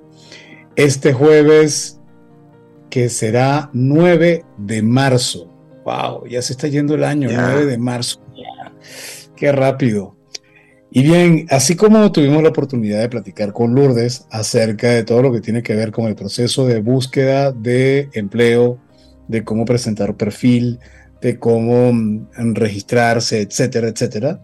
Este 0.76 1.12
jueves 1.12 1.98
que 2.88 3.08
será 3.08 3.68
9 3.72 4.44
de 4.58 4.82
marzo. 4.82 5.52
Wow, 5.84 6.28
ya 6.28 6.40
se 6.40 6.52
está 6.52 6.68
yendo 6.68 6.94
el 6.94 7.02
año, 7.02 7.30
9 7.32 7.66
de 7.66 7.78
marzo. 7.78 8.20
Qué 9.34 9.50
rápido. 9.50 10.15
Y 10.96 11.02
bien, 11.02 11.46
así 11.50 11.76
como 11.76 12.10
tuvimos 12.10 12.42
la 12.42 12.48
oportunidad 12.48 13.02
de 13.02 13.10
platicar 13.10 13.52
con 13.52 13.74
Lourdes 13.74 14.26
acerca 14.30 14.88
de 14.88 15.04
todo 15.04 15.20
lo 15.20 15.30
que 15.30 15.42
tiene 15.42 15.62
que 15.62 15.76
ver 15.76 15.92
con 15.92 16.06
el 16.06 16.14
proceso 16.14 16.66
de 16.66 16.80
búsqueda 16.80 17.52
de 17.52 18.08
empleo, 18.14 18.78
de 19.28 19.44
cómo 19.44 19.66
presentar 19.66 20.16
perfil, 20.16 20.78
de 21.20 21.38
cómo 21.38 21.92
mm, 21.92 22.54
registrarse, 22.54 23.42
etcétera, 23.42 23.88
etcétera, 23.88 24.40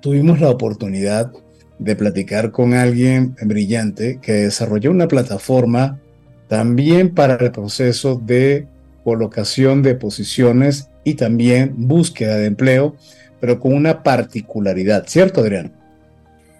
tuvimos 0.00 0.40
la 0.40 0.48
oportunidad 0.48 1.30
de 1.78 1.94
platicar 1.94 2.52
con 2.52 2.72
alguien 2.72 3.36
brillante 3.42 4.18
que 4.22 4.32
desarrolló 4.32 4.90
una 4.90 5.08
plataforma 5.08 6.00
también 6.48 7.14
para 7.14 7.34
el 7.34 7.52
proceso 7.52 8.14
de 8.14 8.66
colocación 9.04 9.82
de 9.82 9.94
posiciones 9.94 10.88
y 11.04 11.16
también 11.16 11.74
búsqueda 11.76 12.38
de 12.38 12.46
empleo 12.46 12.96
pero 13.40 13.58
con 13.58 13.74
una 13.74 14.02
particularidad, 14.02 15.06
¿cierto, 15.06 15.40
Adrián? 15.40 15.72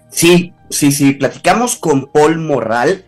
Sí, 0.09 0.53
sí, 0.69 0.91
sí. 0.91 1.13
Platicamos 1.13 1.75
con 1.75 2.11
Paul 2.11 2.37
Morral, 2.37 3.05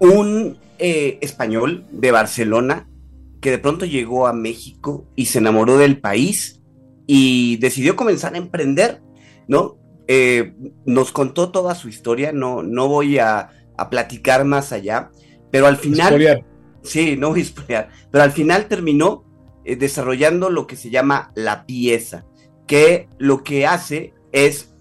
un 0.00 0.58
eh, 0.78 1.18
español 1.20 1.84
de 1.90 2.10
Barcelona 2.10 2.88
que 3.40 3.50
de 3.50 3.58
pronto 3.58 3.86
llegó 3.86 4.26
a 4.26 4.32
México 4.32 5.06
y 5.14 5.26
se 5.26 5.38
enamoró 5.38 5.78
del 5.78 6.00
país 6.00 6.60
y 7.06 7.56
decidió 7.58 7.96
comenzar 7.96 8.34
a 8.34 8.38
emprender, 8.38 9.00
¿no? 9.46 9.78
Eh, 10.08 10.54
nos 10.84 11.12
contó 11.12 11.50
toda 11.50 11.74
su 11.74 11.88
historia, 11.88 12.32
no, 12.32 12.62
no 12.62 12.88
voy 12.88 13.18
a, 13.18 13.50
platicar 13.90 14.44
más 14.44 14.72
allá, 14.72 15.10
pero 15.52 15.68
al 15.68 15.76
final... 15.76 16.44
Sí, 16.82 17.16
no 17.16 17.30
voy 17.30 17.44
a 17.74 17.88
pero 18.10 18.24
al 18.24 18.32
final 18.32 18.66
terminó 18.66 19.24
eh, 19.64 19.76
desarrollando 19.76 20.50
lo 20.50 20.66
que 20.66 20.74
se 20.74 20.90
llama 20.90 21.30
la 21.34 21.64
pieza 21.64 22.24
que 22.68 23.08
lo 23.18 23.42
que 23.42 23.66
hace 23.66 24.14
es 24.30 24.72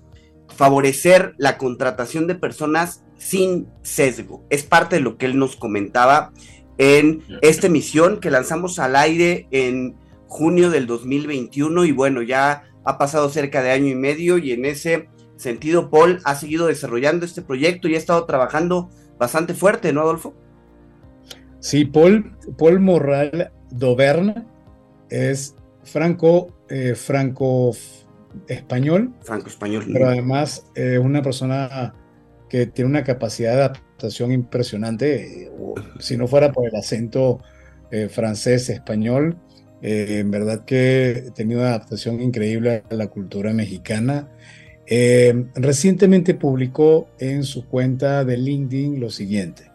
favorecer 0.47 1.33
la 1.37 1.57
contratación 1.57 2.27
de 2.27 2.35
personas 2.35 3.03
sin 3.17 3.67
sesgo. 3.81 4.45
Es 4.51 4.61
parte 4.61 4.97
de 4.97 5.01
lo 5.01 5.17
que 5.17 5.25
él 5.25 5.39
nos 5.39 5.55
comentaba 5.55 6.31
en 6.77 7.23
esta 7.41 7.67
emisión 7.67 8.19
que 8.19 8.29
lanzamos 8.29 8.77
al 8.77 8.95
aire 8.95 9.47
en 9.49 9.95
junio 10.27 10.69
del 10.69 10.85
2021 10.85 11.85
y 11.85 11.91
bueno, 11.91 12.21
ya 12.21 12.63
ha 12.83 12.97
pasado 12.97 13.29
cerca 13.29 13.63
de 13.63 13.71
año 13.71 13.87
y 13.87 13.95
medio 13.95 14.37
y 14.37 14.51
en 14.51 14.65
ese 14.65 15.09
sentido 15.37 15.89
Paul 15.89 16.19
ha 16.23 16.35
seguido 16.35 16.67
desarrollando 16.67 17.25
este 17.25 17.41
proyecto 17.41 17.87
y 17.87 17.95
ha 17.95 17.97
estado 17.97 18.25
trabajando 18.25 18.89
bastante 19.17 19.53
fuerte, 19.53 19.93
¿no, 19.93 20.01
Adolfo? 20.01 20.35
Sí, 21.59 21.85
Paul, 21.85 22.37
Paul 22.57 22.79
Morral 22.79 23.51
Doverna 23.71 24.45
es 25.09 25.55
franco, 25.83 26.56
eh, 26.69 26.95
franco 26.95 27.71
español. 28.47 29.13
Franco 29.21 29.47
español. 29.47 29.85
Pero 29.91 30.09
además 30.09 30.65
es 30.75 30.99
una 30.99 31.21
persona 31.21 31.93
que 32.49 32.65
tiene 32.65 32.89
una 32.89 33.03
capacidad 33.03 33.53
de 33.53 33.61
adaptación 33.61 34.31
impresionante. 34.31 35.43
Eh, 35.43 35.51
si 35.99 36.17
no 36.17 36.27
fuera 36.27 36.51
por 36.51 36.67
el 36.67 36.75
acento 36.75 37.39
eh, 37.91 38.09
francés, 38.09 38.69
español, 38.69 39.37
en 39.81 40.31
verdad 40.31 40.65
que 40.65 41.11
he 41.11 41.31
tenido 41.31 41.59
una 41.59 41.69
adaptación 41.69 42.19
increíble 42.19 42.83
a 42.89 42.95
la 42.95 43.07
cultura 43.07 43.53
mexicana. 43.53 44.27
recientemente 45.55 46.33
publicó 46.33 47.09
en 47.19 47.43
su 47.43 47.67
cuenta 47.67 48.25
de 48.25 48.37
LinkedIn 48.37 48.99
lo 48.99 49.11
siguiente. 49.11 49.71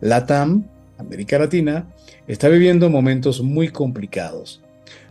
LATAM, 0.00 0.66
América 0.96 1.38
Latina, 1.38 1.92
está 2.26 2.48
viviendo 2.48 2.88
momentos 2.88 3.42
muy 3.42 3.68
complicados 3.68 4.62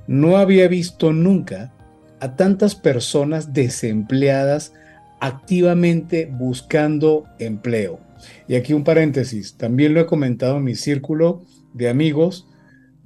no 0.08 0.38
había 0.38 0.68
visto 0.68 1.14
nunca 1.14 1.74
a 2.20 2.36
tantas 2.36 2.76
personas 2.76 3.54
desempleadas 3.54 4.74
activamente 5.20 6.30
buscando 6.32 7.26
empleo. 7.40 8.00
Y 8.48 8.56
aquí 8.56 8.74
un 8.74 8.84
paréntesis, 8.84 9.56
también 9.56 9.94
lo 9.94 10.02
he 10.02 10.06
comentado 10.06 10.58
en 10.58 10.64
mi 10.64 10.76
círculo 10.76 11.44
de 11.74 11.90
amigos, 11.90 12.48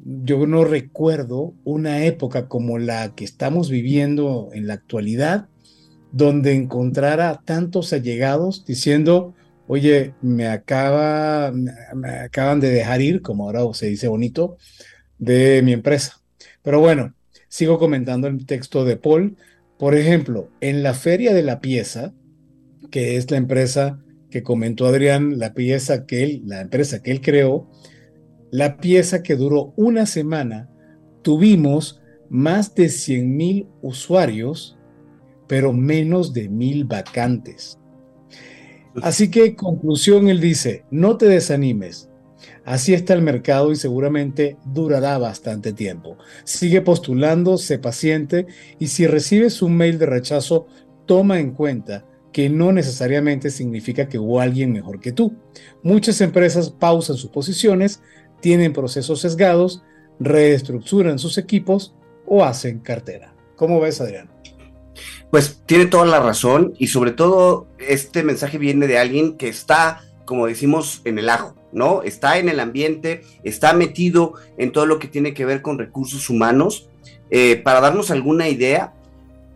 yo 0.03 0.47
no 0.47 0.63
recuerdo 0.63 1.53
una 1.63 2.05
época 2.05 2.47
como 2.47 2.79
la 2.79 3.13
que 3.13 3.23
estamos 3.23 3.69
viviendo 3.69 4.49
en 4.53 4.67
la 4.67 4.73
actualidad, 4.73 5.47
donde 6.11 6.53
encontrara 6.53 7.41
tantos 7.45 7.93
allegados 7.93 8.65
diciendo, 8.65 9.33
oye, 9.67 10.13
me, 10.21 10.47
acaba, 10.47 11.51
me 11.51 12.09
acaban 12.09 12.59
de 12.59 12.69
dejar 12.69 13.01
ir, 13.01 13.21
como 13.21 13.45
ahora 13.45 13.61
se 13.73 13.87
dice 13.87 14.07
bonito, 14.07 14.57
de 15.19 15.61
mi 15.63 15.73
empresa. 15.73 16.20
Pero 16.63 16.79
bueno, 16.79 17.13
sigo 17.47 17.79
comentando 17.79 18.27
el 18.27 18.45
texto 18.45 18.85
de 18.85 18.97
Paul. 18.97 19.37
Por 19.77 19.95
ejemplo, 19.95 20.49
en 20.61 20.83
la 20.83 20.93
Feria 20.93 21.33
de 21.33 21.43
la 21.43 21.59
Pieza, 21.59 22.13
que 22.91 23.17
es 23.17 23.31
la 23.31 23.37
empresa 23.37 23.99
que 24.29 24.43
comentó 24.43 24.87
Adrián, 24.87 25.39
la 25.39 25.53
pieza 25.53 26.05
que 26.05 26.23
él, 26.23 26.43
la 26.45 26.61
empresa 26.61 27.01
que 27.01 27.11
él 27.11 27.21
creó, 27.21 27.69
la 28.51 28.77
pieza 28.77 29.23
que 29.23 29.35
duró 29.35 29.73
una 29.75 30.05
semana, 30.05 30.69
tuvimos 31.21 32.01
más 32.29 32.73
de 32.75 32.89
100 32.89 33.35
mil 33.35 33.67
usuarios, 33.81 34.77
pero 35.47 35.73
menos 35.73 36.33
de 36.33 36.49
mil 36.49 36.85
vacantes. 36.85 37.77
Así 39.01 39.31
que, 39.31 39.55
conclusión, 39.55 40.27
él 40.27 40.39
dice, 40.39 40.85
no 40.91 41.17
te 41.17 41.27
desanimes, 41.27 42.09
Así 42.63 42.93
está 42.93 43.13
el 43.13 43.23
mercado 43.23 43.71
y 43.71 43.75
seguramente 43.75 44.57
durará 44.65 45.17
bastante 45.17 45.73
tiempo. 45.73 46.17
Sigue 46.43 46.81
postulando, 46.81 47.57
sé 47.57 47.79
paciente 47.79 48.45
y 48.77 48.87
si 48.87 49.07
recibes 49.07 49.61
un 49.61 49.75
mail 49.75 49.97
de 49.97 50.05
rechazo, 50.05 50.67
toma 51.07 51.39
en 51.39 51.51
cuenta 51.51 52.05
que 52.31 52.49
no 52.49 52.71
necesariamente 52.71 53.49
significa 53.49 54.07
que 54.07 54.19
hubo 54.19 54.39
alguien 54.39 54.71
mejor 54.71 54.99
que 54.99 55.11
tú. 55.11 55.33
Muchas 55.81 56.21
empresas 56.21 56.69
pausan 56.69 57.17
sus 57.17 57.31
posiciones, 57.31 58.01
tienen 58.41 58.73
procesos 58.73 59.21
sesgados, 59.21 59.83
reestructuran 60.19 61.17
sus 61.17 61.37
equipos 61.39 61.95
o 62.27 62.45
hacen 62.45 62.79
cartera. 62.79 63.33
¿Cómo 63.55 63.79
ves, 63.79 63.99
Adrián? 64.01 64.29
Pues 65.31 65.61
tiene 65.65 65.87
toda 65.87 66.05
la 66.05 66.19
razón 66.19 66.73
y 66.77 66.87
sobre 66.87 67.11
todo 67.11 67.67
este 67.79 68.21
mensaje 68.23 68.57
viene 68.59 68.85
de 68.85 68.99
alguien 68.99 69.35
que 69.37 69.47
está, 69.47 70.01
como 70.25 70.45
decimos, 70.45 71.01
en 71.05 71.17
el 71.17 71.29
ajo 71.29 71.55
¿no? 71.71 72.03
Está 72.03 72.37
en 72.37 72.49
el 72.49 72.59
ambiente, 72.59 73.21
está 73.43 73.73
metido 73.73 74.33
en 74.57 74.71
todo 74.71 74.85
lo 74.85 74.99
que 74.99 75.07
tiene 75.07 75.33
que 75.33 75.45
ver 75.45 75.61
con 75.61 75.77
recursos 75.77 76.29
humanos. 76.29 76.87
eh, 77.33 77.55
para 77.63 77.79
darnos 77.79 78.11
alguna 78.11 78.49
idea, 78.49 78.93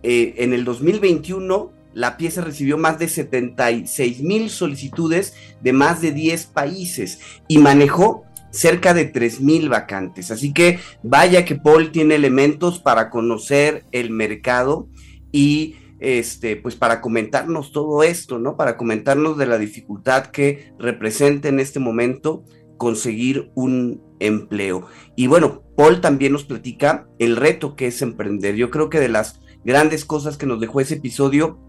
eh, 0.01 0.35
en 0.37 0.53
el 0.53 0.63
2021 0.63 1.73
la 1.95 2.17
pieza 2.17 2.41
recibió 2.41 2.77
más 2.77 2.99
de 2.99 3.07
76 3.07 4.21
mil 4.21 4.49
solicitudes 4.49 5.33
de 5.61 5.73
más 5.73 6.01
de 6.01 6.11
10 6.11 6.47
países 6.47 7.19
y 7.47 7.57
manejó 7.57 8.25
cerca 8.51 8.93
de 8.93 9.05
3 9.05 9.41
mil 9.41 9.69
vacantes. 9.69 10.29
Así 10.29 10.53
que 10.53 10.79
vaya 11.03 11.45
que 11.45 11.55
Paul 11.55 11.91
tiene 11.91 12.15
elementos 12.15 12.79
para 12.79 13.09
conocer 13.09 13.85
el 13.91 14.09
mercado 14.11 14.89
y 15.31 15.75
este, 15.99 16.55
pues 16.55 16.75
para 16.75 17.01
comentarnos 17.01 17.71
todo 17.71 18.03
esto, 18.03 18.39
¿no? 18.39 18.57
Para 18.57 18.77
comentarnos 18.77 19.37
de 19.37 19.45
la 19.45 19.57
dificultad 19.57 20.27
que 20.27 20.73
representa 20.77 21.47
en 21.47 21.59
este 21.59 21.79
momento 21.79 22.43
conseguir 22.77 23.51
un 23.55 24.03
empleo. 24.19 24.87
Y 25.15 25.27
bueno, 25.27 25.63
Paul 25.75 26.01
también 26.01 26.33
nos 26.33 26.43
platica 26.43 27.07
el 27.19 27.35
reto 27.35 27.75
que 27.75 27.87
es 27.87 28.01
emprender. 28.01 28.55
Yo 28.55 28.69
creo 28.69 28.89
que 28.89 28.99
de 28.99 29.09
las 29.09 29.39
grandes 29.63 30.05
cosas 30.05 30.37
que 30.37 30.45
nos 30.45 30.59
dejó 30.59 30.81
ese 30.81 30.95
episodio 30.95 31.59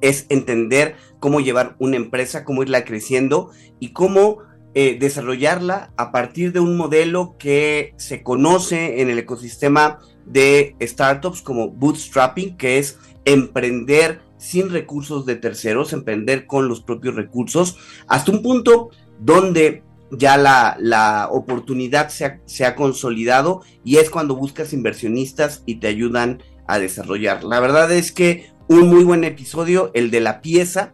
es 0.00 0.26
entender 0.28 0.96
cómo 1.20 1.40
llevar 1.40 1.76
una 1.78 1.96
empresa, 1.96 2.44
cómo 2.44 2.62
irla 2.62 2.84
creciendo 2.84 3.50
y 3.78 3.92
cómo 3.92 4.38
eh, 4.74 4.98
desarrollarla 4.98 5.92
a 5.96 6.12
partir 6.12 6.52
de 6.52 6.60
un 6.60 6.76
modelo 6.76 7.36
que 7.38 7.94
se 7.96 8.22
conoce 8.22 9.00
en 9.00 9.08
el 9.08 9.18
ecosistema 9.18 10.00
de 10.26 10.76
startups 10.82 11.40
como 11.40 11.70
bootstrapping, 11.70 12.56
que 12.56 12.78
es 12.78 12.98
emprender 13.26 14.22
sin 14.38 14.70
recursos 14.70 15.26
de 15.26 15.36
terceros, 15.36 15.92
emprender 15.92 16.46
con 16.46 16.68
los 16.68 16.80
propios 16.80 17.14
recursos, 17.14 17.76
hasta 18.08 18.32
un 18.32 18.42
punto 18.42 18.90
donde 19.20 19.82
ya 20.10 20.36
la, 20.36 20.76
la 20.80 21.28
oportunidad 21.30 22.08
se 22.08 22.24
ha, 22.24 22.40
se 22.46 22.64
ha, 22.64 22.76
consolidado 22.76 23.62
y 23.84 23.96
es 23.96 24.08
cuando 24.08 24.36
buscas 24.36 24.72
inversionistas 24.72 25.62
y 25.66 25.76
te 25.76 25.88
ayudan 25.88 26.42
a 26.66 26.78
desarrollar. 26.78 27.44
La 27.44 27.60
verdad 27.60 27.90
es 27.92 28.12
que 28.12 28.50
un 28.68 28.88
muy 28.88 29.04
buen 29.04 29.24
episodio, 29.24 29.90
el 29.94 30.10
de 30.10 30.20
la 30.20 30.40
pieza. 30.40 30.92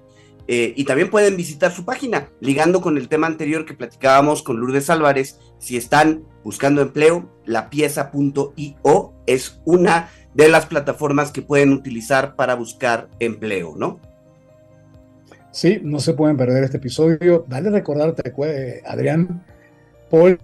Eh, 0.48 0.74
y 0.76 0.84
también 0.84 1.08
pueden 1.08 1.36
visitar 1.36 1.72
su 1.72 1.84
página, 1.84 2.28
ligando 2.40 2.80
con 2.80 2.98
el 2.98 3.08
tema 3.08 3.28
anterior 3.28 3.64
que 3.64 3.74
platicábamos 3.74 4.42
con 4.42 4.58
Lourdes 4.58 4.90
Álvarez. 4.90 5.38
Si 5.58 5.76
están 5.76 6.24
buscando 6.42 6.82
empleo, 6.82 7.30
lapieza.io 7.46 9.12
es 9.26 9.60
una 9.64 10.10
de 10.34 10.48
las 10.48 10.66
plataformas 10.66 11.30
que 11.30 11.42
pueden 11.42 11.72
utilizar 11.72 12.36
para 12.36 12.54
buscar 12.54 13.08
empleo, 13.20 13.74
¿no? 13.76 14.00
Sí, 15.50 15.80
no 15.82 16.00
se 16.00 16.14
pueden 16.14 16.36
perder 16.36 16.64
este 16.64 16.78
episodio. 16.78 17.44
Dale 17.48 17.70
recordarte, 17.70 18.32
Adrián, 18.86 19.44
Paul 20.10 20.40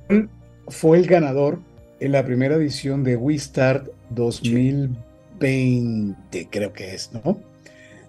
fue 0.69 0.99
el 0.99 1.07
ganador 1.07 1.61
en 2.01 2.13
la 2.13 2.25
primera 2.25 2.57
edición 2.57 3.05
de 3.05 3.17
WeStart 3.17 3.89
2020. 4.11 5.09
20, 5.39 6.49
creo 6.51 6.73
que 6.73 6.95
es, 6.95 7.11
¿no? 7.13 7.39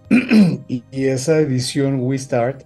y, 0.67 0.83
esa 0.91 1.39
edición 1.39 1.99
We 2.01 2.17
Start 2.17 2.63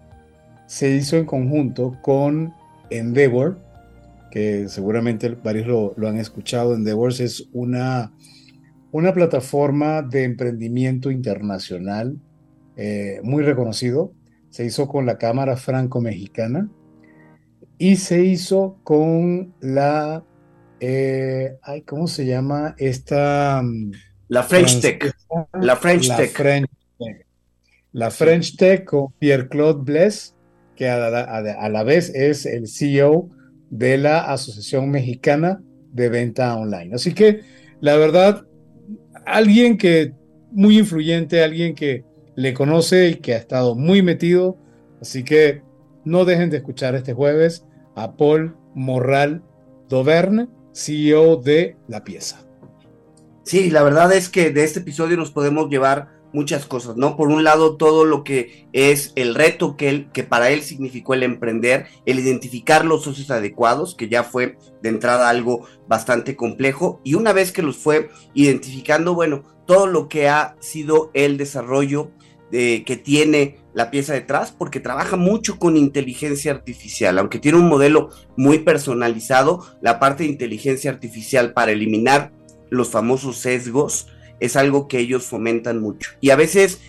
se 0.68 0.92
hizo 0.92 1.18
en 1.18 1.26
conjunto 1.26 1.98
con 2.02 2.54
Endeavor, 2.90 3.58
que 4.32 4.68
seguramente 4.70 5.30
varios 5.30 5.68
lo, 5.98 6.08
han 6.08 6.18
escuchado. 6.18 6.74
Endeavor 6.74 7.12
es 7.12 7.48
una, 7.52 8.12
una 8.94 9.12
plataforma 9.12 10.04
de 10.04 10.24
emprendimiento 10.24 11.10
internacional 11.10 12.16
eh, 12.78 13.20
muy 13.24 13.44
reconocido. 13.44 14.14
Se 14.52 14.66
hizo 14.66 14.88
con 14.88 15.08
la 15.08 15.18
Cámara 15.18 15.58
Franco-Mexicana 15.58 16.70
y 17.80 17.96
se 17.96 18.24
hizo 18.24 18.78
con 18.84 19.56
la, 19.62 20.24
eh, 20.80 21.58
ay, 21.64 21.82
¿cómo 21.82 22.08
se 22.08 22.28
llama? 22.28 22.76
Esta... 22.78 23.62
Mm, 23.64 23.94
la 24.28 24.44
French 24.44 24.80
Tech. 24.80 25.12
La 25.60 25.76
French 25.76 26.16
Tech. 26.16 26.32
French 26.32 26.70
Tech. 27.00 27.26
La 27.94 28.12
French 28.12 28.56
Tech 28.58 28.86
con 28.86 29.12
Pierre-Claude 29.18 29.84
Bless, 29.84 30.36
que 30.76 30.88
a 30.88 31.70
la, 31.70 31.84
vez 31.84 32.14
es 32.14 32.46
el 32.46 32.68
CEO 32.68 33.32
de 33.72 33.98
la 33.98 34.32
Asociación 34.32 34.92
Mexicana 34.92 35.64
de 35.92 36.10
Venta 36.10 36.56
Online. 36.56 36.94
Así 36.94 37.16
que, 37.16 37.42
la 37.82 37.98
verdad, 37.98 38.46
alguien 39.26 39.78
que 39.78 40.14
muy 40.52 40.78
influyente, 40.78 41.44
alguien 41.44 41.76
que 41.76 42.06
le 42.36 42.54
conoce 42.54 43.10
y 43.10 43.16
que 43.16 43.34
ha 43.34 43.38
estado 43.38 43.76
muy 43.76 44.02
metido. 44.02 44.58
Así 45.02 45.24
que 45.24 45.62
no 46.06 46.26
dejen 46.26 46.50
de 46.50 46.58
escuchar 46.58 46.96
este 46.96 47.14
jueves 47.14 47.66
a 47.96 48.16
Paul 48.16 48.56
Morral 48.74 49.44
Doverne, 49.90 50.48
CEO 50.74 51.38
de 51.38 51.76
La 51.88 52.04
Pieza. 52.04 52.46
Sí, 53.44 53.70
la 53.70 53.84
verdad 53.84 54.14
es 54.14 54.30
que 54.30 54.52
de 54.52 54.64
este 54.64 54.80
episodio 54.80 55.18
nos 55.18 55.32
podemos 55.32 55.70
llevar 55.70 56.13
muchas 56.34 56.66
cosas, 56.66 56.98
¿no? 56.98 57.16
Por 57.16 57.30
un 57.30 57.44
lado, 57.44 57.78
todo 57.78 58.06
lo 58.06 58.24
que 58.24 58.68
es 58.74 59.14
el 59.16 59.36
reto 59.36 59.78
que, 59.78 59.90
él, 59.90 60.10
que 60.12 60.24
para 60.24 60.50
él 60.50 60.64
significó 60.64 61.14
el 61.14 61.24
emprender, 61.24 61.86
el 62.06 62.20
identificar 62.20 62.86
los 62.86 63.04
socios 63.04 63.32
adecuados, 63.32 63.96
que 63.96 64.10
ya 64.10 64.24
fue 64.24 64.58
de 64.82 64.90
entrada 64.90 65.30
algo 65.30 65.66
bastante 65.88 66.36
complejo, 66.36 67.00
y 67.04 67.14
una 67.14 67.32
vez 67.32 67.52
que 67.52 67.62
los 67.62 67.78
fue 67.78 68.10
identificando, 68.34 69.14
bueno, 69.14 69.44
todo 69.66 69.88
lo 69.88 70.10
que 70.10 70.28
ha 70.28 70.56
sido 70.60 71.12
el 71.14 71.38
desarrollo 71.38 72.12
de, 72.52 72.84
que 72.86 72.98
tiene 72.98 73.58
la 73.74 73.92
pieza 73.92 74.14
detrás, 74.14 74.52
porque 74.52 74.80
trabaja 74.80 75.16
mucho 75.16 75.58
con 75.58 75.78
inteligencia 75.78 76.52
artificial, 76.52 77.18
aunque 77.18 77.40
tiene 77.40 77.58
un 77.58 77.70
modelo 77.70 78.10
muy 78.36 78.60
personalizado, 78.60 79.66
la 79.82 80.00
parte 80.00 80.24
de 80.24 80.30
inteligencia 80.30 80.92
artificial 80.92 81.54
para 81.54 81.72
eliminar 81.72 82.32
los 82.70 82.90
famosos 82.90 83.38
sesgos, 83.38 84.08
es 84.40 84.56
algo 84.56 84.88
que 84.88 85.00
ellos 85.00 85.26
fomentan 85.26 85.80
mucho. 85.82 86.12
Y 86.22 86.30
a 86.30 86.36
veces, 86.36 86.82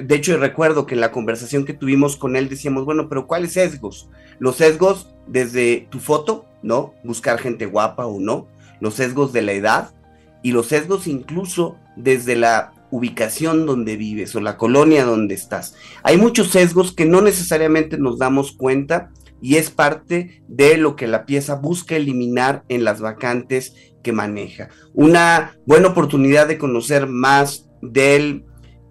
de 0.00 0.14
hecho 0.14 0.36
recuerdo 0.36 0.86
que 0.86 0.94
en 0.94 1.00
la 1.00 1.12
conversación 1.12 1.64
que 1.64 1.74
tuvimos 1.74 2.16
con 2.16 2.36
él 2.36 2.48
decíamos, 2.48 2.84
bueno, 2.84 3.08
pero 3.08 3.26
¿cuáles 3.26 3.52
sesgos? 3.52 4.08
Los 4.38 4.56
sesgos 4.56 5.14
desde 5.26 5.86
tu 5.90 6.00
foto, 6.00 6.46
¿no? 6.62 6.94
Buscar 7.04 7.38
gente 7.38 7.66
guapa 7.66 8.06
o 8.06 8.20
no, 8.20 8.48
los 8.80 8.94
sesgos 8.94 9.32
de 9.32 9.42
la 9.42 9.52
edad 9.52 9.94
y 10.42 10.52
los 10.52 10.66
sesgos 10.66 11.06
incluso 11.06 11.76
desde 11.96 12.36
la 12.36 12.72
ubicación 12.90 13.66
donde 13.66 13.96
vives 13.96 14.34
o 14.34 14.40
la 14.40 14.56
colonia 14.56 15.04
donde 15.04 15.34
estás. 15.34 15.74
Hay 16.02 16.16
muchos 16.16 16.48
sesgos 16.48 16.92
que 16.92 17.04
no 17.04 17.20
necesariamente 17.20 17.98
nos 17.98 18.18
damos 18.18 18.52
cuenta 18.52 19.10
y 19.40 19.56
es 19.56 19.70
parte 19.70 20.42
de 20.48 20.76
lo 20.76 20.96
que 20.96 21.06
la 21.06 21.26
pieza 21.26 21.54
busca 21.54 21.96
eliminar 21.96 22.64
en 22.68 22.84
las 22.84 23.00
vacantes 23.00 23.74
que 24.02 24.12
maneja. 24.12 24.68
Una 24.94 25.56
buena 25.66 25.88
oportunidad 25.88 26.48
de 26.48 26.58
conocer 26.58 27.06
más 27.06 27.68
del 27.82 28.44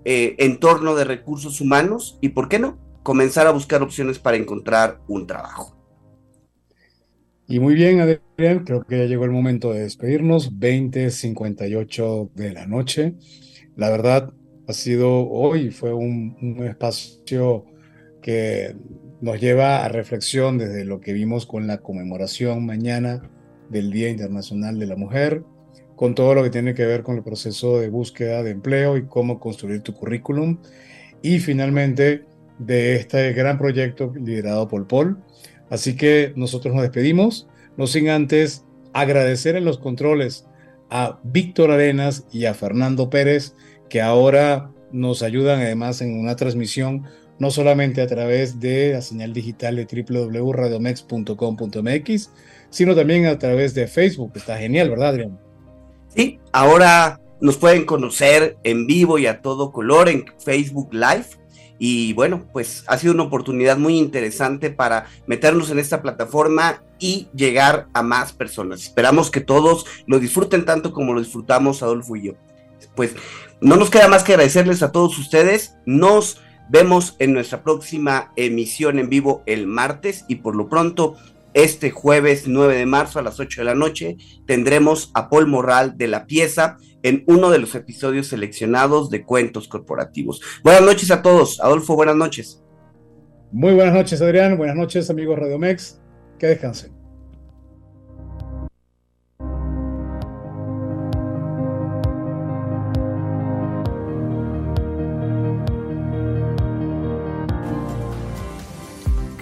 eh, 0.05 0.35
entorno 0.39 0.95
de 0.95 1.03
recursos 1.03 1.61
humanos 1.61 2.17
y, 2.21 2.29
¿por 2.29 2.49
qué 2.49 2.59
no?, 2.59 2.77
comenzar 3.03 3.47
a 3.47 3.51
buscar 3.51 3.81
opciones 3.81 4.19
para 4.19 4.37
encontrar 4.37 4.99
un 5.07 5.27
trabajo. 5.27 5.75
Y 7.47 7.59
muy 7.59 7.75
bien, 7.75 8.01
Adrián, 8.01 8.65
creo 8.65 8.83
que 8.83 8.97
ya 8.97 9.05
llegó 9.05 9.23
el 9.23 9.31
momento 9.31 9.71
de 9.71 9.81
despedirnos, 9.81 10.53
20.58 10.53 12.31
de 12.33 12.53
la 12.53 12.67
noche. 12.67 13.15
La 13.77 13.89
verdad, 13.89 14.33
ha 14.67 14.73
sido 14.73 15.29
hoy, 15.29 15.71
fue 15.71 15.93
un, 15.93 16.35
un 16.41 16.65
espacio 16.67 17.65
que 18.21 18.75
nos 19.21 19.39
lleva 19.39 19.85
a 19.85 19.87
reflexión 19.87 20.57
desde 20.57 20.83
lo 20.83 20.99
que 20.99 21.13
vimos 21.13 21.45
con 21.45 21.67
la 21.67 21.77
conmemoración 21.77 22.65
mañana 22.65 23.29
del 23.69 23.91
Día 23.91 24.09
Internacional 24.09 24.79
de 24.79 24.85
la 24.85 24.95
Mujer, 24.95 25.43
con 25.95 26.15
todo 26.15 26.35
lo 26.35 26.43
que 26.43 26.49
tiene 26.49 26.73
que 26.73 26.85
ver 26.85 27.03
con 27.03 27.17
el 27.17 27.23
proceso 27.23 27.79
de 27.79 27.89
búsqueda 27.89 28.43
de 28.43 28.51
empleo 28.51 28.97
y 28.97 29.05
cómo 29.05 29.39
construir 29.39 29.81
tu 29.81 29.93
currículum, 29.93 30.59
y 31.21 31.39
finalmente 31.39 32.25
de 32.59 32.95
este 32.95 33.33
gran 33.33 33.57
proyecto 33.57 34.13
liderado 34.15 34.67
por 34.67 34.87
Paul. 34.87 35.17
Así 35.69 35.95
que 35.95 36.33
nosotros 36.35 36.73
nos 36.73 36.83
despedimos, 36.83 37.47
no 37.77 37.87
sin 37.87 38.09
antes 38.09 38.63
agradecer 38.93 39.55
en 39.55 39.65
los 39.65 39.77
controles 39.77 40.45
a 40.89 41.19
Víctor 41.23 41.71
Arenas 41.71 42.25
y 42.31 42.45
a 42.45 42.53
Fernando 42.53 43.09
Pérez, 43.09 43.55
que 43.89 44.01
ahora 44.01 44.71
nos 44.91 45.23
ayudan 45.23 45.59
además 45.59 46.01
en 46.01 46.19
una 46.19 46.35
transmisión 46.35 47.05
no 47.39 47.51
solamente 47.51 48.01
a 48.01 48.07
través 48.07 48.59
de 48.59 48.93
la 48.93 49.01
señal 49.01 49.31
digital 49.33 49.75
de 49.75 49.85
www.radiomex.com.mx, 49.85 52.31
sino 52.69 52.95
también 52.95 53.25
a 53.25 53.37
través 53.37 53.73
de 53.73 53.87
Facebook. 53.87 54.31
Está 54.35 54.57
genial, 54.57 54.89
¿verdad, 54.89 55.09
Adrián? 55.09 55.39
Sí, 56.15 56.39
ahora 56.51 57.19
nos 57.39 57.57
pueden 57.57 57.85
conocer 57.85 58.57
en 58.63 58.87
vivo 58.87 59.19
y 59.19 59.27
a 59.27 59.41
todo 59.41 59.71
color 59.71 60.09
en 60.09 60.25
Facebook 60.43 60.89
Live. 60.93 61.25
Y 61.79 62.13
bueno, 62.13 62.47
pues 62.51 62.83
ha 62.87 62.97
sido 62.97 63.13
una 63.13 63.23
oportunidad 63.23 63.77
muy 63.77 63.97
interesante 63.97 64.71
para 64.71 65.05
meternos 65.27 65.69
en 65.69 65.77
esta 65.77 66.01
plataforma 66.01 66.81
y 66.99 67.27
llegar 67.35 67.87
a 67.93 68.01
más 68.01 68.33
personas. 68.33 68.81
Esperamos 68.81 69.29
que 69.29 69.41
todos 69.41 69.85
lo 70.07 70.19
disfruten 70.19 70.65
tanto 70.65 70.91
como 70.91 71.13
lo 71.13 71.19
disfrutamos 71.19 71.83
Adolfo 71.83 72.15
y 72.15 72.23
yo. 72.23 72.33
Pues 72.95 73.15
no 73.61 73.75
nos 73.75 73.91
queda 73.91 74.07
más 74.07 74.23
que 74.23 74.33
agradecerles 74.33 74.81
a 74.81 74.91
todos 74.91 75.19
ustedes. 75.19 75.75
Nos 75.85 76.41
vemos 76.69 77.15
en 77.19 77.33
nuestra 77.33 77.63
próxima 77.63 78.31
emisión 78.35 78.97
en 78.97 79.09
vivo 79.09 79.43
el 79.45 79.67
martes 79.67 80.25
y 80.27 80.35
por 80.37 80.55
lo 80.55 80.69
pronto 80.69 81.15
este 81.63 81.89
jueves 81.91 82.47
9 82.47 82.75
de 82.75 82.85
marzo 82.85 83.19
a 83.19 83.23
las 83.23 83.39
8 83.39 83.61
de 83.61 83.65
la 83.65 83.75
noche 83.75 84.17
tendremos 84.45 85.09
a 85.13 85.29
Paul 85.29 85.47
Morral 85.47 85.97
de 85.97 86.07
la 86.07 86.27
pieza 86.27 86.77
en 87.03 87.23
uno 87.27 87.49
de 87.49 87.59
los 87.59 87.73
episodios 87.73 88.27
seleccionados 88.27 89.09
de 89.09 89.23
Cuentos 89.23 89.67
Corporativos. 89.67 90.41
Buenas 90.63 90.83
noches 90.83 91.09
a 91.11 91.21
todos. 91.21 91.59
Adolfo, 91.59 91.95
buenas 91.95 92.15
noches. 92.15 92.63
Muy 93.51 93.73
buenas 93.73 93.93
noches, 93.93 94.21
Adrián. 94.21 94.57
Buenas 94.57 94.75
noches, 94.75 95.09
amigos 95.09 95.39
Radiomex. 95.39 95.99
Que 96.37 96.47
descansen. 96.47 96.96